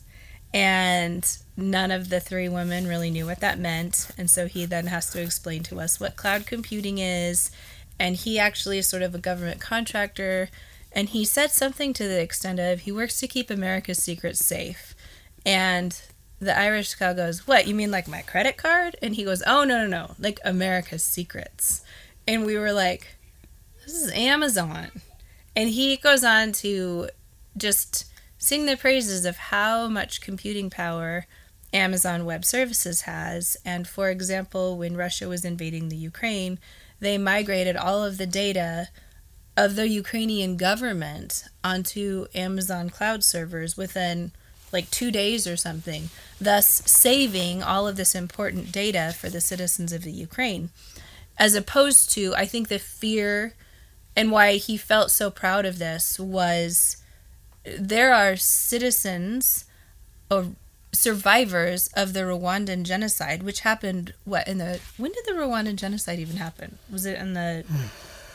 and 0.54 1.36
none 1.56 1.90
of 1.90 2.10
the 2.10 2.20
three 2.20 2.48
women 2.48 2.86
really 2.86 3.10
knew 3.10 3.26
what 3.26 3.40
that 3.40 3.58
meant. 3.58 4.08
And 4.16 4.30
so 4.30 4.46
he 4.46 4.64
then 4.66 4.86
has 4.86 5.10
to 5.10 5.20
explain 5.20 5.64
to 5.64 5.80
us 5.80 5.98
what 5.98 6.14
cloud 6.14 6.46
computing 6.46 6.98
is. 6.98 7.50
And 7.98 8.14
he 8.14 8.38
actually 8.38 8.78
is 8.78 8.88
sort 8.88 9.02
of 9.02 9.14
a 9.14 9.18
government 9.18 9.60
contractor. 9.60 10.48
And 10.92 11.08
he 11.08 11.24
said 11.24 11.50
something 11.50 11.92
to 11.94 12.04
the 12.04 12.20
extent 12.20 12.60
of 12.60 12.80
he 12.80 12.92
works 12.92 13.18
to 13.18 13.26
keep 13.26 13.50
America's 13.50 14.00
secrets 14.00 14.44
safe. 14.44 14.94
And 15.44 16.00
the 16.38 16.56
Irish 16.56 16.94
guy 16.94 17.14
goes, 17.14 17.48
What? 17.48 17.66
You 17.66 17.74
mean 17.74 17.90
like 17.90 18.06
my 18.06 18.22
credit 18.22 18.56
card? 18.56 18.94
And 19.02 19.16
he 19.16 19.24
goes, 19.24 19.42
Oh, 19.44 19.64
no, 19.64 19.78
no, 19.78 19.88
no. 19.88 20.14
Like 20.20 20.38
America's 20.44 21.04
secrets. 21.04 21.82
And 22.28 22.46
we 22.46 22.56
were 22.56 22.72
like, 22.72 23.16
This 23.84 23.94
is 23.94 24.12
Amazon. 24.12 24.92
And 25.56 25.68
he 25.68 25.96
goes 25.96 26.22
on 26.22 26.52
to 26.52 27.08
just 27.56 28.06
sing 28.44 28.66
the 28.66 28.76
praises 28.76 29.24
of 29.24 29.38
how 29.38 29.88
much 29.88 30.20
computing 30.20 30.68
power 30.68 31.24
Amazon 31.72 32.26
Web 32.26 32.44
Services 32.44 33.02
has. 33.02 33.56
And 33.64 33.88
for 33.88 34.10
example, 34.10 34.76
when 34.76 34.98
Russia 34.98 35.28
was 35.28 35.46
invading 35.46 35.88
the 35.88 35.96
Ukraine, 35.96 36.58
they 37.00 37.16
migrated 37.16 37.74
all 37.74 38.04
of 38.04 38.18
the 38.18 38.26
data 38.26 38.88
of 39.56 39.76
the 39.76 39.88
Ukrainian 39.88 40.58
government 40.58 41.44
onto 41.62 42.26
Amazon 42.34 42.90
cloud 42.90 43.24
servers 43.24 43.78
within 43.78 44.32
like 44.72 44.90
two 44.90 45.10
days 45.10 45.46
or 45.46 45.56
something, 45.56 46.10
thus 46.38 46.82
saving 46.84 47.62
all 47.62 47.88
of 47.88 47.96
this 47.96 48.14
important 48.14 48.70
data 48.72 49.14
for 49.18 49.30
the 49.30 49.40
citizens 49.40 49.90
of 49.90 50.02
the 50.02 50.12
Ukraine. 50.12 50.68
As 51.38 51.54
opposed 51.54 52.12
to, 52.12 52.34
I 52.34 52.44
think 52.44 52.68
the 52.68 52.78
fear 52.78 53.54
and 54.14 54.30
why 54.30 54.56
he 54.56 54.76
felt 54.76 55.10
so 55.10 55.30
proud 55.30 55.64
of 55.64 55.78
this 55.78 56.20
was 56.20 56.98
there 57.78 58.12
are 58.14 58.36
citizens 58.36 59.64
or 60.30 60.48
survivors 60.92 61.88
of 61.94 62.12
the 62.12 62.20
Rwandan 62.20 62.84
genocide, 62.84 63.42
which 63.42 63.60
happened 63.60 64.14
what 64.24 64.46
in 64.46 64.58
the 64.58 64.80
when 64.96 65.12
did 65.12 65.24
the 65.26 65.32
Rwandan 65.32 65.76
genocide 65.76 66.18
even 66.18 66.36
happen? 66.36 66.78
Was 66.90 67.04
it 67.06 67.18
in 67.18 67.34
the 67.34 67.64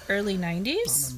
early 0.10 0.38
nineties? 0.38 1.18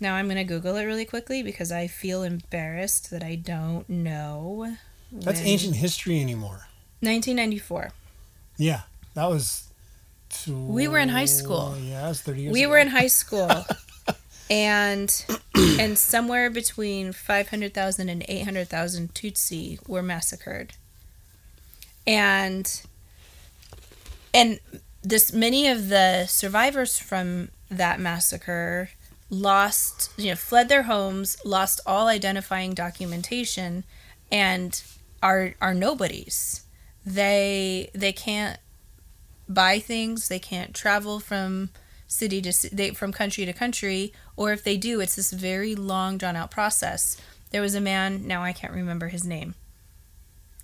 Now 0.00 0.14
I'm 0.14 0.28
gonna 0.28 0.44
Google 0.44 0.76
it 0.76 0.84
really 0.84 1.04
quickly 1.04 1.42
because 1.42 1.72
I 1.72 1.86
feel 1.88 2.22
embarrassed 2.22 3.10
that 3.10 3.22
I 3.22 3.34
don't 3.34 3.88
know. 3.88 4.76
That's 5.10 5.40
ancient 5.40 5.76
history 5.76 6.20
anymore. 6.20 6.66
1994. 7.00 7.90
Yeah, 8.58 8.82
that 9.14 9.26
was. 9.28 9.68
we 10.46 10.86
were 10.88 10.98
in 10.98 11.08
high 11.08 11.24
school. 11.24 11.74
Yeah, 11.82 12.02
that 12.02 12.08
was 12.08 12.20
30 12.20 12.42
years 12.42 12.52
we 12.52 12.62
ago. 12.62 12.70
were 12.70 12.78
in 12.78 12.88
high 12.88 13.06
school. 13.22 13.50
and 14.50 15.24
and 15.80 15.98
somewhere 15.98 16.50
between 16.50 17.12
500,000 17.12 18.08
and 18.08 18.24
800,000 18.28 19.14
Tutsi 19.14 19.88
were 19.88 20.02
massacred. 20.02 20.74
And 22.06 22.82
and 24.32 24.60
this 25.02 25.32
many 25.32 25.68
of 25.68 25.88
the 25.88 26.26
survivors 26.26 26.98
from 26.98 27.48
that 27.70 27.98
massacre 27.98 28.90
lost, 29.30 30.10
you 30.16 30.30
know, 30.30 30.36
fled 30.36 30.68
their 30.68 30.84
homes, 30.84 31.36
lost 31.44 31.80
all 31.86 32.06
identifying 32.06 32.74
documentation 32.74 33.84
and 34.30 34.82
are 35.22 35.54
are 35.60 35.74
nobodies. 35.74 36.62
They 37.04 37.90
they 37.94 38.12
can't 38.12 38.58
buy 39.48 39.80
things, 39.80 40.28
they 40.28 40.38
can't 40.38 40.74
travel 40.74 41.18
from 41.20 41.70
city 42.08 42.40
to 42.42 42.74
they 42.74 42.90
from 42.90 43.12
country 43.12 43.44
to 43.44 43.52
country 43.52 44.12
or 44.36 44.52
if 44.52 44.64
they 44.64 44.76
do 44.76 45.00
it's 45.00 45.16
this 45.16 45.30
very 45.30 45.74
long 45.74 46.18
drawn 46.18 46.34
out 46.34 46.50
process 46.50 47.16
there 47.50 47.62
was 47.62 47.74
a 47.74 47.80
man 47.80 48.26
now 48.26 48.42
i 48.42 48.52
can't 48.52 48.72
remember 48.72 49.08
his 49.08 49.24
name 49.24 49.54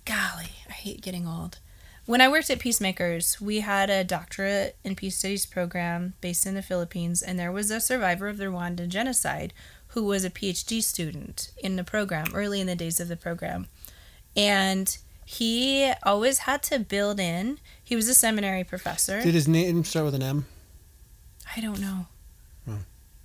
golly 0.05 0.51
i 0.67 0.73
hate 0.73 1.01
getting 1.01 1.27
old 1.27 1.59
when 2.05 2.19
i 2.19 2.27
worked 2.27 2.49
at 2.49 2.59
peacemakers 2.59 3.39
we 3.39 3.59
had 3.59 3.89
a 3.89 4.03
doctorate 4.03 4.75
in 4.83 4.95
peace 4.95 5.17
studies 5.17 5.45
program 5.45 6.15
based 6.19 6.45
in 6.45 6.55
the 6.55 6.63
philippines 6.63 7.21
and 7.21 7.39
there 7.39 7.51
was 7.51 7.69
a 7.69 7.79
survivor 7.79 8.27
of 8.27 8.37
the 8.37 8.45
rwandan 8.45 8.89
genocide 8.89 9.53
who 9.89 10.03
was 10.03 10.25
a 10.25 10.31
phd 10.31 10.83
student 10.83 11.51
in 11.57 11.75
the 11.75 11.83
program 11.83 12.25
early 12.33 12.59
in 12.59 12.67
the 12.67 12.75
days 12.75 12.99
of 12.99 13.07
the 13.07 13.15
program 13.15 13.67
and 14.35 14.97
he 15.25 15.91
always 16.03 16.39
had 16.39 16.61
to 16.63 16.77
build 16.77 17.19
in. 17.19 17.59
He 17.83 17.95
was 17.95 18.07
a 18.07 18.13
seminary 18.13 18.63
professor. 18.63 19.21
Did 19.21 19.33
his 19.33 19.47
name 19.47 19.83
start 19.83 20.05
with 20.05 20.15
an 20.15 20.21
M? 20.21 20.45
I 21.55 21.61
don't 21.61 21.79
know. 21.79 22.05
Hmm. 22.65 22.77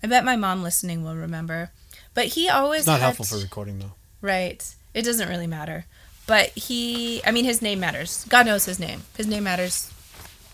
I 0.02 0.06
bet 0.06 0.24
my 0.24 0.36
mom 0.36 0.62
listening 0.62 1.04
will 1.04 1.16
remember. 1.16 1.70
But 2.14 2.26
he 2.26 2.48
always 2.48 2.80
It's 2.80 2.86
not 2.88 3.00
helpful 3.00 3.24
to- 3.26 3.34
for 3.36 3.40
recording 3.40 3.78
though. 3.78 3.92
Right. 4.20 4.62
It 4.94 5.02
doesn't 5.02 5.28
really 5.28 5.46
matter. 5.46 5.86
But 6.26 6.50
he, 6.50 7.22
I 7.24 7.30
mean, 7.30 7.44
his 7.44 7.62
name 7.62 7.80
matters. 7.80 8.24
God 8.28 8.46
knows 8.46 8.64
his 8.64 8.78
name. 8.78 9.02
His 9.16 9.26
name 9.26 9.44
matters. 9.44 9.90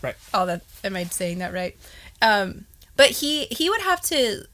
Right. 0.03 0.15
All 0.33 0.47
that. 0.47 0.63
Am 0.85 0.97
I 0.97 1.05
saying 1.05 1.39
that 1.39 1.53
right? 1.53 1.77
Um, 2.23 2.67
but 2.97 3.11
he 3.11 3.45
he 3.47 3.69
would 3.69 3.81
have 3.83 4.01
to 4.03 4.45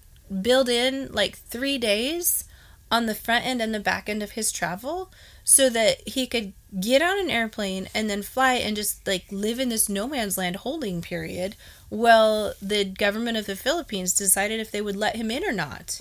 build 0.41 0.69
in 0.69 1.13
like 1.13 1.37
three 1.39 1.79
days 1.79 2.45
on 2.91 3.07
the 3.07 3.15
front 3.15 3.45
end 3.47 3.61
and 3.63 3.75
the 3.75 3.81
back 3.81 4.09
end 4.09 4.23
of 4.23 4.33
his 4.33 4.51
travel 4.51 5.13
so 5.45 5.69
that 5.71 6.07
he 6.09 6.27
could 6.27 6.53
get 6.81 7.03
on 7.03 7.19
an 7.19 7.31
airplane 7.31 7.89
and 7.95 8.09
then 8.09 8.23
fly 8.23 8.55
and 8.55 8.75
just 8.77 9.07
like 9.07 9.25
live 9.31 9.59
in 9.61 9.69
this 9.69 9.89
no 9.89 10.07
man's 10.09 10.39
land 10.39 10.57
holding 10.57 11.01
period 11.03 11.55
while 11.93 12.55
the 12.63 12.87
government 12.87 13.37
of 13.37 13.45
the 13.45 13.55
Philippines 13.55 14.15
decided 14.15 14.59
if 14.59 14.71
they 14.71 14.81
would 14.81 14.97
let 14.97 15.15
him 15.15 15.31
in 15.31 15.45
or 15.45 15.53
not 15.53 16.01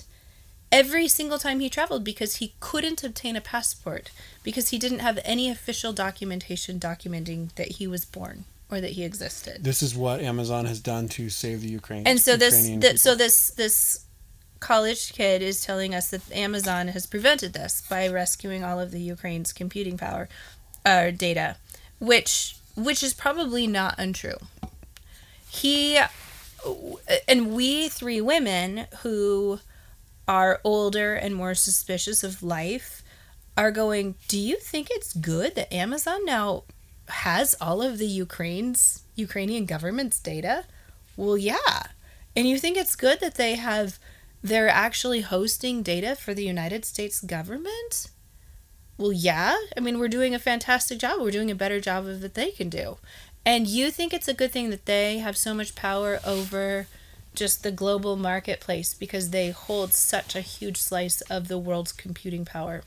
every 0.72 1.06
single 1.06 1.38
time 1.38 1.60
he 1.60 1.68
traveled 1.68 2.02
because 2.02 2.36
he 2.36 2.54
couldn't 2.60 3.04
obtain 3.04 3.36
a 3.36 3.42
passport 3.42 4.10
because 4.42 4.70
he 4.70 4.78
didn't 4.78 5.00
have 5.00 5.18
any 5.22 5.50
official 5.50 5.92
documentation 5.92 6.80
documenting 6.80 7.54
that 7.56 7.72
he 7.72 7.86
was 7.86 8.06
born 8.06 8.46
or 8.70 8.80
that 8.80 8.92
he 8.92 9.04
existed. 9.04 9.62
This 9.62 9.82
is 9.82 9.94
what 9.94 10.22
Amazon 10.22 10.64
has 10.64 10.80
done 10.80 11.08
to 11.10 11.28
save 11.28 11.60
the 11.60 11.68
Ukraine. 11.68 12.06
And 12.06 12.18
so 12.18 12.38
this 12.38 12.54
Ukrainian 12.54 12.80
th- 12.80 12.98
so 12.98 13.14
this 13.14 13.50
this 13.50 14.06
college 14.60 15.12
kid 15.12 15.42
is 15.42 15.62
telling 15.62 15.94
us 15.94 16.08
that 16.08 16.22
Amazon 16.32 16.88
has 16.88 17.04
prevented 17.06 17.52
this 17.52 17.82
by 17.86 18.08
rescuing 18.08 18.64
all 18.64 18.80
of 18.80 18.92
the 18.92 19.00
Ukraine's 19.00 19.52
computing 19.52 19.98
power 19.98 20.30
uh, 20.86 21.10
data, 21.10 21.56
which 21.98 22.56
which 22.76 23.02
is 23.02 23.12
probably 23.12 23.66
not 23.66 23.94
untrue. 23.98 24.38
He 25.54 25.98
and 27.28 27.54
we 27.54 27.88
three 27.90 28.22
women 28.22 28.86
who 29.02 29.60
are 30.26 30.60
older 30.64 31.14
and 31.14 31.34
more 31.34 31.54
suspicious 31.54 32.24
of 32.24 32.42
life 32.42 33.02
are 33.54 33.70
going, 33.70 34.14
"Do 34.28 34.38
you 34.38 34.56
think 34.56 34.88
it's 34.90 35.12
good 35.12 35.54
that 35.56 35.72
Amazon 35.72 36.24
now 36.24 36.64
has 37.08 37.54
all 37.60 37.82
of 37.82 37.98
the 37.98 38.06
Ukraine's 38.06 39.02
Ukrainian 39.14 39.66
government's 39.66 40.18
data?" 40.18 40.64
Well, 41.18 41.36
yeah. 41.36 41.82
And 42.34 42.48
you 42.48 42.58
think 42.58 42.78
it's 42.78 42.96
good 42.96 43.20
that 43.20 43.34
they 43.34 43.56
have 43.56 43.98
they're 44.42 44.70
actually 44.86 45.20
hosting 45.20 45.82
data 45.82 46.16
for 46.16 46.32
the 46.32 46.44
United 46.44 46.86
States 46.86 47.20
government? 47.20 48.08
Well, 48.96 49.12
yeah. 49.12 49.56
I 49.76 49.80
mean, 49.80 49.98
we're 49.98 50.08
doing 50.08 50.34
a 50.34 50.38
fantastic 50.38 50.98
job. 50.98 51.20
We're 51.20 51.30
doing 51.30 51.50
a 51.50 51.54
better 51.54 51.80
job 51.80 52.06
of 52.06 52.24
it 52.24 52.34
they 52.34 52.50
can 52.52 52.70
do. 52.70 52.96
And 53.44 53.66
you 53.66 53.90
think 53.90 54.12
it's 54.12 54.28
a 54.28 54.34
good 54.34 54.52
thing 54.52 54.70
that 54.70 54.86
they 54.86 55.18
have 55.18 55.36
so 55.36 55.52
much 55.54 55.74
power 55.74 56.20
over 56.24 56.86
just 57.34 57.62
the 57.62 57.72
global 57.72 58.16
marketplace 58.16 58.94
because 58.94 59.30
they 59.30 59.50
hold 59.50 59.92
such 59.92 60.34
a 60.36 60.40
huge 60.40 60.76
slice 60.76 61.22
of 61.22 61.48
the 61.48 61.58
world's 61.58 61.92
computing 61.92 62.44
power. 62.44 62.82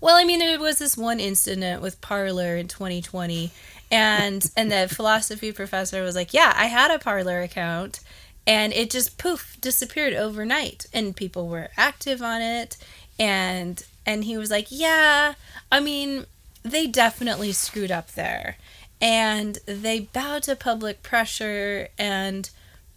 Well, 0.00 0.16
I 0.16 0.24
mean, 0.24 0.38
there 0.40 0.58
was 0.58 0.78
this 0.78 0.96
one 0.96 1.20
incident 1.20 1.80
with 1.80 2.00
Parler 2.00 2.56
in 2.56 2.68
2020, 2.68 3.50
and 3.90 4.50
and 4.56 4.70
the 4.70 4.88
philosophy 4.88 5.52
professor 5.52 6.02
was 6.02 6.16
like, 6.16 6.34
"Yeah, 6.34 6.52
I 6.56 6.66
had 6.66 6.90
a 6.90 6.98
Parler 6.98 7.42
account, 7.42 8.00
and 8.46 8.72
it 8.72 8.90
just 8.90 9.18
poof 9.18 9.56
disappeared 9.60 10.14
overnight, 10.14 10.86
and 10.92 11.16
people 11.16 11.48
were 11.48 11.70
active 11.76 12.22
on 12.22 12.42
it, 12.42 12.76
and 13.18 13.82
and 14.04 14.24
he 14.24 14.36
was 14.36 14.50
like, 14.50 14.66
"Yeah, 14.68 15.34
I 15.70 15.80
mean, 15.80 16.26
they 16.62 16.86
definitely 16.86 17.52
screwed 17.52 17.90
up 17.90 18.12
there, 18.12 18.56
and 19.04 19.58
they 19.66 20.00
bowed 20.00 20.44
to 20.44 20.56
public 20.56 21.02
pressure, 21.02 21.88
and 21.98 22.48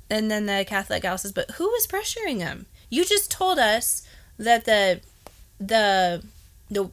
and 0.10 0.32
then 0.32 0.45
the 0.45 0.64
Catholic 0.66 1.01
gal 1.01 1.18
says, 1.18 1.34
"But 1.34 1.51
who 1.51 1.66
was 1.66 1.86
pressuring 1.86 2.39
them? 2.39 2.66
You 2.89 3.03
just 3.03 3.30
told 3.30 3.60
us 3.60 4.08
that 4.38 4.64
the 4.64 5.01
the 5.60 6.24
the 6.72 6.89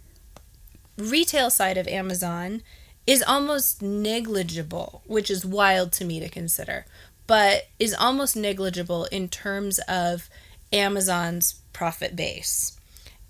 retail 0.99 1.49
side 1.49 1.79
of 1.79 1.87
Amazon 1.87 2.63
is 3.07 3.23
almost 3.23 3.81
negligible, 3.81 5.03
which 5.07 5.31
is 5.31 5.47
wild 5.47 5.93
to 5.93 6.05
me 6.05 6.19
to 6.19 6.29
consider, 6.29 6.85
but 7.29 7.69
is 7.79 7.95
almost 7.95 8.35
negligible 8.35 9.05
in 9.13 9.29
terms 9.29 9.79
of 9.87 10.29
Amazon's 10.73 11.61
profit 11.73 12.17
base. 12.17 12.77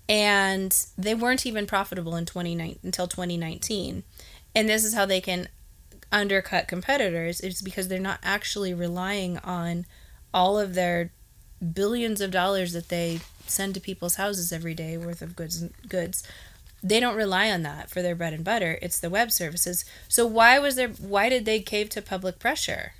And 0.09 0.75
they 0.97 1.13
weren't 1.13 1.45
even 1.45 1.67
profitable 1.67 2.15
in 2.15 2.25
29 2.25 2.79
until 2.81 3.07
2019. 3.07 4.03
And 4.55 4.69
this 4.69 4.83
is 4.83 4.93
how 4.93 5.05
they 5.05 5.19
can 5.19 5.49
undercut 6.15 6.67
competitors 6.67 7.41
is 7.41 7.61
because 7.61 7.89
they're 7.89 7.99
not 7.99 8.19
actually 8.23 8.73
relying 8.73 9.37
on 9.39 9.85
all 10.33 10.57
of 10.57 10.73
their 10.73 11.11
billions 11.73 12.21
of 12.21 12.31
dollars 12.31 12.71
that 12.71 12.87
they 12.87 13.19
send 13.45 13.73
to 13.73 13.81
people's 13.81 14.15
houses 14.15 14.53
every 14.53 14.73
day 14.73 14.97
worth 14.97 15.21
of 15.21 15.35
goods 15.35 15.65
goods. 15.89 16.23
They 16.81 16.99
don't 16.99 17.17
rely 17.17 17.51
on 17.51 17.63
that 17.63 17.89
for 17.89 18.01
their 18.01 18.15
bread 18.15 18.33
and 18.33 18.45
butter. 18.45 18.79
It's 18.81 18.99
the 18.99 19.09
web 19.09 19.31
services. 19.31 19.83
So 20.07 20.25
why 20.25 20.57
was 20.57 20.75
there 20.75 20.89
why 20.89 21.27
did 21.27 21.45
they 21.45 21.59
cave 21.59 21.89
to 21.89 22.01
public 22.01 22.39
pressure? 22.39 22.93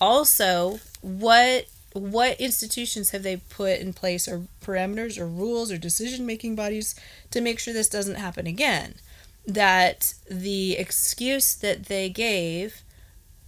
Also 0.00 0.80
what 1.00 1.66
what 1.92 2.40
institutions 2.40 3.10
have 3.10 3.22
they 3.22 3.36
put 3.36 3.78
in 3.78 3.92
place 3.92 4.26
or 4.26 4.48
parameters 4.60 5.16
or 5.16 5.28
rules 5.28 5.70
or 5.70 5.78
decision 5.78 6.26
making 6.26 6.56
bodies 6.56 6.96
to 7.30 7.40
make 7.40 7.60
sure 7.60 7.72
this 7.72 7.88
doesn't 7.88 8.16
happen 8.16 8.48
again 8.48 8.96
that 9.46 10.14
the 10.30 10.72
excuse 10.72 11.54
that 11.54 11.86
they 11.86 12.08
gave 12.08 12.82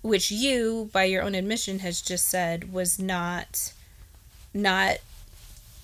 which 0.02 0.30
you 0.30 0.88
by 0.92 1.04
your 1.04 1.22
own 1.22 1.34
admission 1.34 1.80
has 1.80 2.00
just 2.00 2.26
said 2.26 2.72
was 2.72 2.98
not 2.98 3.72
not 4.54 4.98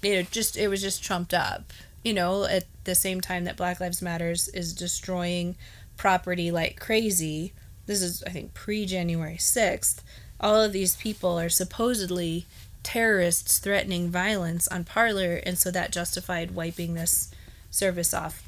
it 0.02 0.30
just 0.30 0.56
it 0.56 0.68
was 0.68 0.80
just 0.80 1.02
trumped 1.02 1.34
up 1.34 1.72
you 2.04 2.12
know 2.12 2.44
at 2.44 2.64
the 2.84 2.94
same 2.94 3.20
time 3.20 3.44
that 3.44 3.56
black 3.56 3.80
lives 3.80 4.02
matters 4.02 4.48
is 4.48 4.74
destroying 4.74 5.54
property 5.96 6.50
like 6.50 6.78
crazy. 6.78 7.52
This 7.86 8.02
is 8.02 8.22
i 8.24 8.30
think 8.30 8.54
pre-january 8.54 9.36
6th 9.36 10.00
all 10.40 10.60
of 10.60 10.72
these 10.72 10.96
people 10.96 11.38
are 11.38 11.48
supposedly 11.48 12.46
terrorists 12.82 13.58
threatening 13.58 14.10
violence 14.10 14.66
on 14.68 14.84
Parler 14.84 15.40
and 15.46 15.56
so 15.58 15.70
that 15.70 15.92
justified 15.92 16.52
wiping 16.52 16.94
this 16.94 17.30
service 17.70 18.12
off 18.12 18.42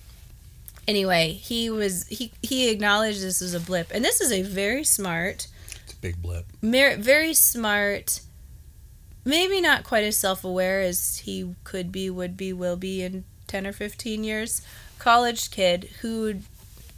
anyway 0.87 1.33
he 1.33 1.71
was 1.71 2.07
he 2.09 2.33
he 2.43 2.69
acknowledged 2.71 3.23
this 3.23 3.41
was 3.41 3.55
a 3.55 3.61
blip. 3.61 3.91
And 3.93 4.05
this 4.05 4.21
is 4.21 4.33
a 4.33 4.43
very 4.43 4.85
smart 4.85 5.47
it's 5.85 5.93
a 5.93 5.97
big 5.97 6.21
blip. 6.23 6.47
mer- 6.63 6.97
very 6.97 7.35
smart 7.35 8.21
maybe 9.25 9.61
not 9.61 9.85
quite 9.85 10.05
as 10.05 10.17
self-aware 10.17 10.81
as 10.83 11.19
he 11.19 11.55
could 11.65 11.91
be 11.91 12.11
would 12.11 12.37
be 12.37 12.53
will 12.53 12.77
be 12.77 13.03
in 13.03 13.25
10 13.47 13.67
or 13.67 13.73
15 13.73 14.25
years. 14.25 14.63
College 14.99 15.51
kid 15.51 15.89
who 16.01 16.35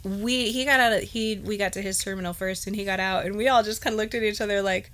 we 0.03 0.51
he 0.51 0.63
got 0.65 0.79
out 0.79 0.93
of 0.93 1.01
he 1.01 1.37
we 1.43 1.57
got 1.57 1.73
to 1.73 1.81
his 1.81 1.97
terminal 1.97 2.33
first 2.33 2.67
and 2.67 2.75
he 2.75 2.85
got 2.85 2.99
out 2.99 3.25
and 3.25 3.35
we 3.35 3.47
all 3.47 3.63
just 3.63 3.81
kind 3.81 3.93
of 3.93 3.97
looked 3.97 4.15
at 4.15 4.23
each 4.23 4.39
other 4.41 4.61
like 4.61 4.91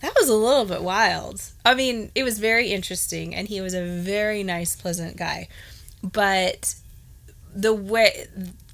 that 0.00 0.14
was 0.18 0.28
a 0.28 0.34
little 0.34 0.66
bit 0.66 0.82
wild. 0.82 1.40
I 1.64 1.74
mean 1.74 2.10
it 2.14 2.24
was 2.24 2.38
very 2.38 2.68
interesting 2.72 3.34
and 3.34 3.48
he 3.48 3.60
was 3.60 3.74
a 3.74 3.84
very 3.84 4.42
nice 4.42 4.76
pleasant 4.76 5.16
guy. 5.16 5.48
But 6.02 6.74
the 7.54 7.72
way 7.72 8.26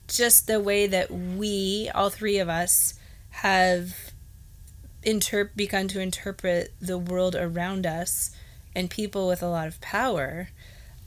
just 0.08 0.46
the 0.46 0.58
way 0.58 0.86
that 0.86 1.10
we 1.10 1.88
all 1.94 2.10
three 2.10 2.38
of 2.38 2.48
us 2.48 2.94
have 3.30 3.94
inter- 5.02 5.50
begun 5.54 5.86
to 5.88 6.00
interpret 6.00 6.72
the 6.80 6.98
world 6.98 7.36
around 7.36 7.86
us 7.86 8.30
and 8.74 8.90
people 8.90 9.28
with 9.28 9.42
a 9.42 9.48
lot 9.48 9.68
of 9.68 9.80
power 9.80 10.48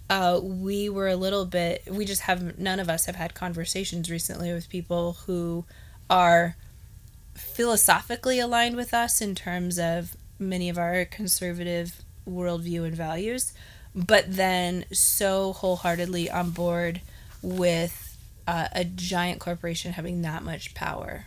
uh, 0.09 0.39
we 0.41 0.89
were 0.89 1.07
a 1.07 1.15
little 1.15 1.45
bit 1.45 1.83
we 1.89 2.05
just 2.05 2.21
have 2.23 2.57
none 2.57 2.79
of 2.79 2.89
us 2.89 3.05
have 3.05 3.15
had 3.15 3.33
conversations 3.33 4.09
recently 4.09 4.53
with 4.53 4.69
people 4.69 5.13
who 5.25 5.65
are 6.09 6.55
philosophically 7.35 8.39
aligned 8.39 8.75
with 8.75 8.93
us 8.93 9.21
in 9.21 9.33
terms 9.33 9.79
of 9.79 10.15
many 10.37 10.69
of 10.69 10.77
our 10.77 11.05
conservative 11.05 12.03
worldview 12.29 12.85
and 12.85 12.95
values 12.95 13.53
but 13.95 14.25
then 14.27 14.85
so 14.91 15.53
wholeheartedly 15.53 16.29
on 16.29 16.51
board 16.51 17.01
with 17.43 18.17
uh, 18.47 18.69
a 18.71 18.83
giant 18.83 19.39
corporation 19.39 19.93
having 19.93 20.23
that 20.23 20.43
much 20.43 20.73
power 20.73 21.25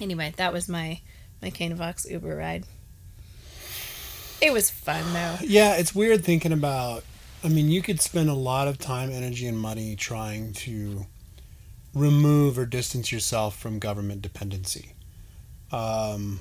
anyway 0.00 0.32
that 0.36 0.52
was 0.52 0.68
my 0.68 1.00
my 1.42 1.50
Canavox 1.50 2.08
Uber 2.10 2.36
ride. 2.36 2.64
It 4.40 4.52
was 4.52 4.70
fun 4.70 5.12
though. 5.12 5.36
Yeah, 5.42 5.76
it's 5.76 5.94
weird 5.94 6.24
thinking 6.24 6.52
about. 6.52 7.04
I 7.42 7.48
mean, 7.48 7.70
you 7.70 7.80
could 7.80 8.00
spend 8.00 8.28
a 8.28 8.34
lot 8.34 8.68
of 8.68 8.78
time, 8.78 9.10
energy, 9.10 9.46
and 9.46 9.58
money 9.58 9.96
trying 9.96 10.52
to 10.54 11.06
remove 11.94 12.58
or 12.58 12.66
distance 12.66 13.10
yourself 13.10 13.58
from 13.58 13.78
government 13.78 14.20
dependency. 14.20 14.94
Um, 15.72 16.40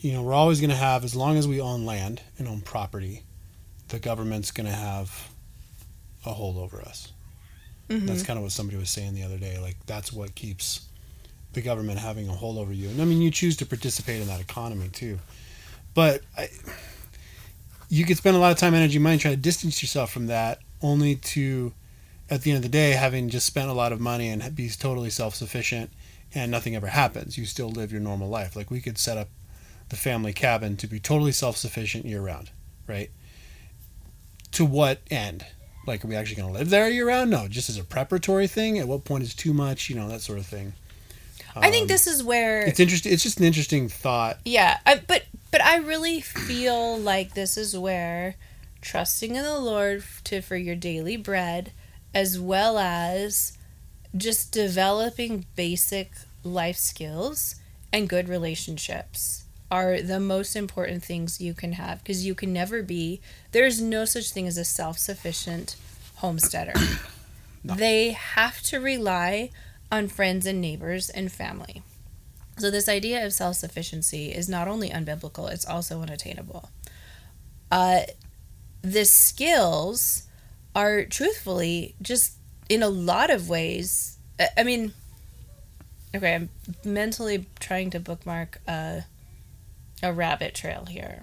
you 0.00 0.12
know, 0.12 0.22
we're 0.22 0.34
always 0.34 0.60
going 0.60 0.70
to 0.70 0.76
have, 0.76 1.02
as 1.02 1.16
long 1.16 1.38
as 1.38 1.48
we 1.48 1.60
own 1.60 1.86
land 1.86 2.20
and 2.38 2.46
own 2.46 2.60
property, 2.60 3.22
the 3.88 3.98
government's 3.98 4.50
going 4.50 4.66
to 4.66 4.74
have 4.74 5.30
a 6.26 6.34
hold 6.34 6.58
over 6.58 6.82
us. 6.82 7.12
That's 7.90 8.02
mm-hmm. 8.02 8.24
kind 8.24 8.38
of 8.38 8.44
what 8.44 8.52
somebody 8.52 8.78
was 8.78 8.88
saying 8.88 9.14
the 9.14 9.24
other 9.24 9.36
day. 9.36 9.58
Like 9.58 9.76
that's 9.84 10.12
what 10.12 10.36
keeps 10.36 10.86
the 11.54 11.60
government 11.60 11.98
having 11.98 12.28
a 12.28 12.32
hold 12.32 12.56
over 12.56 12.72
you. 12.72 12.88
And 12.88 13.02
I 13.02 13.04
mean, 13.04 13.20
you 13.20 13.32
choose 13.32 13.56
to 13.56 13.66
participate 13.66 14.22
in 14.22 14.28
that 14.28 14.40
economy 14.40 14.88
too. 14.88 15.18
But 15.92 16.22
I, 16.38 16.48
you 17.88 18.04
could 18.04 18.16
spend 18.16 18.36
a 18.36 18.38
lot 18.38 18.52
of 18.52 18.58
time, 18.58 18.74
energy, 18.74 19.00
money 19.00 19.18
trying 19.18 19.34
to 19.34 19.40
distance 19.40 19.82
yourself 19.82 20.12
from 20.12 20.28
that, 20.28 20.60
only 20.80 21.16
to, 21.16 21.72
at 22.30 22.42
the 22.42 22.52
end 22.52 22.58
of 22.58 22.62
the 22.62 22.68
day, 22.68 22.92
having 22.92 23.28
just 23.28 23.44
spent 23.44 23.68
a 23.68 23.72
lot 23.72 23.90
of 23.90 23.98
money 23.98 24.28
and 24.28 24.54
be 24.54 24.68
totally 24.68 25.10
self-sufficient, 25.10 25.90
and 26.32 26.52
nothing 26.52 26.76
ever 26.76 26.86
happens. 26.86 27.36
You 27.36 27.44
still 27.44 27.70
live 27.70 27.90
your 27.90 28.00
normal 28.00 28.28
life. 28.28 28.54
Like 28.54 28.70
we 28.70 28.80
could 28.80 28.98
set 28.98 29.18
up 29.18 29.28
the 29.88 29.96
family 29.96 30.32
cabin 30.32 30.76
to 30.76 30.86
be 30.86 31.00
totally 31.00 31.32
self-sufficient 31.32 32.04
year-round, 32.04 32.52
right? 32.86 33.10
To 34.52 34.64
what 34.64 35.00
end? 35.10 35.44
Like, 35.86 36.04
are 36.04 36.08
we 36.08 36.14
actually 36.14 36.36
going 36.36 36.52
to 36.52 36.58
live 36.58 36.70
there 36.70 36.88
year-round? 36.88 37.30
No, 37.30 37.48
just 37.48 37.68
as 37.68 37.78
a 37.78 37.84
preparatory 37.84 38.46
thing. 38.46 38.78
At 38.78 38.86
what 38.86 39.04
point 39.04 39.24
is 39.24 39.34
too 39.34 39.54
much? 39.54 39.88
You 39.88 39.96
know, 39.96 40.08
that 40.08 40.20
sort 40.20 40.38
of 40.38 40.46
thing. 40.46 40.74
I 41.56 41.70
think 41.70 41.82
Um, 41.82 41.88
this 41.88 42.06
is 42.06 42.22
where 42.22 42.62
It's 42.62 42.78
interesting. 42.78 43.12
It's 43.12 43.22
just 43.22 43.38
an 43.38 43.44
interesting 43.44 43.88
thought. 43.88 44.38
Yeah, 44.44 44.78
I, 44.86 45.02
but 45.06 45.24
but 45.50 45.62
I 45.62 45.78
really 45.78 46.20
feel 46.20 46.96
like 46.96 47.34
this 47.34 47.56
is 47.56 47.76
where 47.76 48.36
trusting 48.80 49.34
in 49.34 49.42
the 49.42 49.58
Lord 49.58 50.04
to 50.24 50.42
for 50.42 50.56
your 50.56 50.76
daily 50.76 51.16
bread, 51.16 51.72
as 52.14 52.38
well 52.38 52.78
as 52.78 53.58
just 54.16 54.52
developing 54.52 55.46
basic 55.56 56.12
life 56.44 56.76
skills 56.76 57.56
and 57.92 58.08
good 58.08 58.28
relationships 58.28 59.44
are 59.70 60.00
the 60.00 60.20
most 60.20 60.56
important 60.56 61.02
things 61.04 61.40
you 61.40 61.54
can 61.54 61.72
have 61.72 61.98
because 62.02 62.26
you 62.26 62.34
can 62.34 62.52
never 62.52 62.82
be 62.82 63.20
there's 63.52 63.80
no 63.80 64.04
such 64.04 64.30
thing 64.30 64.46
as 64.46 64.58
a 64.58 64.64
self-sufficient 64.64 65.76
homesteader 66.16 66.74
they 67.64 68.10
have 68.10 68.60
to 68.62 68.78
rely 68.80 69.50
on 69.92 70.08
friends 70.08 70.46
and 70.46 70.60
neighbors 70.60 71.08
and 71.10 71.30
family 71.30 71.82
so 72.58 72.70
this 72.70 72.88
idea 72.88 73.24
of 73.24 73.32
self-sufficiency 73.32 74.32
is 74.32 74.46
not 74.46 74.68
only 74.68 74.90
unbiblical, 74.90 75.50
it's 75.50 75.64
also 75.64 76.02
unattainable. 76.02 76.68
Uh, 77.70 78.00
the 78.82 79.06
skills 79.06 80.24
are 80.74 81.04
truthfully 81.06 81.94
just 82.02 82.34
in 82.68 82.82
a 82.82 82.88
lot 82.90 83.30
of 83.30 83.48
ways. 83.48 84.18
I- 84.38 84.48
I 84.58 84.62
mean, 84.64 84.92
okay, 86.14 86.34
I'm 86.34 86.50
mentally 86.84 87.46
trying 87.60 87.88
to 87.90 88.00
bookmark 88.00 88.60
a, 88.68 89.04
a 90.02 90.12
rabbit 90.12 90.54
trail 90.54 90.86
here. 90.86 91.22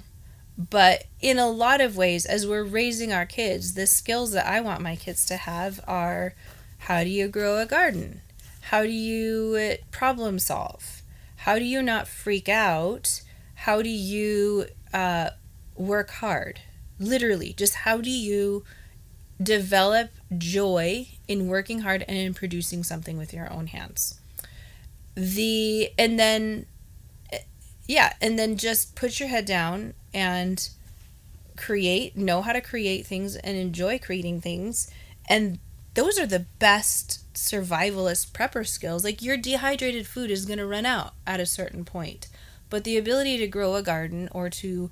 But 0.57 1.05
in 1.21 1.37
a 1.37 1.49
lot 1.49 1.81
of 1.81 1.97
ways, 1.97 2.25
as 2.25 2.47
we're 2.47 2.63
raising 2.63 3.13
our 3.13 3.25
kids, 3.25 3.75
the 3.75 3.85
skills 3.85 4.31
that 4.31 4.47
I 4.47 4.59
want 4.61 4.81
my 4.81 4.95
kids 4.95 5.25
to 5.27 5.37
have 5.37 5.79
are 5.87 6.33
how 6.79 7.03
do 7.03 7.09
you 7.09 7.27
grow 7.27 7.59
a 7.59 7.65
garden? 7.65 8.21
How 8.61 8.83
do 8.83 8.91
you 8.91 9.55
uh, 9.55 9.75
problem 9.91 10.39
solve? 10.39 11.01
How 11.37 11.59
do 11.59 11.65
you 11.65 11.81
not 11.81 12.07
freak 12.07 12.49
out? 12.49 13.21
How 13.53 13.81
do 13.81 13.89
you 13.89 14.65
uh, 14.93 15.29
work 15.75 16.09
hard? 16.09 16.61
Literally, 16.99 17.53
just 17.53 17.75
how 17.75 17.97
do 17.97 18.09
you 18.09 18.63
develop 19.41 20.09
joy 20.37 21.07
in 21.27 21.47
working 21.47 21.81
hard 21.81 22.03
and 22.07 22.17
in 22.17 22.33
producing 22.33 22.83
something 22.83 23.17
with 23.17 23.31
your 23.31 23.51
own 23.53 23.67
hands? 23.67 24.19
The 25.15 25.91
and 25.97 26.19
then 26.19 26.65
yeah, 27.87 28.13
and 28.21 28.37
then 28.37 28.57
just 28.57 28.95
put 28.95 29.19
your 29.19 29.29
head 29.29 29.45
down 29.45 29.93
and 30.13 30.69
create, 31.55 32.17
know 32.17 32.41
how 32.41 32.53
to 32.53 32.61
create 32.61 33.05
things 33.05 33.35
and 33.35 33.57
enjoy 33.57 33.97
creating 33.97 34.41
things. 34.41 34.91
And 35.29 35.59
those 35.93 36.19
are 36.19 36.27
the 36.27 36.45
best 36.59 37.23
survivalist 37.33 38.31
prepper 38.31 38.67
skills. 38.67 39.03
Like 39.03 39.21
your 39.21 39.37
dehydrated 39.37 40.05
food 40.05 40.29
is 40.29 40.45
going 40.45 40.59
to 40.59 40.65
run 40.65 40.85
out 40.85 41.13
at 41.25 41.39
a 41.39 41.45
certain 41.45 41.85
point. 41.85 42.27
But 42.69 42.83
the 42.83 42.97
ability 42.97 43.37
to 43.37 43.47
grow 43.47 43.75
a 43.75 43.81
garden 43.81 44.27
or 44.31 44.49
to 44.49 44.91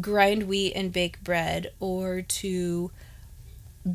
grind 0.00 0.44
wheat 0.44 0.72
and 0.74 0.92
bake 0.92 1.22
bread 1.22 1.72
or 1.78 2.22
to 2.22 2.90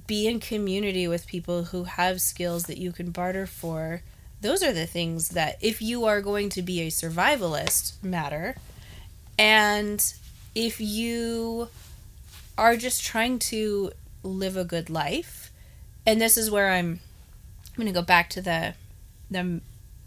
be 0.06 0.28
in 0.28 0.40
community 0.40 1.08
with 1.08 1.26
people 1.26 1.66
who 1.66 1.86
have 1.86 2.22
skills 2.22 2.64
that 2.64 2.78
you 2.78 2.92
can 2.92 3.10
barter 3.10 3.48
for 3.48 4.04
those 4.42 4.64
are 4.64 4.72
the 4.72 4.86
things 4.86 5.30
that 5.30 5.58
if 5.62 5.82
you 5.82 6.06
are 6.06 6.22
going 6.22 6.50
to 6.50 6.62
be 6.62 6.82
a 6.82 6.88
survivalist 6.88 8.02
matter 8.04 8.56
and 9.38 10.14
if 10.56 10.80
you 10.80 11.70
are 12.58 12.76
just 12.76 13.04
trying 13.04 13.40
to 13.40 13.92
live 14.24 14.58
a 14.58 14.64
good 14.64 14.90
life 14.90 15.52
and 16.06 16.20
this 16.20 16.38
is 16.38 16.52
where 16.52 16.72
i'm 16.72 17.00
i'm 17.70 17.76
going 17.76 17.88
to 17.88 17.94
go 17.94 18.06
back 18.06 18.30
to 18.30 18.42
the 18.42 18.74
the 19.32 19.62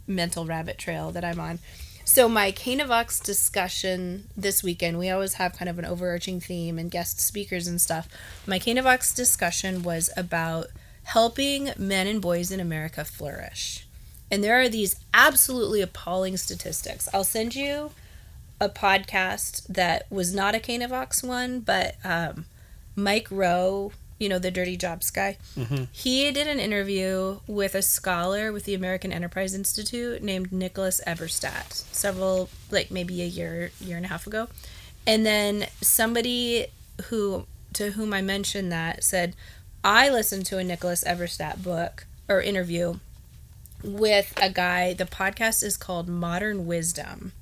mental 0.07 0.45
rabbit 0.45 0.79
trail 0.79 1.11
that 1.11 1.25
i'm 1.25 1.41
on 1.41 1.59
so 2.05 2.29
my 2.29 2.51
Canavox 2.51 3.23
discussion 3.23 4.29
this 4.37 4.63
weekend, 4.63 4.99
we 4.99 5.09
always 5.09 5.35
have 5.35 5.57
kind 5.57 5.69
of 5.69 5.79
an 5.79 5.85
overarching 5.85 6.41
theme 6.41 6.79
and 6.79 6.91
guest 6.91 7.21
speakers 7.21 7.67
and 7.67 7.81
stuff. 7.81 8.09
My 8.47 8.59
Canavox 8.59 9.15
discussion 9.15 9.83
was 9.83 10.11
about 10.17 10.67
helping 11.05 11.71
men 11.79 12.07
and 12.07 12.21
boys 12.21 12.51
in 12.51 12.61
America 12.61 13.05
flourish. 13.05 13.87
And 14.33 14.43
there 14.43 14.59
are 14.59 14.69
these 14.71 14.97
absolutely 15.13 15.83
appalling 15.83 16.39
statistics. 16.39 17.07
I'll 17.13 17.23
send 17.23 17.55
you 17.55 17.91
a 18.59 18.71
podcast 18.71 19.67
that 19.67 20.11
was 20.11 20.35
not 20.35 20.55
a 20.55 20.59
Canavox 20.59 21.23
one, 21.23 21.61
but 21.61 21.97
um, 22.03 22.47
Mike 22.97 23.29
Rowe, 23.31 23.93
you 24.19 24.31
know, 24.31 24.39
the 24.39 24.51
Dirty 24.51 24.79
Jobs 24.79 25.11
guy, 25.11 25.37
he 25.93 26.33
did 26.33 26.47
an 26.47 26.59
interview 26.59 27.41
with 27.47 27.75
a 27.75 27.83
scholar 27.83 28.53
with 28.53 28.65
the 28.65 28.73
American 28.73 29.13
Enterprise 29.13 29.53
Institute 29.53 30.23
named 30.23 30.51
Nicholas 30.51 31.03
Eberstadt 31.07 31.85
several, 31.93 32.49
like 32.71 32.91
maybe 32.91 33.21
a 33.21 33.27
year, 33.27 33.71
year 33.81 33.99
and 33.99 34.07
a 34.07 34.09
half 34.09 34.27
ago. 34.27 34.49
And 35.07 35.27
then 35.27 35.67
somebody 35.83 36.69
who, 37.09 37.47
to 37.75 37.91
whom 37.91 38.15
I 38.15 38.23
mentioned 38.23 38.73
that 38.73 39.05
said, 39.05 39.37
I 39.85 40.09
listened 40.09 40.47
to 40.47 40.59
a 40.59 40.65
Nicholas 40.65 41.05
Eberstadt 41.05 41.63
book 41.63 42.07
or 42.31 42.41
interview 42.41 42.99
with 43.83 44.33
a 44.41 44.51
guy. 44.51 44.95
The 44.95 45.05
podcast 45.05 45.63
is 45.63 45.77
called 45.77 46.09
Modern 46.09 46.67
Wisdom. 46.67 47.33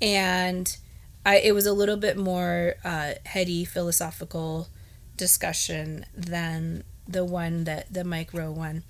And 0.00 0.76
I, 1.24 1.38
it 1.38 1.52
was 1.52 1.66
a 1.66 1.72
little 1.72 1.96
bit 1.96 2.16
more 2.16 2.74
uh, 2.84 3.14
heady, 3.24 3.64
philosophical 3.64 4.68
discussion 5.16 6.04
than 6.14 6.84
the 7.08 7.24
one 7.24 7.64
that 7.64 7.92
the 7.92 8.04
Mike 8.04 8.32
Rowe 8.32 8.50
one. 8.50 8.82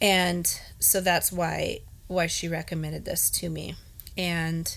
And 0.00 0.46
so 0.78 1.00
that's 1.00 1.32
why 1.32 1.80
why 2.06 2.26
she 2.26 2.48
recommended 2.48 3.04
this 3.04 3.28
to 3.30 3.50
me. 3.50 3.74
And 4.16 4.76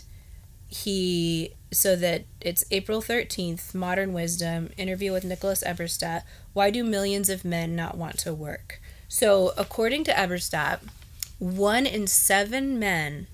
he 0.67 1.53
so 1.71 1.95
that 1.95 2.25
it's 2.39 2.65
April 2.71 3.01
13th, 3.01 3.73
Modern 3.73 4.13
Wisdom, 4.13 4.69
interview 4.77 5.11
with 5.13 5.23
Nicholas 5.23 5.63
Eberstadt. 5.65 6.23
Why 6.53 6.69
do 6.69 6.83
millions 6.83 7.29
of 7.29 7.45
men 7.45 7.75
not 7.75 7.97
want 7.97 8.17
to 8.19 8.33
work? 8.33 8.81
So, 9.07 9.53
according 9.57 10.05
to 10.05 10.11
Eberstadt, 10.11 10.79
one 11.41 11.87
in 11.87 12.05
seven 12.05 12.77
men 12.77 13.25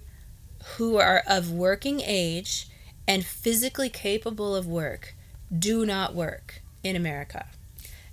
who 0.77 0.95
are 0.95 1.23
of 1.27 1.51
working 1.51 1.99
age 1.99 2.69
and 3.05 3.25
physically 3.25 3.89
capable 3.89 4.55
of 4.55 4.65
work 4.65 5.13
do 5.59 5.85
not 5.85 6.15
work 6.15 6.61
in 6.85 6.95
America. 6.95 7.47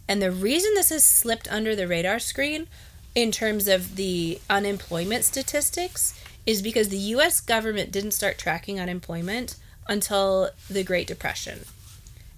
And 0.09 0.21
the 0.21 0.33
reason 0.33 0.73
this 0.75 0.89
has 0.89 1.05
slipped 1.05 1.47
under 1.49 1.77
the 1.77 1.87
radar 1.87 2.19
screen 2.19 2.67
in 3.15 3.31
terms 3.31 3.69
of 3.69 3.95
the 3.95 4.41
unemployment 4.51 5.23
statistics 5.23 6.21
is 6.45 6.61
because 6.61 6.89
the 6.89 6.99
US 6.99 7.41
government 7.41 7.93
didn't 7.93 8.11
start 8.11 8.37
tracking 8.37 8.81
unemployment 8.81 9.55
until 9.87 10.51
the 10.69 10.83
Great 10.83 11.07
Depression. 11.07 11.61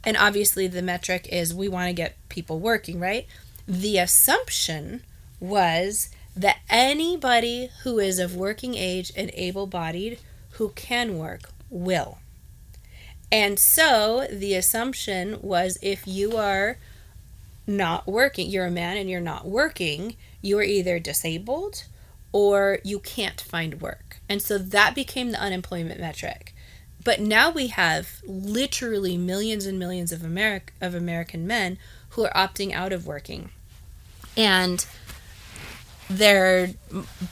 And 0.05 0.15
obviously, 0.19 0.67
the 0.67 0.83
metric 0.83 1.27
is 1.33 1.55
we 1.55 1.69
want 1.69 1.89
to 1.89 1.95
get 1.95 2.17
people 2.29 2.61
working, 2.61 3.01
right? 3.01 3.27
The 3.67 3.97
assumption 3.97 5.03
was 5.41 6.11
that 6.37 6.59
anybody 6.69 7.71
who 7.83 7.99
is 7.99 8.19
of 8.19 8.37
working 8.37 8.75
age 8.75 9.11
and 9.17 9.31
able 9.35 9.67
bodied 9.67 10.19
who 10.53 10.69
can 10.71 11.17
work 11.19 11.51
will. 11.71 12.19
And 13.33 13.59
so 13.59 14.27
the 14.31 14.55
assumption 14.55 15.39
was 15.41 15.79
if 15.83 16.07
you 16.07 16.37
are 16.37 16.79
not 17.67 18.07
working, 18.07 18.49
you're 18.49 18.67
a 18.67 18.71
man 18.71 18.97
and 18.97 19.11
you're 19.11 19.21
not 19.21 19.47
working, 19.47 20.17
you 20.41 20.59
are 20.59 20.63
either 20.63 20.99
disabled 20.99 21.85
or 22.33 22.79
you 22.85 22.99
can't 23.01 23.41
find 23.41 23.81
work. 23.81 24.19
And 24.29 24.43
so 24.43 24.59
that 24.59 24.95
became 24.95 25.31
the 25.31 25.41
unemployment 25.41 26.01
metric. 26.01 26.55
But 27.03 27.21
now 27.21 27.51
we 27.51 27.69
have 27.69 28.21
literally 28.27 29.17
millions 29.17 29.65
and 29.67 29.79
millions 29.79 30.13
of 30.13 30.21
Americ- 30.21 30.71
of 30.81 30.95
American 30.95 31.47
men 31.47 31.79
who 32.11 32.25
are 32.25 32.33
opting 32.33 32.73
out 32.73 32.93
of 32.93 33.07
working. 33.07 33.51
And 34.37 34.85
they're 36.09 36.71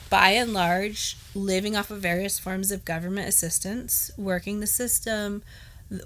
by 0.09 0.31
and 0.31 0.53
large 0.53 1.17
living 1.33 1.75
off 1.75 1.91
of 1.91 1.99
various 1.99 2.39
forms 2.39 2.71
of 2.71 2.85
government 2.85 3.27
assistance, 3.27 4.11
working 4.17 4.59
the 4.59 4.67
system, 4.67 5.43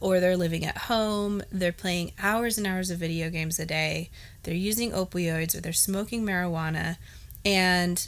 or 0.02 0.20
they're 0.20 0.38
living 0.38 0.66
at 0.66 0.78
home, 0.78 1.42
they're 1.52 1.72
playing 1.72 2.12
hours 2.22 2.58
and 2.58 2.68
hours 2.68 2.90
of 2.90 3.00
video 3.00 3.30
games 3.30 3.60
a 3.60 3.66
day, 3.66 4.10
they're 4.44 4.54
using 4.54 4.92
opioids 4.92 5.56
or 5.56 5.62
they're 5.62 5.74
smoking 5.74 6.26
marijuana 6.26 6.98
and 7.46 8.08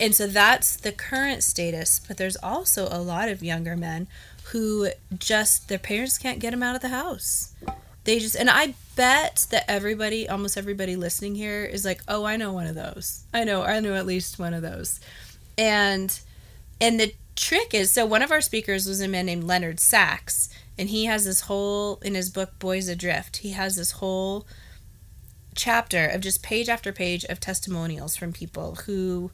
and 0.00 0.14
so 0.14 0.26
that's 0.26 0.76
the 0.76 0.92
current 0.92 1.42
status 1.42 2.00
but 2.08 2.16
there's 2.16 2.36
also 2.36 2.88
a 2.90 3.00
lot 3.00 3.28
of 3.28 3.42
younger 3.42 3.76
men 3.76 4.06
who 4.46 4.88
just 5.18 5.68
their 5.68 5.78
parents 5.78 6.18
can't 6.18 6.38
get 6.38 6.50
them 6.50 6.62
out 6.62 6.76
of 6.76 6.82
the 6.82 6.88
house. 6.88 7.54
They 8.04 8.18
just 8.18 8.36
and 8.36 8.50
i 8.50 8.74
bet 8.96 9.46
that 9.50 9.64
everybody 9.68 10.28
almost 10.28 10.56
everybody 10.56 10.96
listening 10.96 11.34
here 11.34 11.64
is 11.64 11.84
like 11.84 12.00
oh 12.08 12.24
i 12.24 12.36
know 12.36 12.52
one 12.52 12.66
of 12.66 12.74
those. 12.74 13.24
I 13.32 13.44
know 13.44 13.62
i 13.62 13.80
know 13.80 13.94
at 13.94 14.06
least 14.06 14.38
one 14.38 14.54
of 14.54 14.62
those. 14.62 15.00
And 15.56 16.18
and 16.80 16.98
the 16.98 17.14
trick 17.36 17.74
is 17.74 17.90
so 17.90 18.06
one 18.06 18.22
of 18.22 18.30
our 18.30 18.40
speakers 18.40 18.86
was 18.86 19.00
a 19.00 19.08
man 19.08 19.26
named 19.26 19.44
Leonard 19.44 19.80
Sax 19.80 20.48
and 20.78 20.88
he 20.88 21.04
has 21.06 21.24
this 21.24 21.42
whole 21.42 21.98
in 22.02 22.14
his 22.14 22.30
book 22.30 22.58
boys 22.58 22.88
adrift 22.88 23.38
he 23.38 23.50
has 23.50 23.76
this 23.76 23.92
whole 23.92 24.46
chapter 25.54 26.06
of 26.06 26.20
just 26.20 26.42
page 26.42 26.68
after 26.68 26.92
page 26.92 27.24
of 27.24 27.40
testimonials 27.40 28.16
from 28.16 28.32
people 28.32 28.76
who 28.86 29.30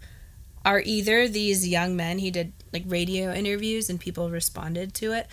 are 0.64 0.82
either 0.84 1.28
these 1.28 1.66
young 1.66 1.96
men 1.96 2.18
he 2.18 2.30
did 2.30 2.52
like 2.72 2.84
radio 2.86 3.32
interviews 3.32 3.88
and 3.88 4.00
people 4.00 4.30
responded 4.30 4.94
to 4.94 5.12
it 5.12 5.26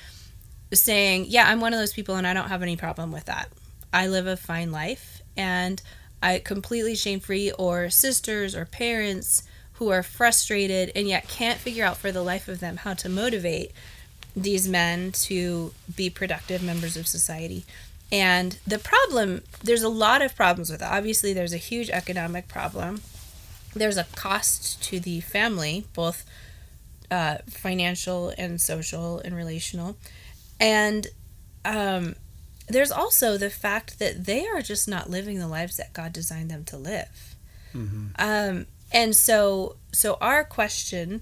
saying 0.74 1.26
yeah 1.28 1.50
i'm 1.50 1.62
one 1.62 1.74
of 1.74 1.80
those 1.80 1.94
people 1.94 2.16
and 2.16 2.28
i 2.28 2.34
don't 2.34 2.50
have 2.50 2.62
any 2.62 2.76
problem 2.76 3.12
with 3.12 3.26
that 3.26 3.50
i 3.98 4.08
live 4.08 4.28
a 4.28 4.38
fine 4.38 4.72
life 4.72 5.22
and 5.36 5.82
i 6.22 6.40
completely 6.40 6.96
shame 6.96 7.20
free 7.20 7.52
or 7.54 7.90
sisters 7.90 8.56
or 8.56 8.66
parents 8.66 9.44
who 9.74 9.90
are 9.90 10.04
frustrated 10.04 10.92
and 10.96 11.08
yet 11.08 11.28
can't 11.28 11.60
figure 11.60 11.86
out 11.86 11.98
for 11.98 12.12
the 12.12 12.24
life 12.24 12.48
of 12.48 12.60
them 12.60 12.78
how 12.78 12.94
to 12.94 13.10
motivate 13.10 13.72
these 14.36 14.68
men 14.68 15.12
to 15.12 15.74
be 15.96 16.10
productive 16.10 16.64
members 16.64 16.96
of 16.96 17.08
society 17.08 17.66
and 18.12 18.58
the 18.66 18.80
problem, 18.80 19.44
there's 19.62 19.84
a 19.84 19.90
lot 19.90 20.22
of 20.22 20.36
problems 20.36 20.70
with 20.70 20.82
it. 20.82 20.88
Obviously, 20.88 21.34
there's 21.34 21.54
a 21.54 21.58
huge 21.58 21.90
economic 21.90 22.48
problem. 22.48 23.02
There's 23.74 23.98
a 23.98 24.06
cost 24.16 24.82
to 24.84 25.00
the 25.00 25.20
family, 25.20 25.86
both 25.94 26.26
uh, 27.12 27.40
financial 27.50 28.34
and 28.38 28.62
social 28.62 29.20
and 29.20 29.36
relational. 29.36 29.98
And 30.60 31.08
um, 31.66 32.16
there's 32.68 32.92
also 32.92 33.38
the 33.38 33.50
fact 33.50 34.00
that 34.00 34.26
they 34.26 34.46
are 34.48 34.62
just 34.62 34.88
not 34.88 35.10
living 35.10 35.40
the 35.40 35.48
lives 35.48 35.78
that 35.78 35.94
God 35.94 36.14
designed 36.14 36.52
them 36.52 36.64
to 36.66 36.78
live. 36.78 37.36
Mm-hmm. 37.74 38.08
Um, 38.20 38.66
and 38.92 39.16
so, 39.16 39.76
so 39.92 40.18
our 40.20 40.44
question 40.44 41.22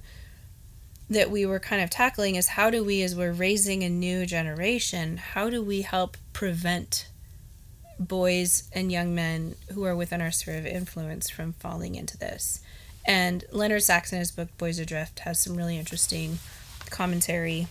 that 1.09 1.29
we 1.29 1.45
were 1.45 1.59
kind 1.59 1.81
of 1.81 1.89
tackling 1.89 2.35
is 2.35 2.47
how 2.47 2.69
do 2.69 2.83
we, 2.83 3.03
as 3.03 3.15
we're 3.15 3.31
raising 3.31 3.83
a 3.83 3.89
new 3.89 4.25
generation, 4.25 5.17
how 5.17 5.49
do 5.49 5.61
we 5.61 5.83
help 5.83 6.17
prevent 6.33 7.07
boys 7.99 8.69
and 8.73 8.91
young 8.91 9.13
men 9.13 9.55
who 9.73 9.85
are 9.85 9.95
within 9.95 10.21
our 10.21 10.31
sphere 10.31 10.57
of 10.57 10.65
influence 10.65 11.29
from 11.29 11.53
falling 11.53 11.95
into 11.95 12.17
this? 12.17 12.59
And 13.05 13.43
Leonard 13.51 13.83
Sax 13.83 14.11
in 14.11 14.17
his 14.17 14.31
book 14.31 14.49
Boys 14.57 14.79
Adrift 14.79 15.19
has 15.19 15.39
some 15.39 15.55
really 15.55 15.77
interesting 15.77 16.39
commentary. 16.89 17.67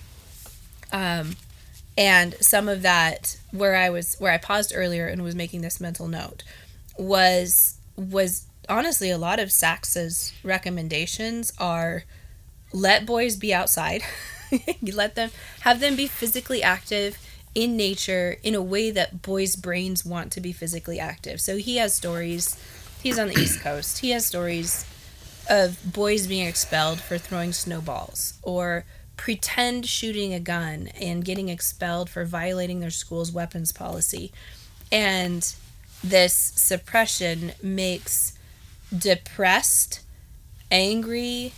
Um, 0.92 1.34
and 1.96 2.34
some 2.40 2.68
of 2.68 2.82
that 2.82 3.38
where 3.50 3.76
I 3.76 3.90
was 3.90 4.16
where 4.18 4.32
I 4.32 4.38
paused 4.38 4.72
earlier 4.74 5.06
and 5.06 5.22
was 5.22 5.34
making 5.34 5.60
this 5.60 5.80
mental 5.80 6.08
note 6.08 6.42
was 6.98 7.78
was 7.96 8.46
honestly 8.68 9.10
a 9.10 9.18
lot 9.18 9.38
of 9.38 9.52
Sax's 9.52 10.32
recommendations 10.42 11.52
are 11.58 12.04
let 12.72 13.06
boys 13.06 13.36
be 13.36 13.54
outside. 13.54 14.02
let 14.82 15.14
them 15.14 15.30
have 15.60 15.80
them 15.80 15.96
be 15.96 16.06
physically 16.06 16.62
active 16.62 17.18
in 17.54 17.76
nature 17.76 18.36
in 18.42 18.54
a 18.54 18.62
way 18.62 18.90
that 18.90 19.22
boys' 19.22 19.56
brains 19.56 20.04
want 20.04 20.32
to 20.32 20.40
be 20.40 20.52
physically 20.52 20.98
active. 20.98 21.40
So 21.40 21.56
he 21.56 21.76
has 21.76 21.94
stories. 21.94 22.60
He's 23.02 23.18
on 23.18 23.28
the 23.28 23.38
East 23.38 23.60
Coast. 23.62 23.98
He 23.98 24.10
has 24.10 24.26
stories 24.26 24.84
of 25.48 25.78
boys 25.92 26.26
being 26.26 26.46
expelled 26.46 27.00
for 27.00 27.18
throwing 27.18 27.52
snowballs 27.52 28.34
or 28.42 28.84
pretend 29.16 29.86
shooting 29.86 30.34
a 30.34 30.40
gun 30.40 30.88
and 31.00 31.24
getting 31.24 31.48
expelled 31.48 32.10
for 32.10 32.24
violating 32.24 32.80
their 32.80 32.90
school's 32.90 33.32
weapons 33.32 33.72
policy. 33.72 34.32
And 34.90 35.54
this 36.02 36.34
suppression 36.34 37.52
makes 37.62 38.38
depressed, 38.96 40.00
angry, 40.70 41.52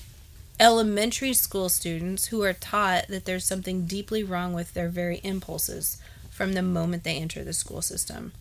elementary 0.59 1.33
school 1.33 1.69
students 1.69 2.27
who 2.27 2.43
are 2.43 2.53
taught 2.53 3.09
that 3.09 3.25
there's 3.25 3.45
something 3.45 3.87
deeply 3.87 4.23
wrong 4.23 4.53
with 4.53 4.73
their 4.75 4.89
very 4.89 5.21
impulses 5.23 6.01
from 6.31 6.53
the 6.53 6.63
moment 6.63 7.05
they 7.05 7.17
enter 7.17 7.43
the 7.45 7.53
school 7.53 7.83
system. 7.83 8.33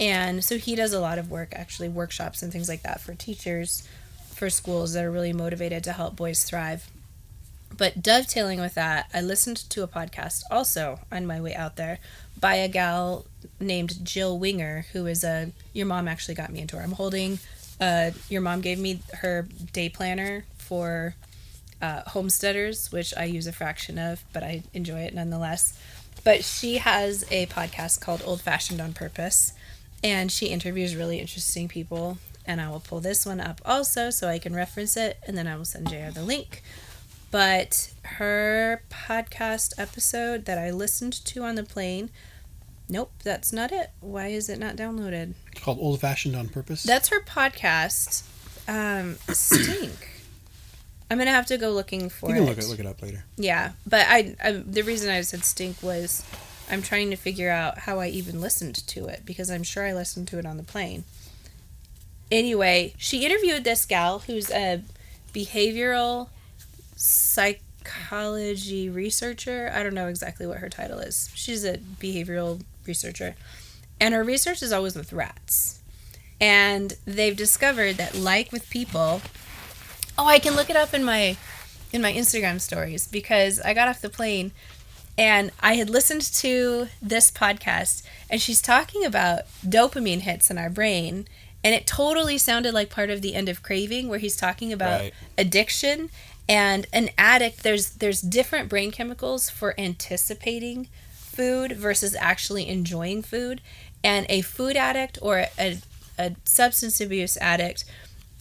And 0.00 0.44
so 0.44 0.58
he 0.58 0.76
does 0.76 0.92
a 0.92 1.00
lot 1.00 1.18
of 1.18 1.30
work, 1.30 1.48
actually, 1.52 1.88
workshops 1.88 2.42
and 2.42 2.52
things 2.52 2.68
like 2.68 2.82
that 2.82 3.00
for 3.00 3.14
teachers, 3.14 3.86
for 4.32 4.50
schools 4.50 4.92
that 4.92 5.04
are 5.04 5.10
really 5.10 5.32
motivated 5.32 5.82
to 5.84 5.92
help 5.92 6.14
boys 6.14 6.44
thrive. 6.44 6.88
But 7.78 8.02
dovetailing 8.02 8.60
with 8.60 8.74
that, 8.74 9.08
I 9.14 9.20
listened 9.20 9.56
to 9.70 9.84
a 9.84 9.88
podcast 9.88 10.42
also 10.50 10.98
on 11.10 11.26
my 11.26 11.40
way 11.40 11.54
out 11.54 11.76
there 11.76 12.00
by 12.38 12.56
a 12.56 12.68
gal 12.68 13.24
named 13.60 14.04
Jill 14.04 14.36
Winger, 14.38 14.86
who 14.92 15.06
is 15.06 15.22
a, 15.22 15.52
your 15.72 15.86
mom 15.86 16.08
actually 16.08 16.34
got 16.34 16.52
me 16.52 16.60
into 16.60 16.76
her. 16.76 16.82
I'm 16.82 16.92
holding, 16.92 17.38
uh, 17.80 18.10
your 18.28 18.40
mom 18.40 18.60
gave 18.60 18.80
me 18.80 19.00
her 19.20 19.48
day 19.72 19.88
planner 19.88 20.44
for 20.56 21.14
uh, 21.80 22.02
homesteaders, 22.08 22.90
which 22.90 23.14
I 23.16 23.24
use 23.24 23.46
a 23.46 23.52
fraction 23.52 23.96
of, 23.96 24.24
but 24.32 24.42
I 24.42 24.64
enjoy 24.74 25.00
it 25.00 25.14
nonetheless. 25.14 25.78
But 26.24 26.44
she 26.44 26.78
has 26.78 27.24
a 27.30 27.46
podcast 27.46 28.00
called 28.00 28.22
Old 28.24 28.40
Fashioned 28.40 28.80
on 28.80 28.92
Purpose, 28.92 29.52
and 30.02 30.32
she 30.32 30.46
interviews 30.46 30.96
really 30.96 31.20
interesting 31.20 31.68
people. 31.68 32.18
And 32.44 32.60
I 32.60 32.70
will 32.70 32.80
pull 32.80 33.00
this 33.00 33.26
one 33.26 33.40
up 33.40 33.60
also 33.64 34.08
so 34.10 34.26
I 34.26 34.38
can 34.38 34.54
reference 34.54 34.96
it, 34.96 35.18
and 35.26 35.38
then 35.38 35.46
I 35.46 35.56
will 35.56 35.64
send 35.64 35.88
JR 35.88 36.10
the 36.12 36.24
link. 36.24 36.62
But 37.30 37.92
her 38.02 38.82
podcast 38.90 39.74
episode 39.78 40.46
that 40.46 40.58
I 40.58 40.70
listened 40.70 41.12
to 41.26 41.42
on 41.42 41.56
the 41.56 41.62
plane, 41.62 42.10
nope, 42.88 43.12
that's 43.22 43.52
not 43.52 43.70
it. 43.70 43.90
Why 44.00 44.28
is 44.28 44.48
it 44.48 44.58
not 44.58 44.76
downloaded? 44.76 45.34
It's 45.52 45.60
called 45.60 45.78
Old 45.80 46.00
Fashioned 46.00 46.34
on 46.34 46.48
Purpose. 46.48 46.82
That's 46.82 47.10
her 47.10 47.20
podcast. 47.20 48.22
Um, 48.66 49.16
stink. 49.28 50.18
I'm 51.10 51.18
gonna 51.18 51.30
have 51.30 51.46
to 51.46 51.56
go 51.58 51.70
looking 51.70 52.10
for 52.10 52.28
you 52.28 52.36
can 52.36 52.44
it. 52.44 52.46
look 52.46 52.58
it 52.58 52.68
look 52.68 52.80
it 52.80 52.86
up 52.86 53.00
later. 53.02 53.24
Yeah, 53.36 53.72
but 53.86 54.06
I, 54.08 54.36
I 54.42 54.52
the 54.52 54.82
reason 54.82 55.10
I 55.10 55.22
said 55.22 55.44
stink 55.44 55.82
was 55.82 56.22
I'm 56.70 56.82
trying 56.82 57.10
to 57.10 57.16
figure 57.16 57.50
out 57.50 57.78
how 57.80 57.98
I 58.00 58.08
even 58.08 58.40
listened 58.40 58.86
to 58.88 59.06
it 59.06 59.22
because 59.24 59.50
I'm 59.50 59.62
sure 59.62 59.86
I 59.86 59.94
listened 59.94 60.28
to 60.28 60.38
it 60.38 60.44
on 60.46 60.58
the 60.58 60.62
plane. 60.62 61.04
Anyway, 62.30 62.94
she 62.98 63.24
interviewed 63.24 63.64
this 63.64 63.86
gal 63.86 64.20
who's 64.20 64.50
a 64.50 64.82
behavioral 65.32 66.28
psychology 66.98 68.88
researcher. 68.88 69.70
I 69.74 69.82
don't 69.82 69.94
know 69.94 70.08
exactly 70.08 70.46
what 70.46 70.58
her 70.58 70.68
title 70.68 70.98
is. 70.98 71.30
She's 71.34 71.64
a 71.64 71.78
behavioral 71.78 72.62
researcher. 72.86 73.34
And 74.00 74.14
her 74.14 74.22
research 74.24 74.62
is 74.62 74.72
always 74.72 74.94
with 74.94 75.12
rats. 75.12 75.80
And 76.40 76.96
they've 77.04 77.36
discovered 77.36 77.94
that 77.96 78.14
like 78.14 78.52
with 78.52 78.68
people, 78.70 79.20
Oh, 80.16 80.26
I 80.26 80.38
can 80.40 80.54
look 80.56 80.68
it 80.70 80.76
up 80.76 80.92
in 80.94 81.04
my 81.04 81.36
in 81.92 82.02
my 82.02 82.12
Instagram 82.12 82.60
stories 82.60 83.06
because 83.06 83.60
I 83.60 83.72
got 83.72 83.88
off 83.88 84.00
the 84.00 84.10
plane 84.10 84.52
and 85.16 85.50
I 85.60 85.74
had 85.74 85.88
listened 85.88 86.22
to 86.34 86.88
this 87.00 87.30
podcast 87.30 88.02
and 88.28 88.42
she's 88.42 88.60
talking 88.60 89.04
about 89.04 89.42
dopamine 89.66 90.20
hits 90.20 90.50
in 90.50 90.58
our 90.58 90.68
brain 90.70 91.26
and 91.64 91.74
it 91.74 91.86
totally 91.86 92.36
sounded 92.36 92.74
like 92.74 92.90
part 92.90 93.10
of 93.10 93.22
the 93.22 93.34
end 93.34 93.48
of 93.48 93.62
craving 93.62 94.08
where 94.08 94.18
he's 94.18 94.36
talking 94.36 94.72
about 94.72 95.00
Right. 95.00 95.14
addiction 95.38 96.10
and 96.48 96.86
an 96.92 97.10
addict 97.18 97.62
there's 97.62 97.90
there's 97.90 98.20
different 98.20 98.68
brain 98.68 98.90
chemicals 98.90 99.50
for 99.50 99.78
anticipating 99.78 100.88
food 101.12 101.72
versus 101.72 102.16
actually 102.18 102.68
enjoying 102.68 103.22
food. 103.22 103.60
And 104.02 104.26
a 104.28 104.42
food 104.42 104.76
addict 104.76 105.18
or 105.20 105.46
a, 105.58 105.78
a 106.18 106.36
substance 106.44 107.00
abuse 107.00 107.36
addict 107.38 107.84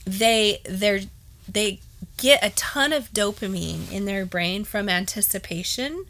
they 0.05 0.62
they're 0.66 1.01
they 1.51 1.80
get 2.18 2.43
a 2.43 2.51
ton 2.51 2.93
of 2.93 3.12
dopamine 3.12 3.91
in 3.91 4.05
their 4.05 4.26
brain 4.26 4.64
from 4.64 4.88
anticipation 4.88 6.05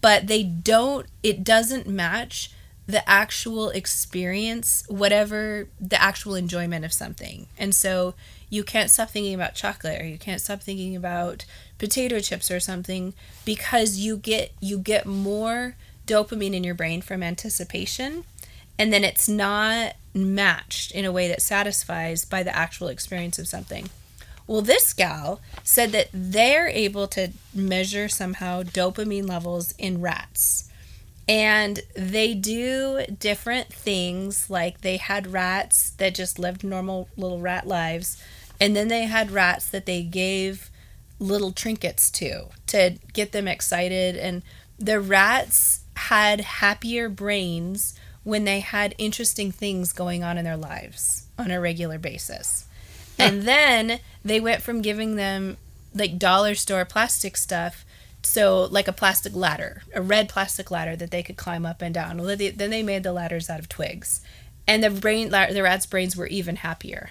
but 0.00 0.26
they 0.26 0.42
don't 0.42 1.06
it 1.22 1.42
doesn't 1.42 1.86
match 1.86 2.50
the 2.86 3.08
actual 3.08 3.70
experience 3.70 4.84
whatever 4.88 5.68
the 5.80 6.00
actual 6.00 6.34
enjoyment 6.34 6.84
of 6.84 6.92
something. 6.92 7.46
And 7.56 7.74
so 7.74 8.14
you 8.52 8.62
can't 8.62 8.90
stop 8.90 9.08
thinking 9.08 9.34
about 9.34 9.54
chocolate 9.54 9.98
or 9.98 10.04
you 10.04 10.18
can't 10.18 10.40
stop 10.40 10.60
thinking 10.60 10.94
about 10.94 11.46
potato 11.78 12.20
chips 12.20 12.50
or 12.50 12.60
something 12.60 13.14
because 13.46 13.96
you 13.96 14.16
get 14.16 14.52
you 14.60 14.78
get 14.78 15.06
more 15.06 15.74
dopamine 16.06 16.52
in 16.52 16.62
your 16.62 16.74
brain 16.74 17.00
from 17.00 17.22
anticipation 17.22 18.24
and 18.78 18.92
then 18.92 19.04
it's 19.04 19.28
not 19.28 19.94
matched 20.14 20.92
in 20.92 21.06
a 21.06 21.12
way 21.12 21.28
that 21.28 21.40
satisfies 21.40 22.26
by 22.26 22.42
the 22.42 22.54
actual 22.54 22.88
experience 22.88 23.38
of 23.38 23.48
something 23.48 23.88
well, 24.46 24.60
this 24.60 24.92
gal 24.92 25.40
said 25.62 25.92
that 25.92 26.08
they're 26.12 26.68
able 26.68 27.06
to 27.08 27.30
measure 27.54 28.08
somehow 28.08 28.62
dopamine 28.62 29.28
levels 29.28 29.72
in 29.78 30.00
rats. 30.00 30.68
And 31.28 31.80
they 31.94 32.34
do 32.34 33.04
different 33.18 33.72
things. 33.72 34.50
Like 34.50 34.80
they 34.80 34.96
had 34.96 35.32
rats 35.32 35.90
that 35.98 36.14
just 36.14 36.38
lived 36.38 36.64
normal 36.64 37.08
little 37.16 37.40
rat 37.40 37.66
lives. 37.66 38.22
And 38.62 38.76
then 38.76 38.86
they 38.86 39.06
had 39.06 39.32
rats 39.32 39.68
that 39.70 39.86
they 39.86 40.04
gave 40.04 40.70
little 41.18 41.50
trinkets 41.50 42.12
to 42.12 42.44
to 42.68 42.96
get 43.12 43.32
them 43.32 43.48
excited. 43.48 44.16
And 44.16 44.42
the 44.78 45.00
rats 45.00 45.80
had 45.96 46.40
happier 46.42 47.08
brains 47.08 47.98
when 48.22 48.44
they 48.44 48.60
had 48.60 48.94
interesting 48.98 49.50
things 49.50 49.92
going 49.92 50.22
on 50.22 50.38
in 50.38 50.44
their 50.44 50.56
lives 50.56 51.26
on 51.36 51.50
a 51.50 51.60
regular 51.60 51.98
basis. 51.98 52.66
And 53.18 53.42
then 53.42 53.98
they 54.24 54.38
went 54.38 54.62
from 54.62 54.80
giving 54.80 55.16
them 55.16 55.56
like 55.92 56.16
dollar 56.16 56.54
store 56.54 56.84
plastic 56.84 57.36
stuff 57.36 57.84
so 58.22 58.68
like 58.70 58.86
a 58.86 58.92
plastic 58.92 59.34
ladder 59.34 59.82
a 59.92 60.00
red 60.00 60.28
plastic 60.28 60.70
ladder 60.70 60.94
that 60.94 61.10
they 61.10 61.24
could 61.24 61.36
climb 61.36 61.66
up 61.66 61.82
and 61.82 61.92
down 61.92 62.16
well, 62.16 62.36
they, 62.36 62.50
then 62.50 62.70
they 62.70 62.82
made 62.82 63.02
the 63.02 63.12
ladders 63.12 63.50
out 63.50 63.58
of 63.58 63.68
twigs 63.68 64.22
and 64.66 64.82
the 64.82 64.88
brain 64.88 65.28
the 65.28 65.62
rats 65.62 65.84
brains 65.84 66.16
were 66.16 66.28
even 66.28 66.56
happier 66.56 67.10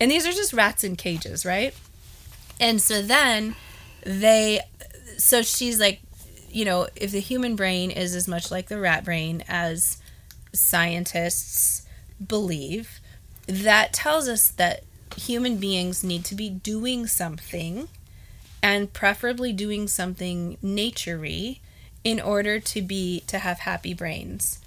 and 0.00 0.10
these 0.10 0.26
are 0.26 0.32
just 0.32 0.52
rats 0.52 0.84
in 0.84 0.96
cages 0.96 1.44
right 1.44 1.74
and 2.60 2.80
so 2.80 3.02
then 3.02 3.54
they 4.04 4.60
so 5.18 5.42
she's 5.42 5.80
like 5.80 6.00
you 6.50 6.64
know 6.64 6.86
if 6.96 7.10
the 7.10 7.20
human 7.20 7.56
brain 7.56 7.90
is 7.90 8.14
as 8.14 8.26
much 8.28 8.50
like 8.50 8.68
the 8.68 8.78
rat 8.78 9.04
brain 9.04 9.42
as 9.48 10.00
scientists 10.52 11.86
believe 12.26 13.00
that 13.46 13.92
tells 13.92 14.28
us 14.28 14.48
that 14.50 14.82
human 15.16 15.56
beings 15.56 16.02
need 16.02 16.24
to 16.24 16.34
be 16.34 16.48
doing 16.48 17.06
something 17.06 17.88
and 18.62 18.92
preferably 18.92 19.52
doing 19.52 19.86
something 19.86 20.56
naturey 20.62 21.60
in 22.04 22.20
order 22.20 22.58
to 22.60 22.82
be 22.82 23.22
to 23.26 23.38
have 23.38 23.60
happy 23.60 23.94
brains. 23.94 24.60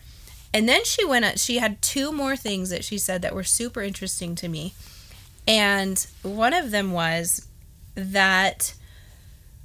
And 0.53 0.67
then 0.67 0.83
she 0.83 1.05
went 1.05 1.39
she 1.39 1.59
had 1.59 1.81
two 1.81 2.11
more 2.11 2.35
things 2.35 2.69
that 2.69 2.83
she 2.83 2.97
said 2.97 3.21
that 3.21 3.35
were 3.35 3.43
super 3.43 3.81
interesting 3.81 4.35
to 4.35 4.47
me. 4.47 4.73
And 5.49 6.05
one 6.21 6.53
of 6.53 6.71
them 6.71 6.91
was 6.91 7.47
that 7.95 8.75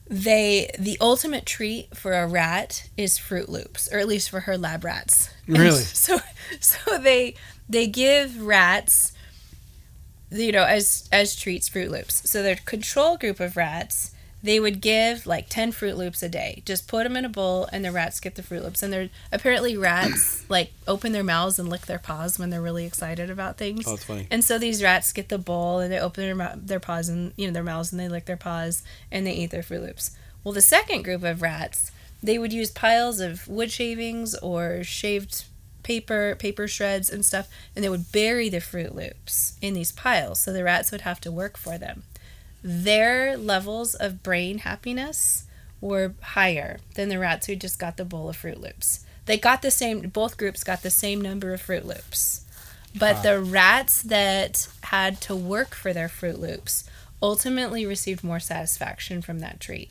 they 0.09 0.71
the 0.79 0.97
ultimate 1.01 1.47
treat 1.47 1.97
for 1.97 2.15
a 2.15 2.27
rat 2.27 2.89
is 2.97 3.19
fruit 3.19 3.49
Loops, 3.49 3.93
or 3.93 3.99
at 3.99 4.09
least 4.09 4.31
for 4.31 4.41
her 4.41 4.57
lab 4.57 4.85
rats. 4.85 5.31
And 5.47 5.59
Really? 5.59 5.83
so 5.83 6.19
so 6.61 6.99
they 6.99 7.35
they 7.69 7.87
give 7.87 8.41
rats 8.43 9.13
you 10.31 10.53
know 10.53 10.65
as 10.65 11.09
as 11.13 11.37
treats 11.37 11.69
Fruit 11.69 11.91
Loops. 11.91 12.29
So 12.29 12.43
their 12.43 12.57
control 12.57 13.17
group 13.17 13.41
of 13.41 13.57
rats, 13.57 14.13
they 14.45 14.61
would 14.61 14.83
give 14.83 15.27
like 15.27 15.49
10 15.49 15.73
Fruit 15.73 15.97
Loops 15.97 16.23
a 16.23 16.29
day. 16.29 16.63
Just 16.67 16.87
put 16.87 17.05
them 17.05 17.17
in 17.17 17.25
a 17.25 17.31
bowl 17.31 17.67
and 17.73 17.83
the 17.83 17.91
rats 17.91 18.21
get 18.21 18.35
the 18.35 18.43
Fruit 18.43 18.63
Loops. 18.63 18.83
And 18.83 18.93
they're 18.93 19.09
apparently 19.33 19.75
rats 19.75 20.45
like 20.51 20.71
open 20.87 21.13
their 21.13 21.25
mouths 21.25 21.59
and 21.59 21.71
lick 21.71 21.87
their 21.87 21.99
paws 21.99 22.39
when 22.39 22.51
they're 22.51 22.61
really 22.61 22.85
excited 22.85 23.31
about 23.31 23.57
things. 23.57 23.87
Oh, 23.87 23.93
that's 23.93 24.05
funny. 24.05 24.29
And 24.31 24.45
so 24.45 24.59
these 24.59 24.83
rats 24.83 25.15
get 25.15 25.31
the 25.31 25.39
bowl 25.39 25.79
and 25.79 25.91
they 25.91 25.99
open 25.99 26.37
their 26.37 26.53
their 26.57 26.79
paws 26.79 27.09
and 27.09 27.33
you 27.39 27.47
know 27.47 27.55
their 27.55 27.63
mouths 27.63 27.91
and 27.91 27.99
they 27.99 28.09
lick 28.09 28.27
their 28.27 28.37
paws 28.37 28.83
and 29.11 29.27
they 29.27 29.33
eat 29.33 29.51
their 29.51 29.63
Fruit 29.63 29.81
Loops. 29.81 30.11
Well, 30.45 30.53
the 30.53 30.61
second 30.61 31.05
group 31.05 31.25
of 31.25 31.41
rats, 31.41 31.91
they 32.23 32.37
would 32.37 32.53
use 32.53 32.71
piles 32.71 33.21
of 33.21 33.49
wood 33.49 33.71
shavings 33.71 34.35
or 34.37 34.85
shaved 34.85 35.45
paper, 35.83 36.37
paper 36.39 36.69
shreds 36.69 37.09
and 37.09 37.25
stuff, 37.25 37.49
and 37.75 37.83
they 37.83 37.89
would 37.89 38.13
bury 38.13 38.51
the 38.51 38.61
Fruit 38.61 38.95
Loops 38.95 39.57
in 39.63 39.73
these 39.73 39.91
piles 39.93 40.41
so 40.41 40.53
the 40.53 40.65
rats 40.65 40.93
would 40.93 41.03
have 41.03 41.21
to 41.23 41.33
work 41.33 41.57
for 41.57 41.79
them. 41.79 42.03
Their 42.67 43.37
levels 43.37 43.95
of 43.95 44.23
brain 44.23 44.59
happiness 44.59 45.45
were 45.83 46.15
higher 46.23 46.79
than 46.95 47.11
the 47.11 47.19
rats 47.19 47.47
who 47.47 47.57
just 47.57 47.79
got 47.79 47.99
the 47.99 48.07
bowl 48.07 48.31
of 48.31 48.37
Fruit 48.37 48.59
Loops. 48.59 49.05
They 49.27 49.37
got 49.37 49.61
the 49.61 49.71
same, 49.71 50.09
both 50.09 50.39
groups 50.39 50.65
got 50.65 50.83
the 50.83 50.91
same 50.91 51.21
number 51.21 51.53
of 51.53 51.61
Fruit 51.61 51.85
Loops. 51.85 52.47
But 52.99 53.23
the 53.23 53.39
rats 53.39 54.01
that 54.03 54.69
had 54.85 55.21
to 55.23 55.37
work 55.37 55.75
for 55.75 55.93
their 55.93 56.09
Fruit 56.09 56.41
Loops 56.41 56.89
ultimately 57.23 57.85
received 57.85 58.25
more 58.25 58.41
satisfaction 58.41 59.21
from 59.21 59.41
that 59.41 59.61
treat. 59.61 59.91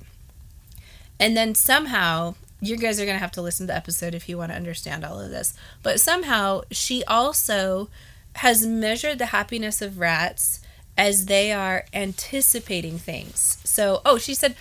And 1.20 1.38
then 1.38 1.54
somehow, 1.54 2.34
you 2.60 2.76
guys 2.78 3.00
are 3.00 3.06
going 3.06 3.18
to 3.18 3.22
have 3.22 3.32
to 3.34 3.42
listen 3.42 3.68
to 3.68 3.74
the 3.74 3.78
episode 3.78 4.16
if 4.16 4.28
you 4.28 4.38
want 4.38 4.52
to 4.52 4.56
understand 4.56 5.06
all 5.06 5.20
of 5.20 5.30
this. 5.30 5.54
But 5.84 6.00
somehow, 6.00 6.62
she 6.72 7.04
also 7.04 7.90
has 8.38 8.66
measured 8.66 9.20
the 9.20 9.28
happiness 9.28 9.80
of 9.80 10.00
rats 10.00 10.60
as 10.98 11.26
they 11.26 11.52
are 11.52 11.86
anticipating 11.94 12.98
things. 12.98 13.58
So, 13.64 14.02
oh, 14.06 14.18
she 14.18 14.34
said 14.34 14.56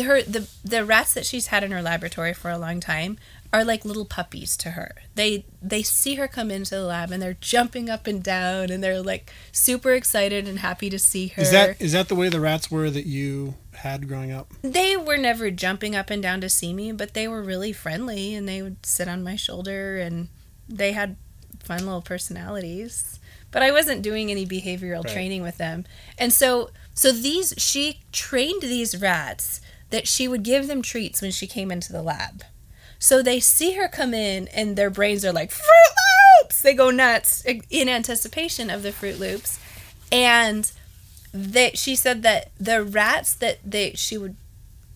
her 0.00 0.22
the 0.22 0.48
the 0.64 0.84
rats 0.84 1.14
that 1.14 1.26
she's 1.26 1.48
had 1.48 1.64
in 1.64 1.70
her 1.72 1.82
laboratory 1.82 2.32
for 2.34 2.50
a 2.50 2.58
long 2.58 2.80
time 2.80 3.18
are 3.52 3.64
like 3.64 3.84
little 3.84 4.04
puppies 4.04 4.56
to 4.58 4.72
her. 4.72 4.94
They 5.14 5.44
they 5.62 5.82
see 5.82 6.16
her 6.16 6.28
come 6.28 6.50
into 6.50 6.74
the 6.74 6.82
lab 6.82 7.10
and 7.10 7.22
they're 7.22 7.38
jumping 7.40 7.88
up 7.88 8.06
and 8.06 8.22
down 8.22 8.70
and 8.70 8.82
they're 8.84 9.02
like 9.02 9.32
super 9.52 9.92
excited 9.92 10.46
and 10.46 10.58
happy 10.58 10.90
to 10.90 10.98
see 10.98 11.28
her. 11.28 11.42
Is 11.42 11.50
that 11.52 11.80
is 11.80 11.92
that 11.92 12.08
the 12.08 12.14
way 12.14 12.28
the 12.28 12.40
rats 12.40 12.70
were 12.70 12.90
that 12.90 13.06
you 13.06 13.54
had 13.72 14.08
growing 14.08 14.32
up? 14.32 14.52
they 14.62 14.96
were 14.96 15.16
never 15.16 15.50
jumping 15.50 15.94
up 15.94 16.10
and 16.10 16.22
down 16.22 16.40
to 16.40 16.48
see 16.48 16.72
me, 16.72 16.92
but 16.92 17.14
they 17.14 17.28
were 17.28 17.42
really 17.42 17.72
friendly 17.72 18.34
and 18.34 18.48
they 18.48 18.60
would 18.60 18.84
sit 18.84 19.08
on 19.08 19.22
my 19.22 19.36
shoulder 19.36 19.98
and 19.98 20.28
they 20.68 20.92
had 20.92 21.16
fun 21.60 21.84
little 21.86 22.02
personalities. 22.02 23.18
But 23.50 23.62
I 23.62 23.70
wasn't 23.70 24.02
doing 24.02 24.30
any 24.30 24.46
behavioral 24.46 25.04
Right. 25.04 25.12
training 25.12 25.42
with 25.42 25.58
them. 25.58 25.84
And 26.18 26.32
so 26.32 26.70
so 26.94 27.12
these 27.12 27.54
she 27.56 28.00
trained 28.12 28.62
these 28.62 28.96
rats 29.00 29.60
that 29.90 30.06
she 30.06 30.28
would 30.28 30.42
give 30.42 30.66
them 30.66 30.82
treats 30.82 31.22
when 31.22 31.30
she 31.30 31.46
came 31.46 31.70
into 31.70 31.92
the 31.92 32.02
lab. 32.02 32.44
So 32.98 33.22
they 33.22 33.40
see 33.40 33.72
her 33.74 33.88
come 33.88 34.12
in 34.12 34.48
and 34.48 34.76
their 34.76 34.90
brains 34.90 35.24
are 35.24 35.32
like 35.32 35.50
Fruit 35.50 35.94
Loops. 36.42 36.60
They 36.60 36.74
go 36.74 36.90
nuts 36.90 37.42
in 37.70 37.88
anticipation 37.88 38.68
of 38.70 38.82
the 38.82 38.92
Fruit 38.92 39.18
Loops. 39.18 39.58
And 40.10 40.70
that 41.32 41.78
she 41.78 41.94
said 41.94 42.22
that 42.22 42.50
the 42.58 42.82
rats 42.82 43.34
that 43.34 43.58
they 43.64 43.92
she 43.92 44.18
would 44.18 44.36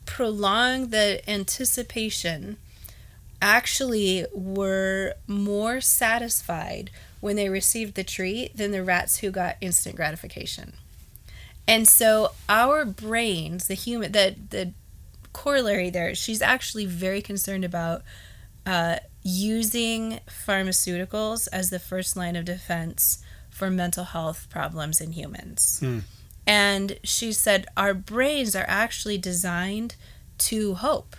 prolong 0.07 0.88
the 0.88 1.20
anticipation 1.30 2.57
actually 3.40 4.26
were 4.34 5.14
more 5.26 5.80
satisfied 5.80 6.90
when 7.23 7.37
they 7.37 7.49
received 7.49 7.95
the 7.95 8.03
treat 8.03 8.55
than 8.57 8.73
the 8.73 8.83
rats 8.83 9.18
who 9.18 9.31
got 9.31 9.57
instant 9.61 9.95
gratification. 9.95 10.73
And 11.68 11.87
so 11.87 12.33
our 12.49 12.85
brains, 12.85 13.68
the 13.68 13.75
human 13.75 14.11
the 14.11 14.35
the 14.51 14.73
corollary 15.33 15.89
there, 15.89 16.16
she's 16.16 16.43
actually 16.43 16.85
very 16.85 17.23
concerned 17.23 17.64
about 17.64 18.03
uh, 18.66 18.97
using 19.23 20.18
pharmaceuticals 20.29 21.47
as 21.53 21.70
the 21.70 21.79
first 21.79 22.16
line 22.16 22.35
of 22.35 22.45
defense 22.45 23.23
for 23.51 23.70
mental 23.70 24.05
health 24.05 24.49
problems 24.51 25.01
in 25.01 25.12
humans. 25.12 25.79
Hmm. 25.79 26.01
And 26.45 26.99
she 27.05 27.33
said 27.33 27.66
our 27.77 27.95
brains 27.95 28.57
are 28.57 28.66
actually 28.66 29.16
designed 29.16 29.95
to 30.39 30.75
hope. 30.75 31.14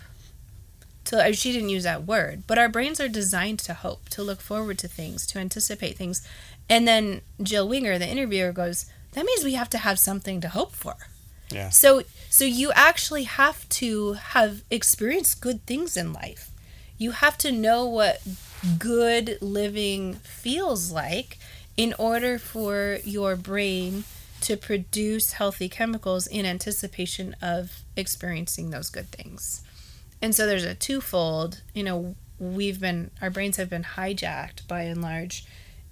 To, 1.06 1.22
uh, 1.22 1.32
she 1.32 1.52
didn't 1.52 1.68
use 1.68 1.84
that 1.84 2.06
word, 2.06 2.44
but 2.46 2.58
our 2.58 2.68
brains 2.68 2.98
are 3.00 3.08
designed 3.08 3.58
to 3.60 3.74
hope, 3.74 4.08
to 4.10 4.22
look 4.22 4.40
forward 4.40 4.78
to 4.78 4.88
things, 4.88 5.26
to 5.28 5.38
anticipate 5.38 5.98
things. 5.98 6.26
And 6.68 6.88
then 6.88 7.20
Jill 7.42 7.68
Winger, 7.68 7.98
the 7.98 8.08
interviewer, 8.08 8.52
goes, 8.52 8.86
"That 9.12 9.26
means 9.26 9.44
we 9.44 9.54
have 9.54 9.68
to 9.70 9.78
have 9.78 9.98
something 9.98 10.40
to 10.40 10.48
hope 10.48 10.74
for." 10.74 10.96
Yeah. 11.50 11.68
So 11.70 12.04
so 12.30 12.44
you 12.44 12.72
actually 12.72 13.24
have 13.24 13.68
to 13.80 14.14
have 14.14 14.62
experienced 14.70 15.40
good 15.40 15.64
things 15.66 15.96
in 15.96 16.12
life. 16.12 16.50
You 16.96 17.10
have 17.10 17.36
to 17.38 17.52
know 17.52 17.86
what 17.86 18.22
good 18.78 19.38
living 19.40 20.14
feels 20.14 20.90
like 20.90 21.38
in 21.76 21.92
order 21.98 22.38
for 22.38 22.98
your 23.04 23.36
brain 23.36 24.04
to 24.40 24.56
produce 24.56 25.32
healthy 25.32 25.68
chemicals 25.68 26.26
in 26.26 26.46
anticipation 26.46 27.34
of 27.40 27.82
experiencing 27.96 28.70
those 28.70 28.90
good 28.90 29.10
things. 29.10 29.62
And 30.22 30.34
so 30.34 30.46
there's 30.46 30.64
a 30.64 30.74
twofold, 30.74 31.62
you 31.74 31.82
know, 31.82 32.14
we've 32.38 32.80
been 32.80 33.10
our 33.22 33.30
brains 33.30 33.56
have 33.56 33.70
been 33.70 33.84
hijacked 33.84 34.66
by 34.66 34.82
and 34.82 35.00
large 35.00 35.46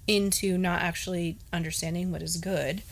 into 0.07 0.57
not 0.57 0.81
actually 0.81 1.37
understanding 1.53 2.11
what 2.11 2.21
is 2.21 2.35
good 2.35 2.83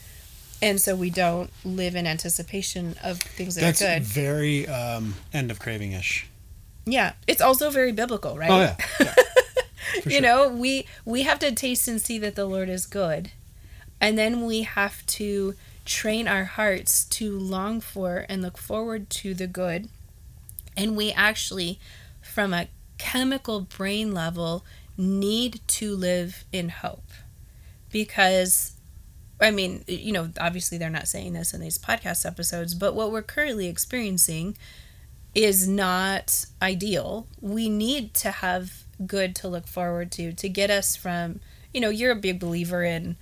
and 0.62 0.80
so 0.80 0.96
we 0.96 1.10
don't 1.10 1.50
live 1.66 1.96
in 1.96 2.06
anticipation 2.06 2.96
of 3.04 3.20
things 3.20 3.56
that 3.56 3.62
That's 3.62 3.82
are 3.82 3.96
good. 3.96 4.04
very 4.04 4.68
um, 4.68 5.16
end 5.34 5.50
of 5.50 5.60
craving 5.60 5.94
ish. 5.94 6.28
Yeah, 6.86 7.14
it's 7.28 7.42
also 7.42 7.70
very 7.70 7.92
biblical, 7.92 8.38
right? 8.38 8.52
Oh 8.52 8.60
yeah. 8.60 8.76
yeah. 9.00 9.16
You 10.06 10.12
sure. 10.12 10.22
know, 10.22 10.48
we 10.48 10.86
we 11.04 11.24
have 11.24 11.40
to 11.40 11.52
taste 11.52 11.88
and 11.88 12.00
see 12.00 12.18
that 12.20 12.36
the 12.36 12.46
Lord 12.46 12.70
is 12.70 12.86
good, 12.86 13.32
and 14.00 14.18
then 14.18 14.46
we 14.46 14.62
have 14.62 15.06
to 15.08 15.56
train 15.84 16.30
our 16.30 16.46
hearts 16.46 17.04
to 17.06 17.38
long 17.38 17.82
for 17.82 18.26
and 18.30 18.42
look 18.42 18.58
forward 18.58 19.10
to 19.10 19.34
the 19.34 19.48
good, 19.48 19.90
and 20.82 20.98
we 20.98 21.12
actually, 21.12 21.80
from 22.22 22.54
a 22.54 22.68
chemical 22.98 23.62
brain 23.62 24.14
level, 24.14 24.66
need 24.98 25.62
to 25.68 25.96
live 25.96 26.44
in 26.52 26.70
hope, 26.70 27.12
because 27.92 28.74
I 29.40 29.52
mean, 29.52 29.84
you 29.88 30.12
know, 30.12 30.30
obviously 30.40 30.78
they're 30.78 30.90
not 30.90 31.08
saying 31.08 31.34
this 31.34 31.54
in 31.54 31.62
these 31.62 31.78
podcast 31.78 32.26
episodes, 32.26 32.74
but 32.76 32.94
what 32.94 33.12
we're 33.12 33.24
currently 33.24 33.68
experiencing 33.68 34.56
is 35.34 35.68
not 35.68 36.46
ideal. 36.62 37.28
We 37.40 37.70
need 37.70 38.14
to 38.16 38.32
have 38.32 38.84
good 39.08 39.36
to 39.36 39.48
look 39.48 39.68
forward 39.68 40.12
to 40.12 40.32
to 40.32 40.48
get 40.48 40.70
us 40.70 40.96
from 40.96 41.40
you 41.74 41.82
know 41.82 41.90
you're 41.90 42.12
a 42.12 42.16
big 42.16 42.40
believer 42.40 42.84
in 42.84 43.16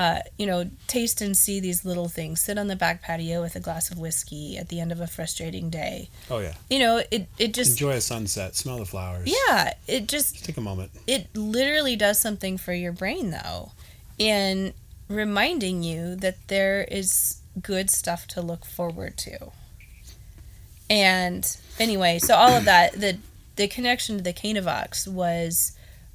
uh, 0.00 0.20
you 0.38 0.46
know 0.46 0.60
taste 0.86 1.20
and 1.20 1.34
see 1.36 1.58
these 1.60 1.84
little 1.84 2.08
things 2.08 2.40
sit 2.40 2.56
on 2.58 2.66
the 2.68 2.76
back 2.76 3.02
patio 3.02 3.40
with 3.42 3.56
a 3.56 3.60
glass 3.60 3.90
of 3.90 3.98
whiskey 3.98 4.56
at 4.56 4.68
the 4.68 4.78
end 4.80 4.92
of 4.92 5.00
a 5.00 5.06
frustrating 5.06 5.70
day 5.70 6.08
Oh 6.30 6.38
yeah. 6.38 6.54
you 6.70 6.78
know 6.78 7.02
it 7.10 7.26
it 7.38 7.52
just 7.54 7.72
Enjoy 7.72 7.92
a 7.92 8.00
sunset. 8.00 8.54
Smell 8.54 8.78
the 8.78 8.84
flowers. 8.86 9.26
yeah 9.26 9.74
it 9.86 10.06
just 10.06 10.34
Just 10.34 10.44
take 10.44 10.56
a 10.56 10.60
moment. 10.60 10.90
it 11.06 11.22
literally 11.34 11.96
does 11.96 12.20
something 12.20 12.58
for 12.58 12.72
your 12.72 12.92
brain 12.92 13.30
though 13.30 13.72
in 14.18 14.72
reminding 15.08 15.82
you 15.82 16.14
that 16.16 16.36
there 16.48 16.82
is 17.00 17.38
good 17.60 17.90
stuff 17.90 18.26
to 18.28 18.40
look 18.42 18.64
forward 18.64 19.16
to 19.16 19.50
and 20.90 21.56
anyway 21.78 22.18
so 22.18 22.34
all 22.34 22.54
of 22.56 22.64
that 22.64 22.92
the 22.92 23.18
the 23.56 23.66
connection 23.68 24.16
to 24.18 24.22
the 24.22 24.32
canavox 24.32 25.06
was 25.08 25.72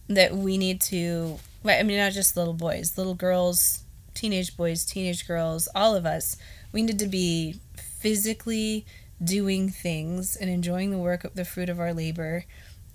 that 0.07 0.35
we 0.35 0.57
need 0.57 0.79
to 0.81 1.37
well, 1.63 1.79
i 1.79 1.83
mean 1.83 1.97
not 1.97 2.11
just 2.11 2.35
little 2.37 2.53
boys 2.53 2.97
little 2.97 3.15
girls 3.15 3.83
teenage 4.13 4.55
boys 4.55 4.85
teenage 4.85 5.27
girls 5.27 5.67
all 5.73 5.95
of 5.95 6.05
us 6.05 6.37
we 6.71 6.81
need 6.83 6.99
to 6.99 7.07
be 7.07 7.55
physically 7.99 8.85
doing 9.23 9.69
things 9.69 10.35
and 10.35 10.49
enjoying 10.49 10.91
the 10.91 10.97
work 10.97 11.23
of 11.23 11.33
the 11.35 11.45
fruit 11.45 11.69
of 11.69 11.79
our 11.79 11.93
labor 11.93 12.45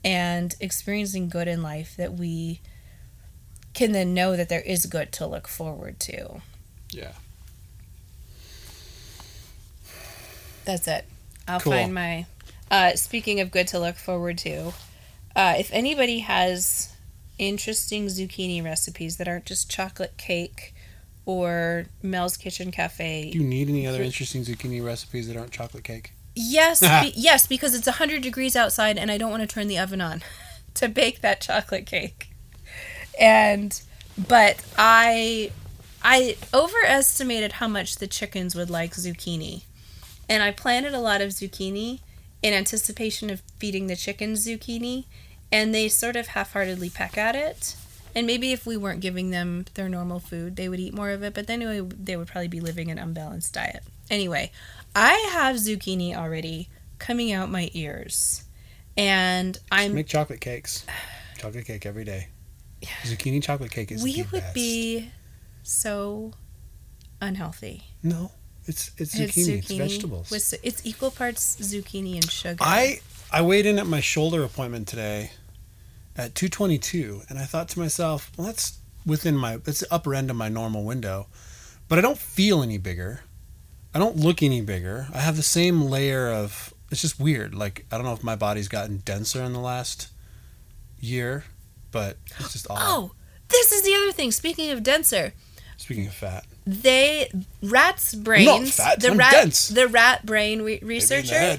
and 0.04 0.54
experiencing 0.60 1.28
good 1.28 1.48
in 1.48 1.62
life 1.62 1.96
that 1.96 2.12
we 2.12 2.60
can 3.74 3.92
then 3.92 4.12
know 4.14 4.36
that 4.36 4.48
there 4.48 4.60
is 4.60 4.86
good 4.86 5.10
to 5.12 5.26
look 5.26 5.46
forward 5.48 5.98
to. 6.00 6.40
Yeah. 6.90 7.12
That's 10.64 10.86
it. 10.88 11.04
I'll 11.46 11.60
Cool. 11.60 11.72
find 11.72 11.94
my. 11.94 12.26
Uh, 12.70 12.92
speaking 12.96 13.40
of 13.40 13.50
good 13.50 13.68
to 13.68 13.78
look 13.78 13.96
forward 13.96 14.36
to, 14.38 14.72
uh, 15.34 15.54
if 15.58 15.70
anybody 15.72 16.18
has 16.20 16.92
interesting 17.38 18.06
zucchini 18.06 18.62
recipes 18.64 19.16
that 19.16 19.28
aren't 19.28 19.46
just 19.46 19.70
chocolate 19.70 20.16
cake 20.16 20.74
or 21.26 21.86
Mel's 22.02 22.36
Kitchen 22.38 22.70
Cafe, 22.70 23.30
Do 23.32 23.38
you 23.38 23.44
need 23.44 23.68
any 23.68 23.86
other 23.86 24.02
interesting 24.02 24.42
zucchini 24.42 24.84
recipes 24.84 25.28
that 25.28 25.36
aren't 25.36 25.52
chocolate 25.52 25.84
cake? 25.84 26.12
Yes, 26.34 26.80
be, 27.02 27.12
yes, 27.14 27.46
because 27.46 27.74
it's 27.74 27.86
100 27.86 28.22
degrees 28.22 28.56
outside 28.56 28.96
and 28.96 29.10
I 29.10 29.18
don't 29.18 29.30
want 29.30 29.42
to 29.42 29.46
turn 29.46 29.68
the 29.68 29.78
oven 29.78 30.00
on 30.00 30.22
to 30.74 30.88
bake 30.88 31.20
that 31.20 31.40
chocolate 31.40 31.86
cake. 31.86 32.30
And 33.20 33.80
but 34.16 34.64
I 34.78 35.50
I 36.02 36.36
overestimated 36.54 37.52
how 37.52 37.68
much 37.68 37.96
the 37.96 38.06
chickens 38.06 38.54
would 38.54 38.70
like 38.70 38.92
zucchini. 38.92 39.62
And 40.28 40.42
I 40.42 40.52
planted 40.52 40.94
a 40.94 41.00
lot 41.00 41.20
of 41.20 41.30
zucchini 41.30 42.00
in 42.42 42.54
anticipation 42.54 43.30
of 43.30 43.42
feeding 43.58 43.86
the 43.86 43.96
chickens 43.96 44.46
zucchini, 44.46 45.04
and 45.50 45.74
they 45.74 45.88
sort 45.88 46.16
of 46.16 46.28
half-heartedly 46.28 46.90
peck 46.90 47.16
at 47.18 47.34
it. 47.34 47.76
And 48.14 48.26
maybe 48.26 48.52
if 48.52 48.66
we 48.66 48.76
weren't 48.76 49.00
giving 49.00 49.30
them 49.30 49.66
their 49.74 49.88
normal 49.88 50.18
food, 50.18 50.56
they 50.56 50.68
would 50.68 50.80
eat 50.80 50.94
more 50.94 51.10
of 51.10 51.22
it, 51.22 51.34
but 51.34 51.46
then 51.46 51.60
would- 51.60 52.06
they 52.06 52.16
would 52.16 52.26
probably 52.28 52.48
be 52.48 52.60
living 52.60 52.90
an 52.90 52.98
unbalanced 52.98 53.52
diet. 53.52 53.84
Anyway, 54.10 54.50
I 54.94 55.12
have 55.32 55.56
zucchini 55.56 56.14
already 56.14 56.68
coming 56.98 57.32
out 57.32 57.50
my 57.50 57.70
ears. 57.74 58.44
And 58.96 59.56
I'm 59.70 59.94
make 59.94 60.08
chocolate 60.08 60.40
cakes. 60.40 60.84
Chocolate 61.36 61.66
cake 61.66 61.86
every 61.86 62.04
day. 62.04 62.28
Zucchini 63.04 63.42
chocolate 63.42 63.70
cake 63.70 63.92
is 63.92 64.02
we 64.02 64.22
would 64.32 64.40
best. 64.42 64.54
be 64.54 65.10
so 65.62 66.32
unhealthy. 67.20 67.84
No, 68.02 68.32
it's 68.66 68.90
it's 68.98 69.14
zucchini. 69.14 69.58
It's, 69.58 69.70
vegetables. 69.70 70.30
With, 70.30 70.54
it's 70.62 70.84
equal 70.84 71.10
parts 71.12 71.56
zucchini 71.60 72.14
and 72.14 72.28
sugar. 72.30 72.56
I 72.60 73.00
I 73.30 73.42
weighed 73.42 73.66
in 73.66 73.78
at 73.78 73.86
my 73.86 74.00
shoulder 74.00 74.42
appointment 74.42 74.88
today 74.88 75.32
at 76.16 76.34
222 76.34 77.22
and 77.28 77.38
I 77.38 77.44
thought 77.44 77.68
to 77.70 77.78
myself, 77.78 78.30
well 78.36 78.46
that's 78.46 78.78
within 79.06 79.36
my 79.36 79.56
that's 79.58 79.80
the 79.80 79.92
upper 79.92 80.14
end 80.14 80.30
of 80.30 80.36
my 80.36 80.48
normal 80.48 80.84
window. 80.84 81.26
But 81.88 81.98
I 81.98 82.02
don't 82.02 82.18
feel 82.18 82.62
any 82.62 82.78
bigger. 82.78 83.20
I 83.94 83.98
don't 83.98 84.16
look 84.16 84.42
any 84.42 84.60
bigger. 84.60 85.08
I 85.12 85.18
have 85.20 85.36
the 85.36 85.42
same 85.42 85.82
layer 85.82 86.28
of 86.30 86.72
it's 86.90 87.00
just 87.02 87.20
weird. 87.20 87.54
Like 87.54 87.84
I 87.92 87.96
don't 87.96 88.04
know 88.06 88.12
if 88.14 88.24
my 88.24 88.36
body's 88.36 88.68
gotten 88.68 88.98
denser 88.98 89.42
in 89.42 89.52
the 89.52 89.60
last 89.60 90.08
year, 91.00 91.44
but 91.90 92.16
it's 92.38 92.52
just 92.52 92.66
odd. 92.70 92.78
oh, 92.80 93.12
this 93.48 93.72
is 93.72 93.82
the 93.82 93.94
other 93.94 94.12
thing. 94.12 94.30
Speaking 94.32 94.70
of 94.70 94.82
denser, 94.82 95.32
Speaking 95.76 96.06
of 96.06 96.14
fat. 96.14 96.44
they 96.66 97.30
rats' 97.62 98.14
brains. 98.14 98.74
fat, 98.76 99.00
the 99.00 99.10
I'm 99.10 99.16
rat, 99.18 99.32
dense. 99.32 99.68
the 99.68 99.86
rat 99.86 100.26
brain 100.26 100.60
re- 100.62 100.64
Maybe 100.64 100.74
in 100.76 100.80
the 100.80 100.86
researcher. 100.86 101.58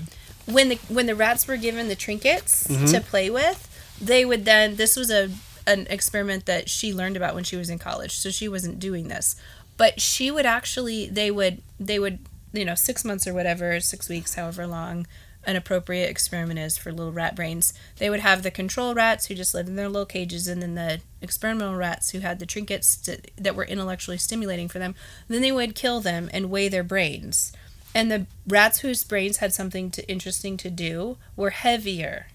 When 0.52 0.70
the 0.70 0.76
when 0.88 1.06
the 1.06 1.16
rats 1.16 1.47
were 1.47 1.58
given 1.58 1.88
the 1.88 1.95
trinkets 1.95 2.68
Mm-hmm. 2.68 2.86
to 2.88 3.02
play 3.02 3.30
with, 3.30 3.68
they 4.02 4.26
would 4.26 4.45
then 4.45 4.76
this 4.76 4.95
was 4.95 5.10
a 5.12 5.30
an 5.68 5.86
experiment 5.89 6.45
that 6.45 6.70
she 6.70 6.93
learned 6.93 7.16
about 7.18 7.36
when 7.36 7.43
she 7.43 7.56
was 7.56 7.70
in 7.70 7.78
college, 7.80 8.14
so 8.18 8.30
she 8.32 8.47
wasn't 8.47 8.80
doing 8.80 9.08
this. 9.08 9.36
But 9.78 10.02
she 10.02 10.32
would 10.32 10.45
actually 10.45 11.08
they 11.08 11.32
would 11.32 11.62
they 11.80 12.00
would 12.00 12.20
you 12.52 12.66
know, 12.66 12.74
six 12.76 13.06
months 13.06 13.28
or 13.28 13.34
whatever, 13.34 13.80
six 13.80 14.10
weeks, 14.10 14.34
however 14.34 14.66
long 14.66 15.06
an 15.45 15.56
appropriate 15.56 16.10
experiment 16.10 16.60
is 16.60 16.78
for 16.78 16.91
little 16.91 17.14
rat 17.14 17.34
brains. 17.36 17.74
They 17.97 18.10
would 18.10 18.20
have 18.20 18.43
the 18.43 18.52
control 18.52 18.93
rats 18.93 19.28
who 19.28 19.36
just 19.36 19.54
lived 19.54 19.70
in 19.70 19.78
their 19.78 19.88
little 19.88 20.06
cages, 20.06 20.47
and 20.50 20.62
then 20.62 20.76
the 20.76 21.00
experimental 21.22 21.76
rats 21.76 22.10
who 22.10 22.20
had 22.20 22.39
the 22.39 22.45
trinkets 22.45 22.97
to, 22.97 23.20
that 23.38 23.56
were 23.56 23.64
intellectually 23.64 24.18
stimulating 24.18 24.68
for 24.68 24.80
them. 24.80 24.95
Then 25.30 25.41
they 25.41 25.52
would 25.52 25.76
kill 25.76 26.02
them 26.02 26.30
and 26.34 26.50
weigh 26.50 26.68
their 26.68 26.84
brains. 26.84 27.54
And 27.96 28.12
the 28.12 28.28
rats 28.48 28.80
whose 28.80 29.04
brains 29.04 29.38
had 29.38 29.54
something 29.54 29.90
to, 29.92 30.08
interesting 30.10 30.58
to 30.58 30.70
do 30.70 31.18
were 31.36 31.50
heavier 31.50 32.28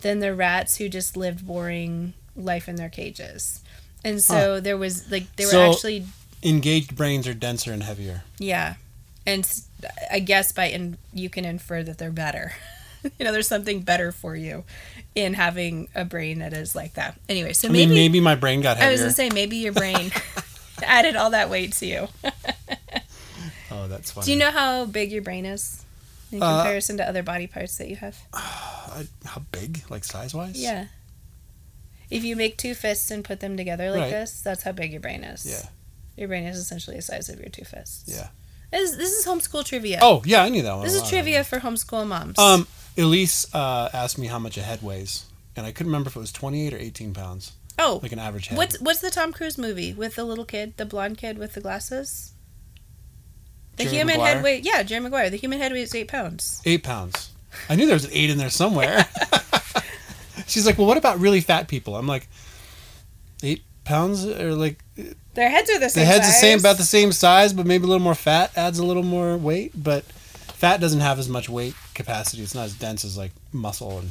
than 0.00 0.20
the 0.20 0.34
rats 0.34 0.76
who 0.78 0.88
just 0.88 1.16
lived 1.16 1.46
boring 1.46 2.14
life 2.34 2.68
in 2.68 2.76
their 2.76 2.88
cages. 2.88 3.60
And 4.04 4.22
so 4.22 4.58
there 4.58 4.76
was 4.76 5.10
like 5.10 5.34
they 5.36 5.44
were 5.44 5.50
So- 5.50 5.70
actually 5.72 6.06
Engaged 6.42 6.96
brains 6.96 7.28
are 7.28 7.34
denser 7.34 7.72
and 7.72 7.84
heavier. 7.84 8.24
yeah, 8.38 8.74
and 9.24 9.48
I 10.10 10.18
guess 10.18 10.50
by 10.50 10.64
in 10.64 10.98
you 11.12 11.30
can 11.30 11.44
infer 11.44 11.84
that 11.84 11.98
they're 11.98 12.10
better. 12.10 12.52
you 13.18 13.24
know, 13.24 13.30
there's 13.30 13.46
something 13.46 13.80
better 13.82 14.10
for 14.10 14.34
you 14.34 14.64
in 15.14 15.34
having 15.34 15.88
a 15.94 16.04
brain 16.04 16.40
that 16.40 16.52
is 16.52 16.74
like 16.74 16.94
that. 16.94 17.16
Anyway, 17.28 17.52
so 17.52 17.68
I 17.68 17.70
mean, 17.70 17.90
maybe, 17.90 18.00
maybe 18.00 18.20
my 18.20 18.34
brain 18.34 18.60
got 18.60 18.76
heavier. 18.76 18.88
I 18.88 18.92
was 18.92 19.00
gonna 19.02 19.12
say 19.12 19.28
maybe 19.30 19.58
your 19.58 19.72
brain 19.72 20.10
added 20.82 21.14
all 21.14 21.30
that 21.30 21.48
weight 21.48 21.74
to 21.74 21.86
you. 21.86 22.08
Oh, 23.72 23.88
that's 23.88 24.10
funny. 24.10 24.24
Do 24.26 24.32
you 24.32 24.38
know 24.38 24.50
how 24.50 24.84
big 24.84 25.10
your 25.12 25.22
brain 25.22 25.44
is 25.46 25.84
in 26.30 26.42
Uh, 26.42 26.58
comparison 26.62 26.96
to 26.98 27.08
other 27.08 27.22
body 27.22 27.46
parts 27.46 27.76
that 27.78 27.88
you 27.88 27.96
have? 27.96 28.16
I, 28.34 29.06
how 29.24 29.42
big, 29.52 29.82
like 29.90 30.04
size 30.04 30.34
wise? 30.34 30.56
Yeah. 30.60 30.86
If 32.10 32.24
you 32.24 32.36
make 32.36 32.58
two 32.58 32.74
fists 32.74 33.10
and 33.10 33.24
put 33.24 33.40
them 33.40 33.56
together 33.56 33.90
like 33.90 34.02
Right. 34.02 34.10
this, 34.10 34.40
that's 34.42 34.62
how 34.64 34.72
big 34.72 34.92
your 34.92 35.00
brain 35.00 35.24
is. 35.24 35.46
Yeah. 35.46 35.66
Your 36.16 36.28
brain 36.28 36.44
is 36.44 36.58
essentially 36.58 36.96
the 36.96 37.02
size 37.02 37.28
of 37.30 37.38
your 37.40 37.48
two 37.48 37.64
fists. 37.64 38.04
Yeah. 38.06 38.28
This, 38.70 38.92
is- 38.92 38.96
this 38.98 39.12
is 39.12 39.24
homeschool 39.26 39.64
trivia. 39.64 39.98
Oh, 40.02 40.22
yeah, 40.26 40.42
I 40.42 40.48
knew 40.50 40.62
that 40.62 40.74
one. 40.74 40.84
This 40.84 40.94
is 40.94 41.08
trivia 41.08 41.42
for 41.44 41.58
homeschool 41.60 42.06
moms. 42.06 42.38
Um, 42.38 42.66
Elise 42.98 43.46
uh, 43.54 43.88
asked 43.94 44.18
me 44.18 44.26
how 44.26 44.38
much 44.38 44.58
a 44.58 44.62
head 44.62 44.82
weighs, 44.82 45.24
and 45.56 45.64
I 45.64 45.72
couldn't 45.72 45.90
remember 45.90 46.08
if 46.08 46.16
it 46.16 46.20
was 46.20 46.32
28 46.32 46.74
or 46.74 46.76
18 46.78 47.14
pounds, 47.14 47.52
oh, 47.78 48.00
like 48.02 48.12
an 48.12 48.18
average 48.18 48.48
head. 48.48 48.58
What's 48.58 48.78
what's 48.82 49.00
the 49.00 49.10
Tom 49.10 49.32
Cruise 49.32 49.56
movie 49.56 49.94
with 49.94 50.16
the 50.16 50.24
little 50.24 50.44
kid, 50.44 50.74
the 50.76 50.84
blonde 50.84 51.16
kid 51.16 51.38
with 51.38 51.54
the 51.54 51.62
glasses? 51.62 52.32
The 53.76 53.84
Jerry 53.84 53.96
human 53.96 54.16
Maguire? 54.18 54.34
head 54.34 54.44
weight, 54.44 54.64
yeah, 54.64 54.82
Jerry 54.82 55.00
Maguire. 55.00 55.30
The 55.30 55.36
human 55.36 55.58
head 55.58 55.72
weighs 55.72 55.94
eight 55.94 56.08
pounds. 56.08 56.60
Eight 56.64 56.82
pounds. 56.82 57.30
I 57.68 57.74
knew 57.76 57.86
there 57.86 57.94
was 57.96 58.04
an 58.04 58.10
eight 58.12 58.30
in 58.30 58.38
there 58.38 58.50
somewhere. 58.50 59.06
She's 60.46 60.66
like, 60.66 60.78
well, 60.78 60.86
what 60.86 60.96
about 60.98 61.18
really 61.20 61.40
fat 61.40 61.68
people? 61.68 61.96
I'm 61.96 62.06
like, 62.06 62.28
eight 63.42 63.62
pounds 63.84 64.24
or 64.26 64.52
like 64.54 64.82
Their 65.34 65.48
heads 65.50 65.70
are 65.70 65.78
the 65.78 65.88
same. 65.88 66.02
the 66.02 66.06
head's 66.06 66.26
the 66.26 66.32
same, 66.32 66.58
about 66.58 66.76
the 66.76 66.84
same 66.84 67.12
size, 67.12 67.52
but 67.52 67.66
maybe 67.66 67.84
a 67.84 67.86
little 67.86 68.02
more 68.02 68.14
fat 68.14 68.50
adds 68.56 68.78
a 68.78 68.84
little 68.84 69.02
more 69.02 69.36
weight. 69.36 69.72
But 69.74 70.04
fat 70.04 70.80
doesn't 70.80 71.00
have 71.00 71.18
as 71.18 71.28
much 71.28 71.48
weight 71.48 71.74
capacity. 71.94 72.42
It's 72.42 72.54
not 72.54 72.66
as 72.66 72.74
dense 72.74 73.04
as 73.04 73.16
like 73.16 73.32
muscle, 73.52 73.98
and 73.98 74.10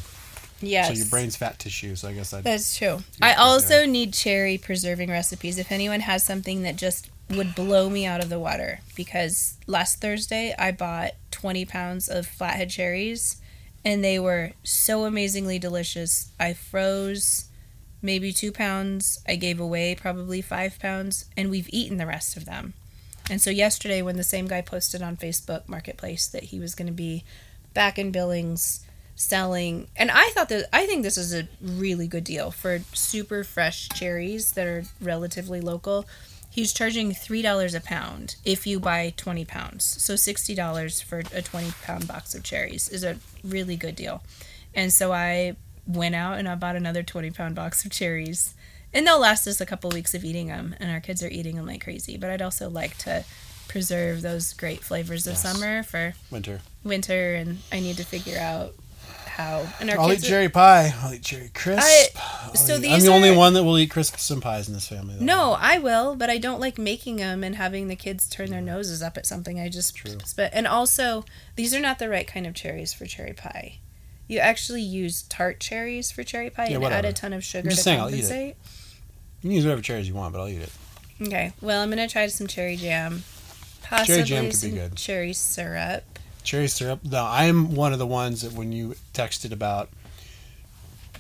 Yes. 0.62 0.88
so 0.88 0.94
your 0.94 1.06
brain's 1.08 1.36
fat 1.36 1.60
tissue. 1.60 1.96
So 1.96 2.10
I 2.10 2.14
guess 2.14 2.34
I. 2.34 2.42
That's 2.42 2.78
true. 2.78 3.04
I 3.22 3.34
also 3.34 3.86
need 3.86 4.14
cherry 4.14 4.58
preserving 4.58 5.10
recipes. 5.10 5.58
If 5.58 5.72
anyone 5.72 6.02
has 6.02 6.24
something 6.24 6.64
that 6.64 6.76
just 6.76 7.10
would 7.30 7.56
blow 7.56 7.90
me 7.90 8.06
out 8.06 8.22
of 8.22 8.30
the 8.30 8.40
water, 8.40 8.82
because 8.96 9.56
last 9.68 10.02
Thursday 10.02 10.54
I 10.58 10.72
bought 10.72 11.12
20 11.32 11.66
pounds 11.66 12.10
of 12.10 12.28
flathead 12.28 12.70
cherries 12.70 13.42
and 13.84 14.04
they 14.04 14.20
were 14.20 14.52
so 14.64 15.06
amazingly 15.06 15.58
delicious. 15.58 16.32
I 16.40 16.54
froze 16.54 17.46
maybe 18.02 18.32
two 18.32 18.52
pounds. 18.52 19.20
I 19.28 19.36
gave 19.36 19.60
away 19.60 19.96
probably 19.96 20.42
five 20.42 20.80
pounds, 20.80 21.26
and 21.36 21.50
we've 21.50 21.70
eaten 21.72 21.98
the 21.98 22.06
rest 22.06 22.38
of 22.38 22.46
them. 22.46 22.74
And 23.30 23.42
so 23.42 23.50
yesterday, 23.50 24.02
when 24.02 24.18
the 24.18 24.24
same 24.24 24.48
guy 24.48 24.62
posted 24.62 25.02
on 25.02 25.18
Facebook 25.18 25.68
Marketplace 25.68 26.28
that 26.28 26.46
he 26.46 26.60
was 26.60 26.76
going 26.76 26.88
to 26.88 26.94
be 26.94 27.24
back 27.74 27.98
in 27.98 28.12
Billings 28.12 28.86
selling, 29.22 29.88
and 29.96 30.10
I 30.12 30.30
thought 30.32 30.50
that 30.50 30.68
I 30.74 30.86
think 30.86 31.04
this 31.04 31.18
is 31.18 31.34
a 31.34 31.48
really 31.62 32.08
good 32.08 32.24
deal 32.24 32.52
for 32.52 32.80
super 32.94 33.44
fresh 33.44 33.88
cherries 33.90 34.52
that 34.54 34.68
are 34.68 34.84
relatively 35.00 35.62
local. 35.62 36.06
He's 36.50 36.74
charging 36.74 37.14
three 37.14 37.42
dollars 37.42 37.74
a 37.74 37.80
pound 37.80 38.36
if 38.44 38.68
you 38.68 38.80
buy 38.80 39.14
twenty 39.16 39.46
pounds. 39.46 39.84
So 39.86 40.16
sixty 40.16 40.54
dollars 40.56 41.00
for 41.02 41.20
a 41.34 41.42
twenty 41.42 41.72
pound 41.84 42.08
box 42.08 42.36
of 42.36 42.44
cherries 42.44 42.90
is 42.90 43.04
a 43.04 43.18
really 43.44 43.78
good 43.78 43.96
deal. 43.96 44.22
And 44.74 44.92
so 44.92 45.12
I 45.14 45.56
went 45.88 46.16
out 46.16 46.38
and 46.40 46.48
I 46.48 46.56
bought 46.56 46.76
another 46.78 47.04
20 47.04 47.32
pound 47.32 47.56
box 47.56 47.84
of 47.84 47.92
cherries. 47.92 48.54
And 48.94 49.06
they'll 49.08 49.20
last 49.20 49.48
us 49.48 49.60
a 49.60 49.66
couple 49.66 49.90
weeks 49.90 50.14
of 50.14 50.24
eating 50.26 50.48
them, 50.48 50.76
and 50.80 50.92
our 50.92 51.00
kids 51.00 51.24
are 51.24 51.30
eating 51.30 51.56
them 51.56 51.66
like 51.66 51.84
crazy. 51.84 52.18
But 52.18 52.30
I'd 52.30 52.42
also 52.42 52.70
like 52.70 52.98
to 53.00 53.24
preserve 53.70 54.22
those 54.22 54.52
great 54.54 54.82
flavors 54.84 55.26
of 55.28 55.34
Yes. 55.34 55.42
summer 55.44 55.84
for 55.84 56.14
Winter. 56.30 56.62
winter, 56.84 57.36
and 57.36 57.60
I 57.72 57.80
need 57.80 57.96
to 57.98 58.04
figure 58.04 58.38
out 58.38 58.74
how. 59.32 59.68
And 59.80 59.90
our 59.90 60.00
I'll 60.00 60.08
eat 60.12 60.16
kids 60.16 60.26
are- 60.26 60.30
cherry 60.30 60.50
pie. 60.50 60.94
I'll 61.02 61.14
eat 61.14 61.24
cherry 61.24 61.50
crisp. 61.54 61.82
I- 61.82 62.54
so 62.56 62.74
eat- 62.74 62.76
I'm 62.76 62.82
these 62.82 63.04
the 63.04 63.12
only 63.12 63.32
one 63.32 63.54
that 63.54 63.64
will 63.64 63.78
eat 63.78 63.90
crisps 63.90 64.30
and 64.30 64.42
pies 64.42 64.68
in 64.68 64.74
this 64.74 64.88
family. 64.88 65.16
though. 65.18 65.24
No, 65.26 65.52
I 65.60 65.78
will, 65.80 66.16
but 66.16 66.30
I 66.30 66.38
don't 66.38 66.60
like 66.60 66.78
making 66.78 67.16
them 67.18 67.44
and 67.44 67.56
having 67.56 67.88
the 67.88 67.96
kids 67.96 68.28
turn 68.28 68.50
their 68.52 68.62
noses 68.62 69.02
up 69.02 69.18
at 69.18 69.26
something. 69.26 69.60
I 69.60 69.70
just 69.70 69.96
True. 69.96 70.18
But 70.36 70.52
and 70.54 70.68
also, 70.68 71.26
these 71.56 71.74
are 71.74 71.80
not 71.80 72.00
the 72.00 72.10
right 72.10 72.28
kind 72.28 72.46
of 72.46 72.54
cherries 72.54 72.94
for 72.94 73.06
cherry 73.06 73.34
pie. 73.34 73.78
You 74.28 74.40
actually 74.40 74.82
use 74.82 75.24
tart 75.24 75.60
cherries 75.60 76.10
for 76.12 76.24
cherry 76.24 76.50
pie 76.50 76.68
Yeah, 76.70 76.76
and 76.78 76.86
add 76.86 77.04
a 77.06 77.12
ton 77.14 77.34
of 77.34 77.44
sugar 77.44 77.70
just 77.70 77.80
to 77.80 77.84
saying 77.84 78.00
I'll 78.00 78.10
eat 78.10 78.20
it. 78.20 78.22
compensate. 78.22 78.56
You 79.42 79.50
can 79.50 79.52
use 79.52 79.66
whatever 79.66 79.82
cherries 79.82 80.08
you 80.08 80.14
want, 80.14 80.34
but 80.34 80.40
I'll 80.42 80.48
eat 80.48 80.62
it. 80.62 80.72
Okay, 81.22 81.52
well, 81.62 81.82
I'm 81.82 81.90
gonna 81.90 82.08
try 82.08 82.28
some 82.28 82.48
cherry 82.48 82.76
jam. 82.78 83.24
Possibly 83.84 84.24
jam 84.24 84.50
could 84.50 84.62
be 84.62 84.70
good. 84.72 84.96
cherry 84.96 85.34
syrup. 85.34 86.11
Cherry 86.44 86.68
syrup. 86.68 87.02
No, 87.04 87.26
I'm 87.26 87.76
one 87.76 87.94
of 87.94 88.00
the 88.00 88.08
ones 88.08 88.42
that 88.42 88.54
when 88.54 88.72
you 88.72 88.96
texted 89.14 89.52
about, 89.52 89.90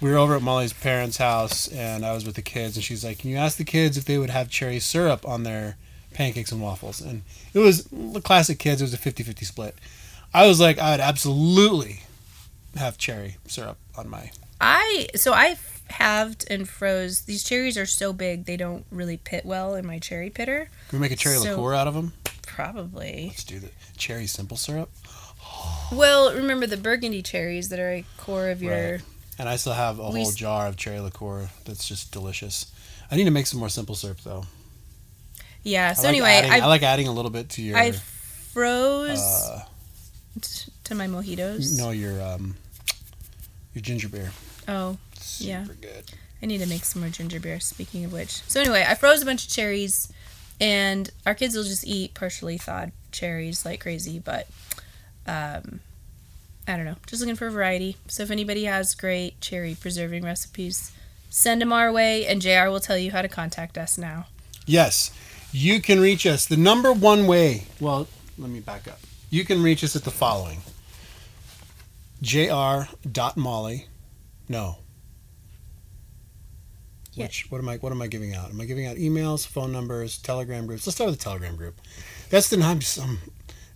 we 0.02 0.10
were 0.10 0.18
over 0.18 0.36
at 0.36 0.42
Molly's 0.42 0.74
parents' 0.74 1.18
house 1.18 1.68
and 1.68 2.06
I 2.06 2.12
was 2.14 2.26
with 2.26 2.36
the 2.36 2.42
kids 2.42 2.76
and 2.76 2.84
she's 2.84 3.06
like, 3.06 3.20
"Can 3.20 3.30
you 3.30 3.38
ask 3.38 3.58
the 3.58 3.64
kids 3.64 3.98
if 3.98 4.06
they 4.06 4.18
would 4.18 4.32
have 4.32 4.50
cherry 4.50 4.80
syrup 4.80 5.28
on 5.28 5.44
their 5.44 5.78
pancakes 6.14 6.52
and 6.52 6.62
waffles?" 6.62 7.02
And 7.02 7.22
it 7.54 7.60
was 7.60 7.84
the 7.92 8.22
classic 8.22 8.58
kids. 8.58 8.82
It 8.82 8.86
was 8.86 8.94
a 8.94 8.98
50-50 8.98 9.46
split. 9.46 9.76
I 10.34 10.48
was 10.48 10.60
like, 10.60 10.80
I 10.80 10.92
would 10.92 11.00
absolutely 11.02 12.02
have 12.76 12.98
cherry 12.98 13.38
syrup 13.48 13.78
on 13.98 14.10
my. 14.10 14.32
I 14.60 15.08
so 15.16 15.34
I 15.34 15.58
halved 15.90 16.46
and 16.50 16.68
froze. 16.68 17.22
These 17.22 17.44
cherries 17.44 17.78
are 17.78 17.86
so 17.86 18.12
big 18.14 18.46
they 18.46 18.58
don't 18.58 18.86
really 18.92 19.18
pit 19.18 19.46
well 19.46 19.76
in 19.76 19.86
my 19.86 20.00
cherry 20.00 20.30
pitter. 20.30 20.70
Can 20.90 21.00
we 21.00 21.02
make 21.04 21.12
a 21.12 21.16
cherry 21.16 21.38
So- 21.38 21.52
liqueur 21.52 21.74
out 21.76 21.88
of 21.88 21.94
them? 21.94 22.14
Probably. 22.48 23.28
Let's 23.30 23.46
do 23.46 23.60
the 23.60 23.70
Cherry 23.98 24.28
simple 24.28 24.58
syrup. 24.58 24.90
Well, 25.92 26.34
remember 26.34 26.68
the 26.68 26.78
burgundy 26.78 27.22
cherries 27.22 27.70
that 27.70 27.80
are 27.80 27.92
a 27.92 28.06
core 28.18 28.50
of 28.50 28.62
your. 28.62 28.92
Right. 28.94 29.02
And 29.40 29.50
I 29.50 29.56
still 29.56 29.74
have 29.74 30.00
a 30.00 30.04
whole 30.04 30.18
s- 30.28 30.36
jar 30.36 30.68
of 30.68 30.78
cherry 30.78 31.00
liqueur 31.00 31.50
that's 31.66 31.88
just 31.88 32.12
delicious. 32.12 32.72
I 33.10 33.16
need 33.16 33.26
to 33.26 33.32
make 33.32 33.48
some 33.48 33.60
more 33.60 33.70
simple 33.70 33.96
syrup 33.96 34.20
though. 34.24 34.46
Yeah. 35.64 35.90
I 35.90 35.94
So 35.94 36.04
like 36.04 36.10
anyway, 36.10 36.30
adding, 36.32 36.52
I, 36.52 36.60
I 36.60 36.68
like 36.68 36.84
adding 36.84 37.08
a 37.08 37.12
little 37.12 37.32
bit 37.32 37.50
to 37.52 37.62
your 37.62 37.78
I 37.78 37.92
froze 37.92 39.20
uh, 39.20 39.64
t- 40.42 40.72
to 40.86 40.96
my 40.96 41.08
mojitos. 41.08 41.78
no 41.78 41.92
your 41.92 42.22
um 42.22 42.56
your 43.74 43.82
ginger 43.82 44.10
beer. 44.10 44.32
Oh, 44.68 44.98
Super 45.16 45.50
Yeah. 45.50 45.66
good. 45.82 46.12
I 46.42 46.46
need 46.46 46.60
to 46.60 46.66
make 46.68 46.84
some 46.86 47.02
more 47.02 47.10
ginger 47.12 47.40
beer. 47.40 47.60
Speaking 47.60 48.04
of 48.06 48.14
which, 48.14 48.42
so 48.48 48.60
anyway, 48.60 48.86
I 48.88 48.96
froze 48.96 49.22
a 49.22 49.26
bunch 49.26 49.46
of 49.46 49.52
cherries, 49.52 50.12
and 50.60 51.10
our 51.26 51.36
kids 51.36 51.56
will 51.56 51.64
just 51.64 51.86
eat 51.86 52.14
partially 52.14 52.58
thawed 52.58 52.92
cherries 53.12 53.64
like 53.66 53.80
crazy. 53.80 54.20
But 54.20 54.48
um, 55.28 55.80
I 56.68 56.76
don't 56.78 56.86
know, 56.86 56.96
just 57.08 57.22
looking 57.22 57.36
for 57.36 57.50
variety. 57.50 57.98
So 58.08 58.24
if 58.24 58.32
anybody 58.32 58.66
has 58.66 58.96
great 58.96 59.42
cherry 59.42 59.76
preserving 59.80 60.24
recipes, 60.24 60.92
send 61.30 61.62
them 61.62 61.74
our 61.74 61.92
way, 61.92 62.26
and 62.26 62.42
Jr. 62.42 62.70
will 62.70 62.80
tell 62.80 62.98
you 62.98 63.12
how 63.12 63.22
to 63.22 63.28
contact 63.28 63.78
us 63.78 63.98
now. 63.98 64.28
Yes, 64.66 65.12
you 65.52 65.82
can 65.82 66.00
reach 66.00 66.26
us. 66.26 66.46
The 66.46 66.58
number 66.58 66.94
one 66.94 67.28
way. 67.28 67.66
Well, 67.80 68.08
let 68.38 68.50
me 68.50 68.60
back 68.60 68.88
up. 68.88 69.00
You 69.30 69.44
can 69.46 69.64
reach 69.64 69.84
us 69.84 69.96
at 69.96 70.04
the 70.04 70.12
following. 70.12 70.60
Jr. 72.22 72.84
No. 74.48 74.78
Yeah. 77.14 77.26
Which 77.26 77.50
what 77.50 77.60
am 77.60 77.68
I 77.68 77.78
what 77.78 77.92
am 77.92 78.02
I 78.02 78.08
giving 78.08 78.34
out? 78.36 78.52
Am 78.52 78.62
I 78.62 78.66
giving 78.66 78.86
out 78.86 78.96
emails, 78.96 79.46
phone 79.46 79.72
numbers, 79.72 80.18
Telegram 80.18 80.66
groups? 80.66 80.88
Let's 80.88 80.96
start 80.96 81.10
with 81.10 81.20
the 81.20 81.24
Telegram 81.24 81.56
group. 81.56 81.82
That's 82.30 82.50
the 82.50 82.62
I'm 82.62 82.80
just, 82.80 83.00
um, 83.00 83.20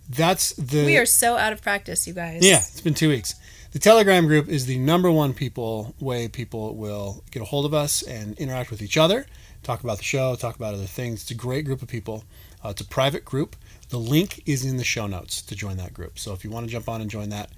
that's 0.08 0.52
the 0.54 0.84
We 0.84 0.96
are 0.98 1.06
so 1.06 1.36
out 1.36 1.52
of 1.52 1.62
practice, 1.62 2.06
you 2.06 2.14
guys. 2.14 2.44
Yeah, 2.44 2.58
it's 2.58 2.80
been 2.80 2.94
two 2.94 3.08
weeks. 3.08 3.34
The 3.72 3.78
Telegram 3.78 4.26
group 4.26 4.48
is 4.48 4.66
the 4.66 4.78
number 4.78 5.10
one 5.10 5.34
people 5.34 5.94
way 6.00 6.28
people 6.28 6.74
will 6.76 7.22
get 7.30 7.42
a 7.42 7.44
hold 7.44 7.66
of 7.66 7.74
us 7.74 8.02
and 8.02 8.38
interact 8.38 8.70
with 8.70 8.80
each 8.80 8.96
other, 8.96 9.26
talk 9.62 9.84
about 9.84 9.98
the 9.98 10.04
show, 10.04 10.34
talk 10.34 10.56
about 10.56 10.74
other 10.74 10.84
things. 10.84 11.22
It's 11.22 11.30
a 11.30 11.34
great 11.34 11.64
group 11.64 11.82
of 11.82 11.88
people. 11.88 12.24
Uh, 12.64 12.70
it's 12.70 12.80
a 12.80 12.86
private 12.86 13.24
group. 13.24 13.54
The 13.90 13.98
link 13.98 14.42
is 14.46 14.64
in 14.64 14.78
the 14.78 14.84
show 14.84 15.06
notes 15.06 15.42
to 15.42 15.54
join 15.54 15.76
that 15.76 15.92
group. 15.92 16.18
So 16.18 16.32
if 16.32 16.42
you 16.42 16.50
want 16.50 16.66
to 16.66 16.72
jump 16.72 16.88
on 16.88 17.00
and 17.00 17.10
join 17.10 17.28
that, 17.30 17.50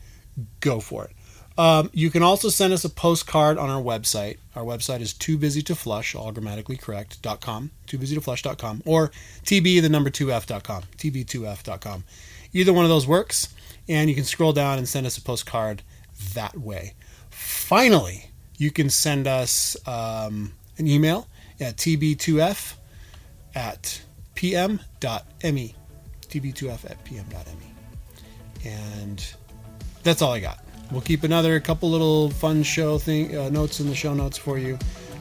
go 0.61 0.81
for 0.81 1.05
it. 1.05 1.13
Um, 1.59 1.91
you 1.93 2.11
can 2.11 2.23
also 2.23 2.51
send 2.51 2.73
us 2.73 2.85
a 2.85 2.89
postcard 2.89 3.59
on 3.59 3.69
our 3.69 3.83
website. 3.83 4.39
Our 4.55 4.63
website 4.63 5.01
is 5.01 5.13
too 5.13 5.37
busy 5.37 5.61
to 5.63 5.75
flush, 5.75 6.15
all 6.15 6.31
grammatically 6.31 6.77
correct, 6.77 7.21
dot 7.21 7.41
com, 7.41 7.73
too 7.87 7.99
busy 7.99 8.15
to 8.15 8.21
flush.com, 8.21 8.83
or 8.87 9.11
tb, 9.45 9.83
the 9.83 9.89
number 9.89 10.09
2f.com, 10.09 10.85
tb2f.com. 10.97 12.05
Either 12.53 12.73
one 12.73 12.85
of 12.85 12.91
those 12.91 13.07
works, 13.07 13.55
and 13.89 14.09
you 14.09 14.15
can 14.15 14.25
scroll 14.25 14.53
down 14.53 14.79
and 14.79 14.89
send 14.89 15.07
us 15.07 15.17
a 15.17 15.23
postcard 15.23 15.83
that 16.35 16.59
way. 16.59 16.95
Finally, 17.31 18.31
you 18.57 18.71
can 18.71 18.91
send 18.91 19.27
us 19.27 19.77
um, 19.87 20.53
an 20.79 20.87
email 20.87 21.29
at 21.61 21.77
tb2f 21.77 22.75
at 23.55 24.03
pm.me, 24.35 25.75
tb2f 26.23 26.91
at 26.91 27.05
pm.me. 27.05 27.73
And 28.65 29.35
that's 30.03 30.23
all 30.23 30.33
I 30.33 30.41
got. 30.41 30.65
We'll 30.91 31.01
keep 31.01 31.23
another 31.23 31.61
couple 31.61 31.91
little 31.91 32.31
fun 32.31 32.63
show 32.63 32.99
thing 32.99 33.37
uh, 33.37 33.51
notes 33.51 33.81
in 33.81 33.89
the 33.89 33.95
show 33.95 34.15
notes 34.15 34.39
for 34.39 34.59
you 34.59 34.79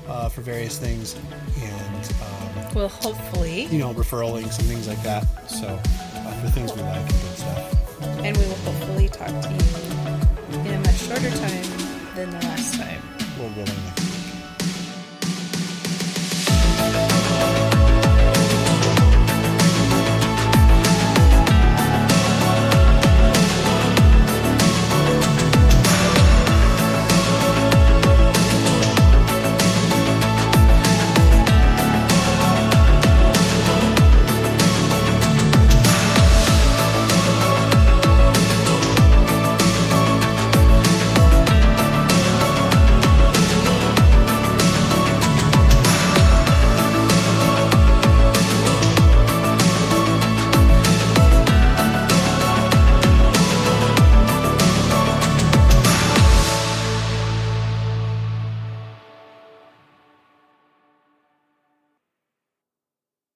uh, 0.08 0.30
for 0.30 0.42
various 0.42 0.78
things, 0.80 1.16
and 1.60 2.06
um, 2.22 2.74
Well, 2.74 2.88
hopefully, 2.88 3.66
you 3.66 3.78
know 3.78 3.94
referral 3.94 4.34
links 4.34 4.58
and 4.60 4.68
things 4.68 4.88
like 4.88 5.02
that. 5.04 5.26
So 5.50 5.80
for 6.48 6.54
things 6.54 6.74
we 6.74 6.82
like 6.82 6.98
and 6.98 7.08
good 7.10 7.38
stuff. 7.38 8.24
and 8.26 8.38
we 8.38 8.46
will 8.46 8.56
hopefully 8.56 9.10
talk 9.10 9.28
to 9.28 9.50
you 9.50 9.60
in 10.62 10.74
a 10.74 10.80
much 10.80 10.96
shorter 10.96 11.30
time 11.30 11.64
than 12.16 12.30
the 12.30 12.40
last 12.46 12.76
time. 12.76 13.02
We'll 13.38 13.50
willingly. 13.50 13.98